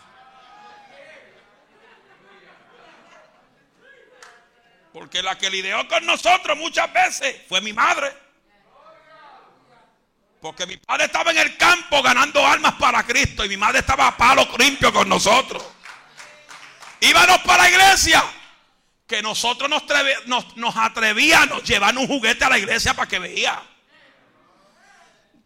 Porque 4.93 5.21
la 5.21 5.37
que 5.37 5.49
lidió 5.49 5.85
con 5.89 6.05
nosotros 6.05 6.57
muchas 6.57 6.91
veces 6.93 7.35
fue 7.49 7.59
mi 7.59 7.73
madre. 7.73 8.13
Porque 10.41 10.65
mi 10.65 10.77
padre 10.77 11.05
estaba 11.05 11.31
en 11.31 11.39
el 11.39 11.57
campo 11.57 12.01
ganando 12.01 12.45
armas 12.45 12.75
para 12.75 13.03
Cristo 13.03 13.43
y 13.43 13.49
mi 13.49 13.57
madre 13.57 13.79
estaba 13.79 14.07
a 14.07 14.15
palo 14.15 14.47
limpio 14.57 14.93
con 14.93 15.09
nosotros. 15.09 15.61
Íbamos 17.01 17.39
para 17.39 17.63
la 17.63 17.69
iglesia. 17.69 18.23
Que 19.05 19.21
nosotros 19.21 19.69
nos, 19.69 19.83
nos, 20.25 20.57
nos 20.57 20.75
atrevíamos 20.75 21.61
a 21.61 21.63
llevar 21.63 21.97
un 21.97 22.07
juguete 22.07 22.43
a 22.45 22.49
la 22.49 22.57
iglesia 22.57 22.93
para 22.93 23.07
que 23.07 23.19
veía. 23.19 23.61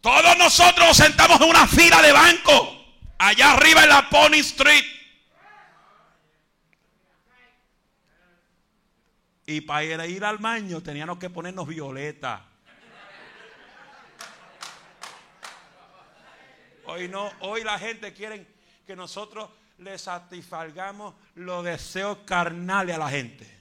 Todos 0.02 0.36
nosotros 0.36 0.98
sentamos 0.98 1.40
en 1.40 1.50
una 1.50 1.68
fila 1.68 2.02
de 2.02 2.12
banco. 2.12 2.86
Allá 3.20 3.52
arriba 3.52 3.84
en 3.84 3.90
la 3.90 4.10
Pony 4.10 4.40
Street. 4.40 4.84
Y 9.46 9.62
para 9.62 10.08
ir 10.08 10.26
al 10.26 10.40
baño 10.40 10.82
teníamos 10.82 11.20
que 11.20 11.30
ponernos 11.30 11.68
violeta. 11.68 12.48
Hoy 16.86 17.08
no, 17.08 17.32
hoy 17.42 17.64
la 17.64 17.78
gente 17.78 18.12
quiere 18.12 18.48
que 18.88 18.96
nosotros 18.96 19.50
le 19.78 20.00
satisfagamos 20.00 21.14
los 21.36 21.64
deseos 21.64 22.20
carnales 22.26 22.96
a 22.96 23.00
la 23.00 23.10
gente. 23.10 23.60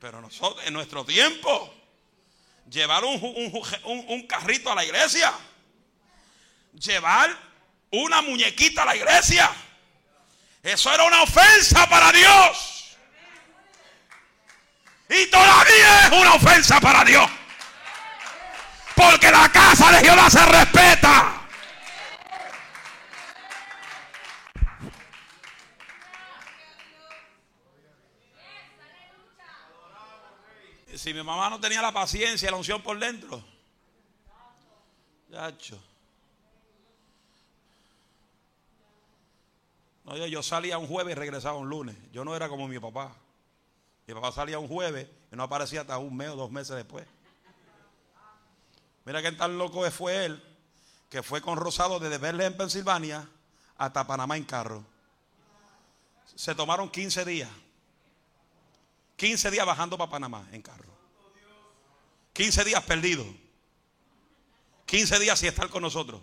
Pero 0.00 0.20
nosotros, 0.20 0.66
en 0.66 0.72
nuestro 0.72 1.04
tiempo, 1.04 1.77
llevar 2.70 3.04
un, 3.04 4.26
carrito 4.28 4.70
a 4.70 4.74
la 4.74 4.84
iglesia, 4.84 5.32
llevar 6.74 7.30
una 7.90 8.22
muñequita 8.22 8.82
a 8.82 8.86
la 8.86 8.96
iglesia. 8.96 9.50
Eso 10.62 10.92
era 10.92 11.04
una 11.04 11.22
ofensa 11.22 11.88
para 11.88 12.12
Dios. 12.12 12.96
Y 15.08 15.26
todavía 15.26 16.06
es 16.06 16.12
una 16.12 16.34
ofensa 16.34 16.80
para 16.80 17.04
Dios. 17.04 17.30
Porque 18.94 19.30
la 19.30 19.48
casa 19.50 19.90
de 19.92 20.06
Jehová 20.06 20.28
se 20.28 20.44
respeta. 20.44 21.37
Si 30.96 31.12
mi 31.12 31.22
mamá 31.22 31.50
no 31.50 31.60
tenía 31.60 31.82
la 31.82 31.92
paciencia, 31.92 32.50
la 32.50 32.56
unción 32.56 32.82
por 32.82 32.98
dentro. 32.98 33.42
No, 40.04 40.16
yo 40.26 40.42
salía 40.42 40.78
un 40.78 40.86
jueves 40.86 41.12
y 41.12 41.14
regresaba 41.14 41.58
un 41.58 41.68
lunes. 41.68 41.96
Yo 42.12 42.24
no 42.24 42.34
era 42.34 42.48
como 42.48 42.66
mi 42.66 42.78
papá. 42.78 43.14
Mi 44.06 44.14
papá 44.14 44.32
salía 44.32 44.58
un 44.58 44.66
jueves 44.66 45.06
y 45.30 45.36
no 45.36 45.42
aparecía 45.42 45.82
hasta 45.82 45.98
un 45.98 46.16
mes 46.16 46.30
o 46.30 46.36
dos 46.36 46.50
meses 46.50 46.74
después. 46.74 47.06
Mira 49.04 49.20
qué 49.20 49.32
tan 49.32 49.58
loco 49.58 49.88
fue 49.90 50.24
él, 50.24 50.42
que 51.10 51.22
fue 51.22 51.42
con 51.42 51.58
Rosado 51.58 51.98
desde 51.98 52.16
verle 52.16 52.46
en 52.46 52.56
Pensilvania 52.56 53.28
hasta 53.76 54.06
Panamá 54.06 54.36
en 54.36 54.44
carro. 54.44 54.82
Se 56.34 56.54
tomaron 56.54 56.90
15 56.90 57.24
días. 57.26 57.50
15 59.18 59.50
días 59.50 59.66
bajando 59.66 59.98
para 59.98 60.10
Panamá 60.12 60.46
en 60.52 60.62
carro. 60.62 60.96
15 62.34 62.64
días 62.64 62.82
perdidos. 62.84 63.26
15 64.86 65.18
días 65.18 65.38
sin 65.38 65.48
estar 65.48 65.68
con 65.68 65.82
nosotros. 65.82 66.22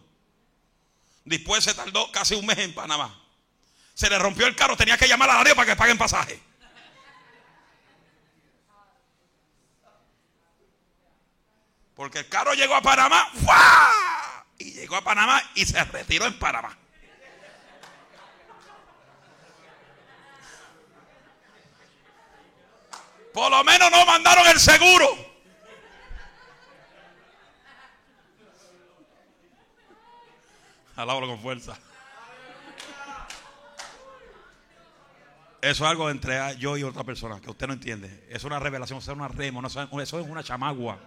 Después 1.26 1.64
se 1.66 1.74
tardó 1.74 2.10
casi 2.12 2.36
un 2.36 2.46
mes 2.46 2.58
en 2.58 2.74
Panamá. 2.74 3.14
Se 3.94 4.10
le 4.10 4.18
rompió 4.18 4.48
el 4.48 4.56
carro, 4.56 4.78
tenía 4.78 4.98
que 4.98 5.10
llamar 5.10 5.30
a 5.30 5.44
la 5.44 5.56
para 5.56 5.66
que 5.66 5.76
paguen 5.76 5.98
pasaje. 5.98 6.42
Porque 11.96 12.20
el 12.20 12.30
carro 12.30 12.54
llegó 12.54 12.76
a 12.76 12.82
Panamá 12.82 13.30
y 14.58 14.72
llegó 14.72 14.96
a 14.96 15.04
Panamá 15.04 15.44
y 15.54 15.66
se 15.66 15.84
retiró 15.84 16.26
en 16.28 16.40
Panamá. 16.40 16.78
Por 23.36 23.52
lo 23.52 23.62
menos 23.66 23.92
no 23.92 24.06
mandaron 24.06 24.48
el 24.48 24.58
seguro. 24.58 25.10
Alábalo 30.96 31.28
con 31.28 31.42
fuerza. 31.42 31.78
Eso 35.62 35.84
es 35.84 35.92
algo 35.92 36.10
entre 36.10 36.56
yo 36.60 36.78
y 36.78 36.84
otra 36.84 37.04
persona 37.04 37.42
que 37.42 37.50
usted 37.50 37.68
no 37.68 37.74
entiende. 37.74 38.26
Es 38.30 38.46
una 38.46 38.58
revelación, 38.58 39.00
es 39.00 39.08
una 39.10 39.28
remo, 39.28 39.62
eso 39.68 40.20
es 40.20 40.28
una 40.28 40.42
chamagua. 40.42 40.98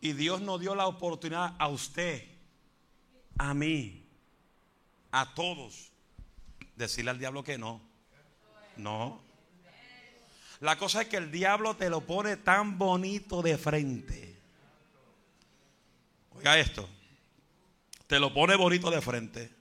Y 0.00 0.14
Dios 0.14 0.40
nos 0.40 0.60
dio 0.60 0.74
la 0.74 0.86
oportunidad 0.86 1.54
a 1.58 1.68
usted, 1.68 2.26
a 3.38 3.52
mí, 3.52 4.06
a 5.12 5.34
todos, 5.34 5.92
decirle 6.76 7.10
al 7.10 7.18
diablo 7.18 7.44
que 7.44 7.58
no. 7.58 7.82
No. 8.76 9.20
La 10.60 10.76
cosa 10.76 11.02
es 11.02 11.08
que 11.08 11.18
el 11.18 11.30
diablo 11.30 11.76
te 11.76 11.90
lo 11.90 12.00
pone 12.02 12.36
tan 12.36 12.78
bonito 12.78 13.42
de 13.42 13.58
frente. 13.58 14.36
Oiga 16.30 16.58
esto. 16.58 16.88
Te 18.06 18.18
lo 18.18 18.32
pone 18.32 18.56
bonito 18.56 18.90
de 18.90 19.00
frente. 19.02 19.54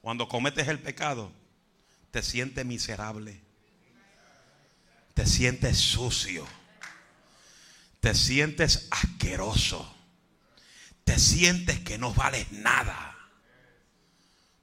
Cuando 0.00 0.28
cometes 0.28 0.68
el 0.68 0.78
pecado, 0.78 1.30
te 2.10 2.22
sientes 2.22 2.64
miserable. 2.64 3.40
Te 5.14 5.26
sientes 5.26 5.78
sucio 5.78 6.46
te 8.06 8.14
sientes 8.14 8.86
asqueroso, 8.92 9.92
te 11.02 11.18
sientes 11.18 11.80
que 11.80 11.98
no 11.98 12.14
vales 12.14 12.52
nada. 12.52 13.16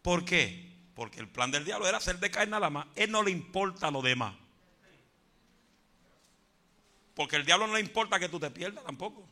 ¿Por 0.01 0.23
qué? 0.23 0.73
Porque 0.95 1.19
el 1.19 1.27
plan 1.27 1.51
del 1.51 1.65
diablo 1.65 1.85
era 1.85 1.99
de 1.99 2.31
caer 2.31 2.47
nada 2.47 2.69
más. 2.69 2.87
Él 2.95 3.11
no 3.11 3.21
le 3.21 3.31
importa 3.31 3.91
lo 3.91 4.01
demás. 4.01 4.33
Porque 7.15 7.35
el 7.35 7.45
diablo 7.45 7.67
no 7.67 7.73
le 7.73 7.81
importa 7.81 8.17
que 8.17 8.29
tú 8.29 8.39
te 8.39 8.49
pierdas 8.49 8.85
tampoco. 8.85 9.27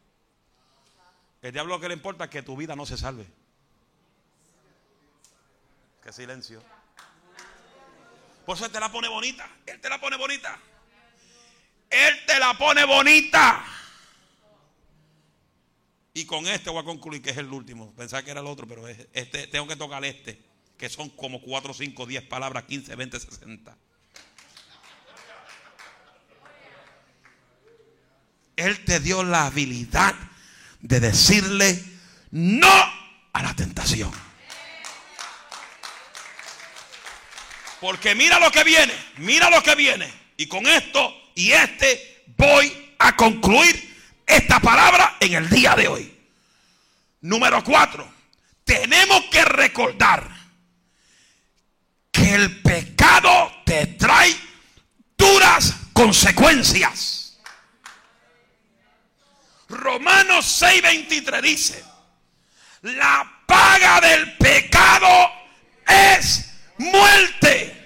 El 1.42 1.54
diablo 1.54 1.76
lo 1.76 1.80
que 1.80 1.88
le 1.88 1.94
importa 1.94 2.26
es 2.26 2.32
que 2.32 2.44
tu 2.44 2.58
vida 2.58 2.76
no 2.76 2.86
se 2.86 2.98
salve. 2.98 3.26
Qué 6.04 6.12
silencio. 6.12 6.62
Por 8.46 8.58
eso 8.58 8.66
él 8.66 8.74
te 8.74 8.80
la 8.82 8.92
pone 8.92 9.08
bonita. 9.08 9.50
Él 9.66 9.80
te 9.80 9.88
la 9.88 10.02
pone 10.02 10.18
bonita. 10.18 10.60
Él 11.90 12.26
te 12.28 12.40
la 12.40 12.58
pone 12.58 12.84
bonita. 12.84 13.78
Y 16.14 16.26
con 16.26 16.46
este 16.48 16.70
voy 16.70 16.82
a 16.82 16.86
concluir, 16.86 17.22
que 17.22 17.30
es 17.30 17.38
el 17.38 17.52
último. 17.52 17.94
Pensaba 17.96 18.24
que 18.24 18.32
era 18.32 18.42
el 18.42 18.48
otro, 18.48 18.68
pero 18.68 18.88
este, 18.88 19.48
tengo 19.48 19.68
que 19.68 19.78
tocar 19.78 20.04
este, 20.04 20.42
que 20.78 20.90
son 20.90 21.10
como 21.10 21.42
4, 21.42 21.74
5, 21.74 22.06
10 22.06 22.24
palabras, 22.24 22.66
15, 22.66 22.96
20, 22.96 23.20
60. 23.20 23.78
Él 28.58 28.86
te 28.86 29.00
dio 29.00 29.24
la 29.24 29.48
habilidad 29.48 30.14
de 30.82 31.00
decirle 31.00 31.82
no 32.32 32.68
a 33.34 33.42
la 33.42 33.56
tentación. 33.56 34.12
Porque 37.80 38.14
mira 38.14 38.40
lo 38.40 38.52
que 38.52 38.64
viene, 38.64 38.94
mira 39.18 39.50
lo 39.50 39.64
que 39.64 39.76
viene. 39.76 40.12
Y 40.38 40.48
con 40.48 40.68
esto 40.68 41.16
y 41.36 41.52
este 41.52 42.26
voy 42.38 42.94
a 43.00 43.16
concluir 43.16 43.91
esta 44.32 44.60
palabra 44.60 45.18
en 45.20 45.34
el 45.34 45.50
día 45.50 45.76
de 45.76 45.88
hoy. 45.88 46.18
Número 47.22 47.64
cuatro, 47.64 48.10
tenemos 48.64 49.26
que 49.26 49.44
recordar 49.44 50.30
que 52.12 52.36
el 52.36 52.62
pecado 52.62 53.52
te 53.66 53.88
trae 53.88 54.36
duras 55.18 55.76
consecuencias. 55.94 57.38
Romanos 59.68 60.62
6:23 60.62 61.42
dice, 61.42 61.84
la 62.82 63.44
paga 63.46 64.02
del 64.02 64.38
pecado 64.38 65.30
es 65.88 66.52
muerte. 66.78 67.81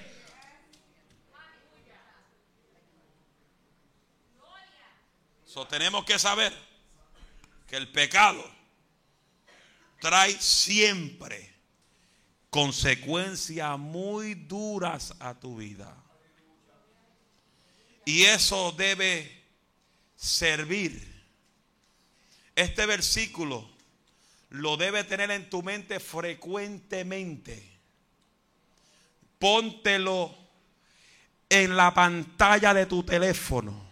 Tenemos 5.64 6.04
que 6.04 6.20
saber 6.20 6.54
que 7.70 7.78
el 7.78 7.90
pecado 7.90 8.44
trae 10.02 10.34
siempre 10.34 11.54
consecuencias 12.50 13.80
muy 13.80 14.34
duras 14.34 15.14
a 15.20 15.34
tu 15.34 15.56
vida. 15.56 15.96
Y 18.04 18.24
eso 18.24 18.74
debe 18.74 19.44
servir. 20.16 21.24
Este 22.56 22.86
versículo 22.86 23.70
lo 24.50 24.76
debe 24.76 25.06
tener 25.06 25.32
en 25.32 25.50
tu 25.50 25.64
mente 25.64 26.00
frecuentemente. 26.00 27.78
Póntelo 29.40 30.36
en 31.50 31.78
la 31.78 31.94
pantalla 31.94 32.74
de 32.74 32.86
tu 32.86 33.04
teléfono 33.04 33.85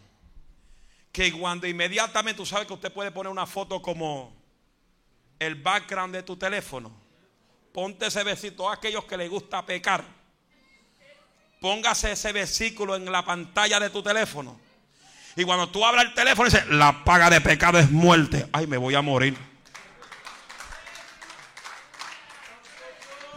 que 1.13 1.31
cuando 1.31 1.67
inmediatamente 1.67 2.37
tú 2.39 2.45
sabes 2.45 2.65
que 2.65 2.73
usted 2.73 2.91
puede 2.91 3.11
poner 3.11 3.31
una 3.31 3.45
foto 3.45 3.79
como 3.81 4.35
el 5.37 5.53
background 5.53 6.15
de 6.15 6.23
tu 6.23 6.35
teléfono, 6.35 6.91
ponte 7.71 8.07
ese 8.07 8.23
versículo 8.23 8.69
a 8.69 8.73
aquellos 8.73 9.05
que 9.05 9.15
les 9.15 9.29
gusta 9.29 9.63
pecar. 9.63 10.03
Póngase 11.61 12.11
ese 12.11 12.33
versículo 12.33 12.95
en 12.95 13.09
la 13.09 13.23
pantalla 13.23 13.79
de 13.79 13.91
tu 13.91 14.01
teléfono. 14.01 14.59
Y 15.35 15.43
cuando 15.43 15.69
tú 15.69 15.85
abras 15.85 16.05
el 16.05 16.13
teléfono, 16.15 16.49
dice, 16.49 16.65
la 16.65 17.03
paga 17.03 17.29
de 17.29 17.41
pecado 17.41 17.77
es 17.77 17.91
muerte. 17.91 18.47
Ay, 18.51 18.65
me 18.65 18.77
voy 18.77 18.95
a 18.95 19.01
morir. 19.03 19.37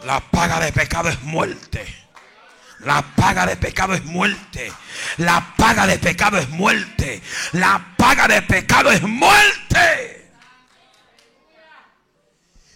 La 0.03 0.19
paga 0.19 0.59
de 0.59 0.73
pecado 0.73 1.09
es 1.09 1.21
muerte. 1.21 2.06
La 2.79 3.01
paga 3.15 3.45
de 3.45 3.57
pecado 3.57 3.93
es 3.93 4.03
muerte. 4.05 4.71
La 5.17 5.55
paga 5.57 5.87
de 5.87 5.97
pecado 5.97 6.37
es 6.37 6.47
muerte. 6.49 7.21
La 7.53 7.95
paga 7.97 8.27
de 8.27 8.41
pecado 8.43 8.91
es 8.91 9.01
muerte. 9.01 10.31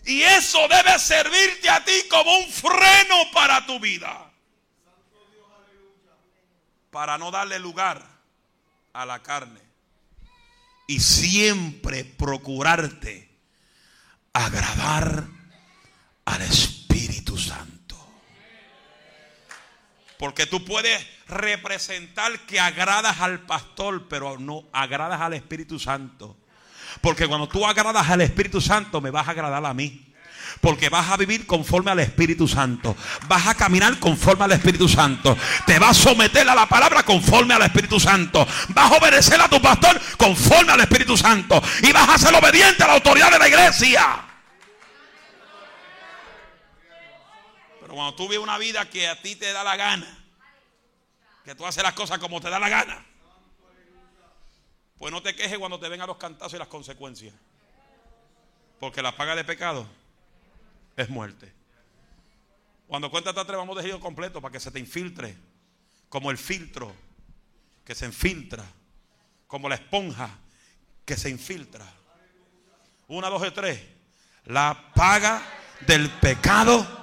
Y 0.05 0.23
eso 0.23 0.59
debe 0.67 0.97
servirte 0.97 1.69
a 1.69 1.83
ti 1.85 1.93
como 2.09 2.35
un 2.39 2.49
freno 2.49 3.15
para 3.33 3.65
tu 3.65 3.79
vida. 3.79 4.31
Para 6.89 7.17
no 7.17 7.31
darle 7.31 7.59
lugar 7.59 8.03
a 8.93 9.05
la 9.05 9.21
carne. 9.21 9.61
Y 10.87 10.99
siempre 10.99 12.03
procurarte 12.03 13.29
agradar 14.33 15.25
al 16.25 16.41
Espíritu 16.41 16.80
Porque 20.21 20.45
tú 20.45 20.63
puedes 20.63 21.03
representar 21.27 22.41
que 22.41 22.59
agradas 22.59 23.21
al 23.21 23.39
pastor, 23.39 24.07
pero 24.07 24.37
no 24.37 24.65
agradas 24.71 25.19
al 25.19 25.33
Espíritu 25.33 25.79
Santo. 25.79 26.37
Porque 27.01 27.27
cuando 27.27 27.47
tú 27.47 27.65
agradas 27.65 28.07
al 28.07 28.21
Espíritu 28.21 28.61
Santo, 28.61 29.01
me 29.01 29.09
vas 29.09 29.27
a 29.27 29.31
agradar 29.31 29.65
a 29.65 29.73
mí. 29.73 30.13
Porque 30.61 30.89
vas 30.89 31.09
a 31.09 31.17
vivir 31.17 31.47
conforme 31.47 31.89
al 31.89 32.01
Espíritu 32.01 32.47
Santo. 32.47 32.95
Vas 33.27 33.47
a 33.47 33.55
caminar 33.55 33.97
conforme 33.97 34.43
al 34.43 34.51
Espíritu 34.51 34.87
Santo. 34.87 35.35
Te 35.65 35.79
vas 35.79 35.97
a 35.97 36.09
someter 36.11 36.47
a 36.47 36.53
la 36.53 36.67
palabra 36.67 37.01
conforme 37.01 37.55
al 37.55 37.63
Espíritu 37.63 37.99
Santo. 37.99 38.47
Vas 38.75 38.91
a 38.91 38.97
obedecer 38.97 39.41
a 39.41 39.49
tu 39.49 39.59
pastor 39.59 39.99
conforme 40.17 40.71
al 40.71 40.81
Espíritu 40.81 41.17
Santo. 41.17 41.59
Y 41.81 41.91
vas 41.91 42.07
a 42.07 42.19
ser 42.19 42.35
obediente 42.35 42.83
a 42.83 42.87
la 42.89 42.93
autoridad 42.93 43.31
de 43.31 43.39
la 43.39 43.47
iglesia. 43.47 44.30
Cuando 47.95 48.15
tú 48.15 48.23
vives 48.23 48.39
una 48.39 48.57
vida 48.57 48.89
que 48.89 49.07
a 49.07 49.21
ti 49.21 49.35
te 49.35 49.51
da 49.51 49.63
la 49.63 49.75
gana, 49.75 50.07
que 51.43 51.55
tú 51.55 51.65
haces 51.65 51.83
las 51.83 51.93
cosas 51.93 52.19
como 52.19 52.39
te 52.39 52.49
da 52.49 52.59
la 52.59 52.69
gana, 52.69 53.05
pues 54.97 55.11
no 55.11 55.21
te 55.21 55.35
quejes 55.35 55.57
cuando 55.57 55.79
te 55.79 55.89
vengan 55.89 56.07
los 56.07 56.17
cantazos 56.17 56.53
y 56.53 56.57
las 56.57 56.67
consecuencias. 56.67 57.33
Porque 58.79 59.01
la 59.01 59.15
paga 59.15 59.35
de 59.35 59.43
pecado 59.43 59.87
es 60.95 61.09
muerte. 61.09 61.51
Cuando 62.87 63.09
cuentas 63.09 63.31
hasta 63.31 63.45
tres, 63.45 63.57
vamos 63.57 63.81
de 63.81 63.99
completo 63.99 64.41
para 64.41 64.51
que 64.51 64.59
se 64.59 64.71
te 64.71 64.79
infiltre. 64.79 65.35
Como 66.09 66.29
el 66.29 66.37
filtro 66.37 66.93
que 67.83 67.95
se 67.95 68.05
infiltra. 68.05 68.63
Como 69.47 69.69
la 69.69 69.75
esponja 69.75 70.29
que 71.05 71.17
se 71.17 71.29
infiltra. 71.29 71.85
Una, 73.07 73.29
dos 73.29 73.47
y 73.47 73.51
tres. 73.51 73.81
La 74.45 74.91
paga 74.93 75.41
del 75.87 76.09
pecado 76.09 77.00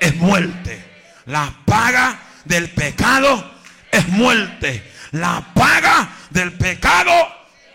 es 0.00 0.16
muerte. 0.16 0.84
La 1.26 1.54
paga 1.64 2.18
del 2.44 2.70
pecado 2.70 3.54
es 3.92 4.08
muerte. 4.08 4.90
La 5.12 5.52
paga 5.54 6.08
del 6.30 6.52
pecado 6.54 7.12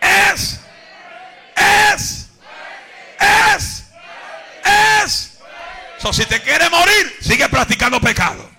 es, 0.00 0.60
es, 1.54 2.30
es, 3.18 3.84
es. 4.64 5.38
So, 5.98 6.12
si 6.12 6.24
te 6.26 6.40
quiere 6.42 6.68
morir, 6.68 7.16
sigue 7.20 7.48
practicando 7.48 8.00
pecado. 8.00 8.50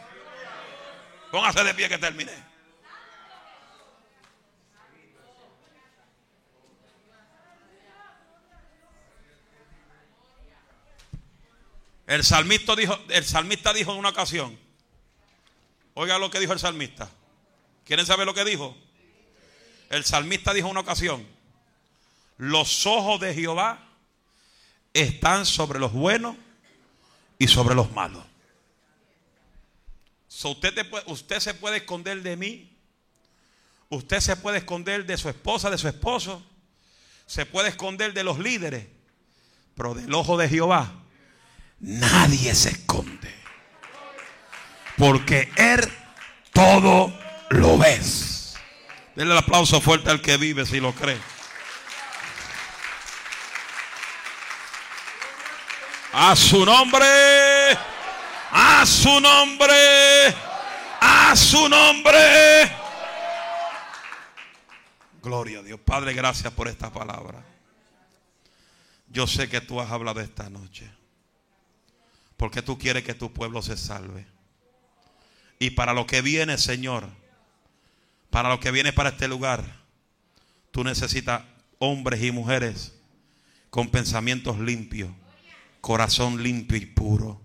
Póngase 1.32 1.64
de 1.64 1.74
pie 1.74 1.90
que 1.90 1.98
termine. 1.98 2.47
El 12.08 12.24
salmista 12.24 12.74
dijo, 12.74 12.98
el 13.10 13.26
salmista 13.26 13.74
dijo 13.74 13.92
en 13.92 14.00
una 14.00 14.10
ocasión, 14.10 14.58
oiga 15.94 16.18
lo 16.18 16.32
que 16.32 16.40
dijo 16.40 16.54
el 16.54 16.60
salmista. 16.60 17.12
¿Quieren 17.84 18.06
saber 18.06 18.26
lo 18.26 18.34
que 18.34 18.46
dijo? 18.46 18.76
El 19.90 20.06
salmista 20.06 20.54
dijo 20.54 20.68
en 20.68 20.72
una 20.72 20.80
ocasión, 20.80 21.28
los 22.38 22.86
ojos 22.86 23.20
de 23.20 23.34
Jehová 23.34 23.90
están 24.94 25.46
sobre 25.46 25.80
los 25.80 25.92
buenos 25.92 26.38
y 27.38 27.50
sobre 27.50 27.76
los 27.76 27.92
malos. 27.92 28.24
usted, 30.44 30.90
usted 31.08 31.40
se 31.42 31.54
puede 31.56 31.78
esconder 31.78 32.22
de 32.24 32.38
mí. 32.38 32.74
Usted 33.90 34.22
se 34.22 34.36
puede 34.38 34.60
esconder 34.60 35.06
de 35.06 35.18
su 35.18 35.28
esposa, 35.28 35.70
de 35.70 35.78
su 35.78 35.90
esposo. 35.90 36.42
Se 37.26 37.46
puede 37.46 37.70
esconder 37.70 38.14
de 38.14 38.24
los 38.24 38.40
líderes. 38.40 38.88
Pero 39.76 39.94
del 39.94 40.14
ojo 40.14 40.38
de 40.38 40.48
Jehová 40.48 41.04
nadie 41.80 42.54
se 42.56 42.70
esconde. 42.70 43.34
Porque 44.98 45.52
Él 45.56 45.82
todo 46.54 47.14
lo 47.50 47.78
ves. 47.78 48.56
Denle 49.16 49.34
el 49.34 49.40
aplauso 49.40 49.82
fuerte 49.82 50.10
al 50.10 50.22
que 50.22 50.38
vive 50.38 50.66
si 50.66 50.80
lo 50.80 50.94
cree. 50.94 51.18
A 56.14 56.36
su 56.36 56.66
nombre. 56.66 57.78
A 58.52 58.86
su 58.86 59.20
nombre. 59.20 60.36
A 61.00 61.36
su 61.36 61.70
nombre. 61.70 62.72
Gloria 65.22 65.60
a 65.60 65.62
Dios. 65.62 65.80
Padre, 65.80 66.14
gracias 66.14 66.52
por 66.54 66.68
esta 66.68 66.92
palabra. 66.92 67.44
Yo 69.10 69.28
sé 69.28 69.48
que 69.48 69.62
tú 69.62 69.80
has 69.80 69.92
hablado 69.92 70.22
esta 70.22 70.50
noche. 70.50 70.97
Porque 72.38 72.62
tú 72.62 72.78
quieres 72.78 73.04
que 73.04 73.14
tu 73.14 73.34
pueblo 73.34 73.62
se 73.62 73.76
salve. 73.76 74.26
Y 75.60 75.72
para 75.72 75.94
lo 75.94 76.06
que 76.06 76.22
viene, 76.22 76.58
Señor, 76.58 77.10
para 78.30 78.50
lo 78.50 78.60
que 78.60 78.72
viene 78.72 78.94
para 78.94 79.10
este 79.10 79.28
lugar, 79.28 79.64
tú 80.72 80.84
necesitas 80.84 81.44
hombres 81.80 82.24
y 82.24 82.32
mujeres 82.32 82.94
con 83.70 83.90
pensamientos 83.90 84.60
limpios 84.60 85.10
corazón 85.88 86.44
limpio 86.44 86.78
y 86.78 86.86
puro. 86.86 87.42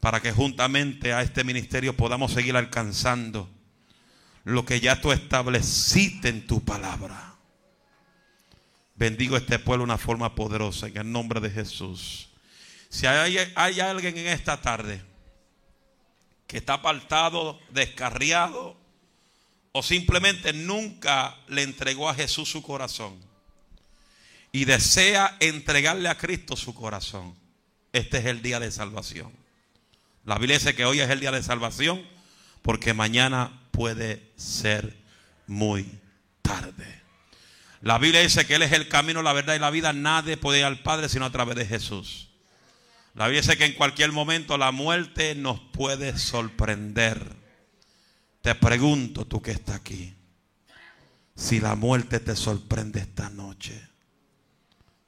Para 0.00 0.20
que 0.22 0.32
juntamente 0.32 1.12
a 1.12 1.20
este 1.20 1.44
ministerio 1.44 1.94
podamos 1.94 2.32
seguir 2.32 2.56
alcanzando 2.56 3.46
lo 4.44 4.64
que 4.64 4.80
ya 4.80 4.98
tú 4.98 5.12
estableciste 5.12 6.30
en 6.30 6.46
tu 6.46 6.64
palabra. 6.64 7.36
Bendigo 8.96 9.36
este 9.36 9.58
pueblo 9.58 9.82
de 9.82 9.90
una 9.90 9.98
forma 9.98 10.34
poderosa 10.34 10.88
en 10.88 10.96
el 10.96 11.12
nombre 11.12 11.40
de 11.40 11.50
Jesús. 11.50 12.31
Si 12.92 13.06
hay, 13.06 13.38
hay 13.54 13.80
alguien 13.80 14.18
en 14.18 14.26
esta 14.26 14.60
tarde 14.60 15.02
que 16.46 16.58
está 16.58 16.74
apartado, 16.74 17.58
descarriado, 17.70 18.76
o 19.72 19.82
simplemente 19.82 20.52
nunca 20.52 21.34
le 21.48 21.62
entregó 21.62 22.10
a 22.10 22.14
Jesús 22.14 22.50
su 22.50 22.62
corazón 22.62 23.18
y 24.52 24.66
desea 24.66 25.38
entregarle 25.40 26.10
a 26.10 26.18
Cristo 26.18 26.54
su 26.54 26.74
corazón, 26.74 27.34
este 27.94 28.18
es 28.18 28.26
el 28.26 28.42
día 28.42 28.60
de 28.60 28.70
salvación. 28.70 29.32
La 30.26 30.36
Biblia 30.36 30.58
dice 30.58 30.74
que 30.74 30.84
hoy 30.84 31.00
es 31.00 31.08
el 31.08 31.20
día 31.20 31.32
de 31.32 31.42
salvación 31.42 32.06
porque 32.60 32.92
mañana 32.92 33.58
puede 33.70 34.30
ser 34.36 34.98
muy 35.46 35.98
tarde. 36.42 37.00
La 37.80 37.96
Biblia 37.96 38.20
dice 38.20 38.46
que 38.46 38.56
Él 38.56 38.62
es 38.62 38.72
el 38.72 38.88
camino, 38.88 39.22
la 39.22 39.32
verdad 39.32 39.54
y 39.54 39.60
la 39.60 39.70
vida. 39.70 39.94
Nadie 39.94 40.36
puede 40.36 40.58
ir 40.58 40.66
al 40.66 40.80
Padre 40.80 41.08
sino 41.08 41.24
a 41.24 41.32
través 41.32 41.56
de 41.56 41.64
Jesús. 41.64 42.28
La 43.14 43.26
Biblia 43.26 43.42
dice 43.42 43.58
que 43.58 43.66
en 43.66 43.74
cualquier 43.74 44.10
momento 44.12 44.56
la 44.56 44.72
muerte 44.72 45.34
nos 45.34 45.60
puede 45.60 46.16
sorprender. 46.18 47.36
Te 48.40 48.54
pregunto, 48.54 49.26
tú 49.26 49.42
que 49.42 49.50
estás 49.50 49.76
aquí, 49.76 50.14
si 51.36 51.60
la 51.60 51.74
muerte 51.74 52.20
te 52.20 52.34
sorprende 52.34 53.00
esta 53.00 53.28
noche 53.30 53.88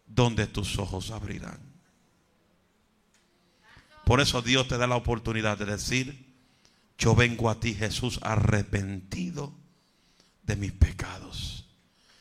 donde 0.07 0.47
tus 0.47 0.79
ojos 0.79 1.11
abrirán. 1.11 1.61
Por 4.05 4.21
eso 4.21 4.43
Dios 4.43 4.69
te 4.69 4.77
da 4.77 4.87
la 4.87 4.97
oportunidad 4.97 5.57
de 5.57 5.65
decir, 5.65 6.35
yo 6.99 7.15
vengo 7.15 7.49
a 7.49 7.59
ti 7.59 7.75
Jesús 7.75 8.21
arrepentido 8.23 9.55
de 10.43 10.57
mis 10.57 10.73
pecados. 10.73 11.69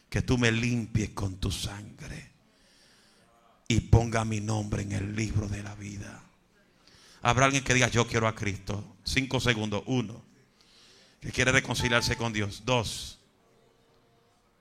Que 0.10 0.22
tú 0.22 0.38
me 0.38 0.52
limpies 0.52 1.10
con 1.10 1.38
tu 1.38 1.52
sangre 1.52 2.33
y 3.68 3.80
ponga 3.82 4.26
mi 4.26 4.40
nombre 4.40 4.84
en 4.84 4.92
el 4.92 5.16
libro 5.16 5.48
de 5.48 5.64
la 5.64 5.76
vida. 5.76 6.22
Habrá 7.22 7.46
alguien 7.46 7.64
que 7.64 7.74
diga, 7.74 7.88
yo 7.88 8.06
quiero 8.06 8.28
a 8.28 8.36
Cristo. 8.36 8.96
Cinco 9.04 9.40
segundos. 9.40 9.84
Uno, 9.86 10.24
que 11.22 11.32
quiere 11.32 11.52
reconciliarse 11.52 12.18
con 12.18 12.34
Dios. 12.34 12.64
Dos, 12.66 13.20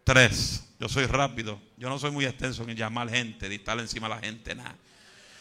tres. 0.05 0.69
Yo 0.79 0.89
soy 0.89 1.07
rápido. 1.07 1.61
Yo 1.77 1.89
no 1.89 1.99
soy 1.99 2.13
muy 2.13 2.25
extenso 2.25 2.63
en 2.69 2.77
llamar 2.77 3.11
gente, 3.11 3.49
de 3.49 3.57
estar 3.57 3.79
encima 3.79 4.09
de 4.09 4.15
la 4.15 4.21
gente, 4.21 4.55
nada. 4.55 4.77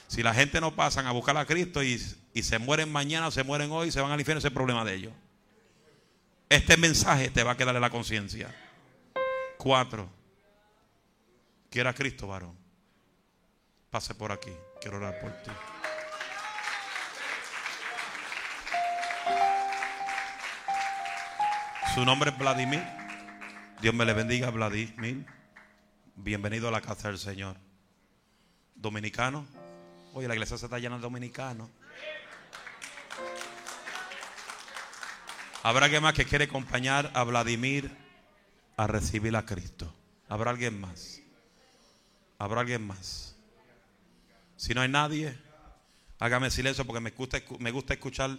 Si 0.08 0.24
la 0.24 0.34
gente 0.34 0.60
no 0.60 0.76
pasan 0.76 1.08
a 1.08 1.12
buscar 1.12 1.38
a 1.38 1.46
Cristo 1.46 1.82
y, 1.84 1.98
se 1.98 2.60
mueren 2.60 2.92
mañana 2.92 3.28
o 3.28 3.32
se 3.32 3.44
mueren 3.44 3.72
hoy, 3.72 3.92
se 3.92 4.02
van 4.02 4.12
al 4.12 4.20
infierno, 4.20 4.40
ese 4.40 4.48
es 4.48 4.52
el 4.52 4.56
problema 4.56 4.84
de 4.84 4.96
ellos. 4.96 5.14
Este 6.50 6.76
mensaje 6.76 7.30
te 7.30 7.44
va 7.44 7.52
a 7.52 7.58
quedar 7.58 7.76
en 7.76 7.82
la 7.82 7.90
conciencia. 7.90 8.54
Cuatro. 9.58 10.10
Quiera 11.70 11.92
a 11.92 11.94
Cristo, 11.94 12.28
varón. 12.28 12.61
Pase 13.92 14.16
por 14.16 14.32
aquí. 14.32 14.54
Quiero 14.80 14.98
orar 14.98 15.20
por 15.20 15.32
ti. 15.44 15.52
Su 21.94 22.06
nombre 22.06 22.32
es 22.32 22.38
Vladimir. 22.38 22.82
Dios 23.82 23.94
me 23.94 24.06
le 24.06 24.14
bendiga, 24.14 24.50
Vladimir. 24.50 25.26
Bienvenido 26.16 26.70
a 26.70 26.72
la 26.72 26.80
casa 26.80 27.10
del 27.10 27.18
Señor. 27.18 27.58
Dominicano. 28.76 29.46
Oye, 30.14 30.26
la 30.30 30.36
iglesia 30.36 30.58
se 30.58 30.68
está 30.68 30.80
llena 30.80 30.96
de 30.96 31.02
dominicanos. 31.02 31.70
Habrá 35.64 35.86
alguien 35.86 36.02
más 36.02 36.14
que 36.14 36.24
quiere 36.24 36.46
acompañar 36.46 37.12
a 37.14 37.26
Vladimir 37.26 37.92
a 38.78 38.88
recibir 38.88 39.36
a 39.36 39.46
Cristo. 39.46 39.94
Habrá 40.30 40.52
alguien 40.52 40.80
más. 40.80 41.20
Habrá 42.40 42.62
alguien 42.62 42.88
más. 42.88 43.31
Si 44.62 44.76
no 44.76 44.82
hay 44.82 44.90
nadie, 44.90 45.36
hágame 46.20 46.52
silencio 46.52 46.86
porque 46.86 47.02
me 47.02 47.72
gusta, 47.72 47.94
escuchar 47.96 48.38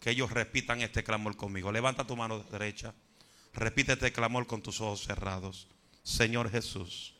que 0.00 0.08
ellos 0.08 0.30
repitan 0.30 0.80
este 0.80 1.04
clamor 1.04 1.36
conmigo. 1.36 1.70
Levanta 1.70 2.06
tu 2.06 2.16
mano 2.16 2.38
derecha. 2.38 2.94
Repite 3.52 3.92
este 3.92 4.10
clamor 4.10 4.46
con 4.46 4.62
tus 4.62 4.80
ojos 4.80 5.02
cerrados. 5.02 5.68
Señor 6.02 6.50
Jesús, 6.50 7.14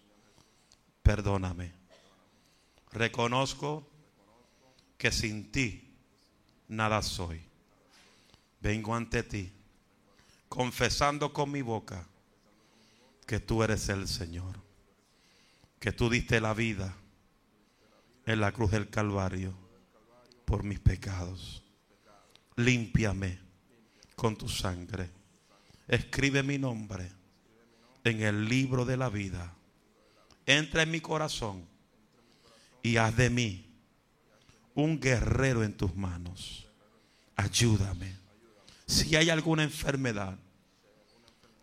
perdóname. 1.03 1.75
Reconozco 2.91 3.87
que 4.97 5.13
sin 5.13 5.53
ti 5.53 5.95
nada 6.69 7.03
soy. 7.03 7.43
Vengo 8.63 8.95
ante 8.95 9.25
ti 9.25 9.53
confesando 10.49 11.35
con 11.35 11.53
mi 11.53 11.61
boca 11.61 12.09
que 13.27 13.41
tú 13.41 13.63
eres 13.63 13.91
el 13.91 14.09
Señor, 14.09 14.59
que 15.79 15.93
tú 15.93 16.09
diste 16.09 16.41
la 16.41 16.55
vida 16.55 16.97
en 18.29 18.41
la 18.41 18.53
cruz 18.53 18.71
del 18.71 18.91
Calvario 18.91 19.55
por 20.45 20.63
mis 20.63 20.79
pecados. 20.79 21.65
Límpiame 22.57 23.39
con 24.15 24.37
tu 24.37 24.49
sangre 24.49 25.11
escribe 25.89 26.43
mi 26.43 26.59
nombre 26.59 27.11
en 28.05 28.21
el 28.21 28.47
libro 28.47 28.85
de 28.85 28.99
la 28.99 29.09
vida. 29.09 29.55
Entra 30.45 30.83
en 30.83 30.91
mi 30.91 31.01
corazón 31.01 31.67
y 32.83 32.99
haz 32.99 33.17
de 33.17 33.31
mí 33.31 33.67
un 34.75 35.01
guerrero 35.01 35.65
en 35.65 35.75
tus 35.75 35.97
manos. 35.97 36.67
Ayúdame. 37.35 38.15
Si 38.87 39.17
hay 39.17 39.31
alguna 39.31 39.63
enfermedad, 39.63 40.39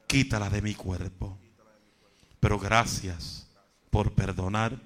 quítala 0.08 0.50
de 0.50 0.64
mi 0.64 0.74
cuerpo. 0.74 1.38
Pero 2.40 2.58
gracias 2.58 3.48
por 3.92 4.14
perdonar 4.14 4.80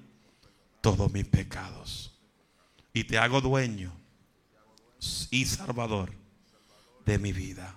todos 0.80 1.12
mis 1.12 1.26
pecados. 1.26 2.12
Y 2.92 3.04
te 3.04 3.18
hago 3.18 3.40
dueño 3.40 3.92
y 5.30 5.44
salvador 5.44 6.12
de 7.04 7.18
mi 7.18 7.32
vida. 7.32 7.76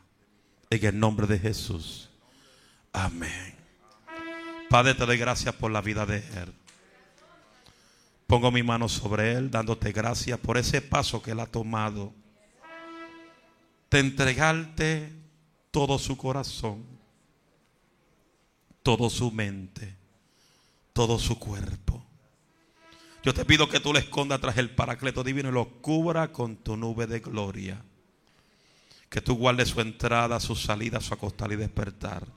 En 0.69 0.85
el 0.85 0.99
nombre 0.99 1.27
de 1.27 1.39
Jesús. 1.39 2.09
Amén. 2.91 3.55
Padre, 4.69 4.95
te 4.95 5.05
doy 5.05 5.17
gracias 5.17 5.53
por 5.55 5.71
la 5.71 5.81
vida 5.81 6.05
de 6.05 6.17
Él. 6.17 6.53
Pongo 8.25 8.51
mi 8.51 8.63
mano 8.63 8.89
sobre 8.89 9.33
Él, 9.33 9.51
dándote 9.51 9.91
gracias 9.91 10.39
por 10.39 10.57
ese 10.57 10.81
paso 10.81 11.21
que 11.21 11.31
Él 11.31 11.39
ha 11.39 11.45
tomado. 11.45 12.13
De 13.91 13.99
entregarte 13.99 15.13
todo 15.69 15.99
su 15.99 16.17
corazón, 16.17 16.83
todo 18.81 19.09
su 19.11 19.31
mente, 19.31 19.95
todo 20.93 21.19
su 21.19 21.37
cuerpo. 21.37 21.92
Yo 23.23 23.33
te 23.33 23.45
pido 23.45 23.69
que 23.69 23.79
tú 23.79 23.93
le 23.93 23.99
escondas 23.99 24.41
tras 24.41 24.57
el 24.57 24.69
paracleto 24.69 25.23
divino 25.23 25.49
y 25.49 25.53
lo 25.53 25.65
cubra 25.81 26.33
con 26.33 26.57
tu 26.57 26.75
nube 26.75 27.07
de 27.07 27.21
gloria. 27.21 27.81
Que 29.09 29.21
tú 29.21 29.35
guardes 29.35 29.69
su 29.69 29.79
entrada, 29.79 30.39
su 30.41 30.55
salida, 30.55 30.99
su 30.99 31.13
acostar 31.13 31.51
y 31.53 31.55
despertar. 31.55 32.27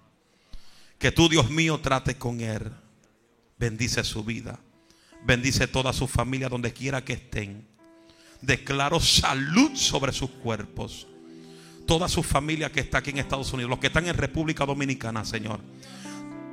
Que 0.99 1.11
tú, 1.11 1.29
Dios 1.29 1.51
mío, 1.51 1.81
trate 1.81 2.17
con 2.17 2.41
él. 2.41 2.71
Bendice 3.59 4.05
su 4.05 4.23
vida. 4.23 4.61
Bendice 5.25 5.67
toda 5.67 5.93
su 5.93 6.07
familia 6.07 6.49
donde 6.49 6.73
quiera 6.73 7.05
que 7.05 7.15
estén. 7.15 7.67
Declaro 8.41 9.01
salud 9.01 9.75
sobre 9.75 10.13
sus 10.13 10.31
cuerpos. 10.31 11.09
Toda 11.85 12.09
su 12.09 12.23
familia 12.23 12.71
que 12.71 12.81
está 12.81 12.99
aquí 12.99 13.11
en 13.11 13.19
Estados 13.19 13.53
Unidos, 13.53 13.71
los 13.71 13.79
que 13.81 13.89
están 13.89 14.07
en 14.07 14.17
República 14.17 14.65
Dominicana, 14.65 15.25
Señor. 15.25 15.61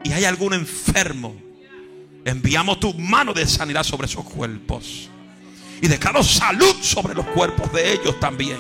Y 0.04 0.12
hay 0.12 0.26
algún 0.26 0.54
enfermo. 0.54 1.53
Enviamos 2.26 2.80
tu 2.80 2.94
mano 2.94 3.34
de 3.34 3.46
sanidad 3.48 3.84
sobre 3.84 4.08
esos 4.08 4.24
cuerpos. 4.24 5.10
Y 5.82 5.88
declaro 5.88 6.24
salud 6.24 6.76
sobre 6.82 7.14
los 7.14 7.26
cuerpos 7.28 7.72
de 7.74 7.94
ellos 7.94 8.20
también. 8.20 8.58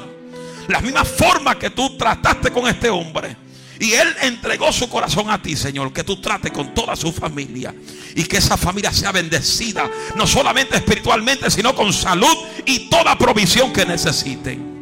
La 0.67 0.81
misma 0.81 1.05
forma 1.05 1.57
que 1.57 1.69
tú 1.69 1.97
trataste 1.97 2.51
con 2.51 2.67
este 2.67 2.89
hombre. 2.89 3.37
Y 3.79 3.93
él 3.93 4.07
entregó 4.21 4.71
su 4.71 4.89
corazón 4.89 5.29
a 5.29 5.41
ti, 5.41 5.55
Señor. 5.55 5.93
Que 5.93 6.03
tú 6.03 6.19
trates 6.19 6.51
con 6.51 6.73
toda 6.73 6.95
su 6.95 7.13
familia. 7.13 7.73
Y 8.15 8.25
que 8.25 8.37
esa 8.37 8.57
familia 8.57 8.91
sea 8.91 9.13
bendecida. 9.13 9.89
No 10.15 10.27
solamente 10.27 10.75
espiritualmente, 10.75 11.49
sino 11.49 11.73
con 11.73 11.93
salud 11.93 12.37
y 12.65 12.89
toda 12.89 13.17
provisión 13.17 13.71
que 13.71 13.85
necesiten. 13.85 14.73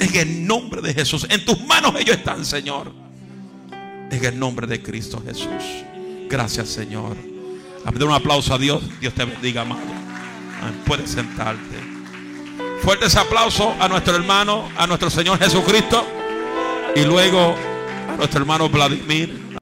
En 0.00 0.14
el 0.14 0.46
nombre 0.46 0.80
de 0.80 0.94
Jesús. 0.94 1.26
En 1.28 1.44
tus 1.44 1.60
manos 1.66 1.94
ellos 1.98 2.16
están, 2.16 2.46
Señor. 2.46 2.92
En 4.10 4.24
el 4.24 4.38
nombre 4.38 4.66
de 4.66 4.82
Cristo 4.82 5.22
Jesús. 5.24 5.84
Gracias, 6.28 6.68
Señor. 6.68 7.35
Dame 7.86 8.04
un 8.04 8.12
aplauso 8.12 8.52
a 8.52 8.58
Dios. 8.58 8.82
Dios 9.00 9.14
te 9.14 9.24
bendiga, 9.24 9.62
amado. 9.62 9.80
Puedes 10.84 11.10
sentarte. 11.10 11.78
Fuerte 12.82 13.06
ese 13.06 13.18
aplauso 13.18 13.74
a 13.80 13.88
nuestro 13.88 14.16
hermano, 14.16 14.68
a 14.76 14.86
nuestro 14.88 15.08
Señor 15.08 15.38
Jesucristo. 15.38 16.04
Y 16.96 17.04
luego 17.04 17.54
a 18.12 18.16
nuestro 18.16 18.40
hermano 18.40 18.68
Vladimir. 18.68 19.45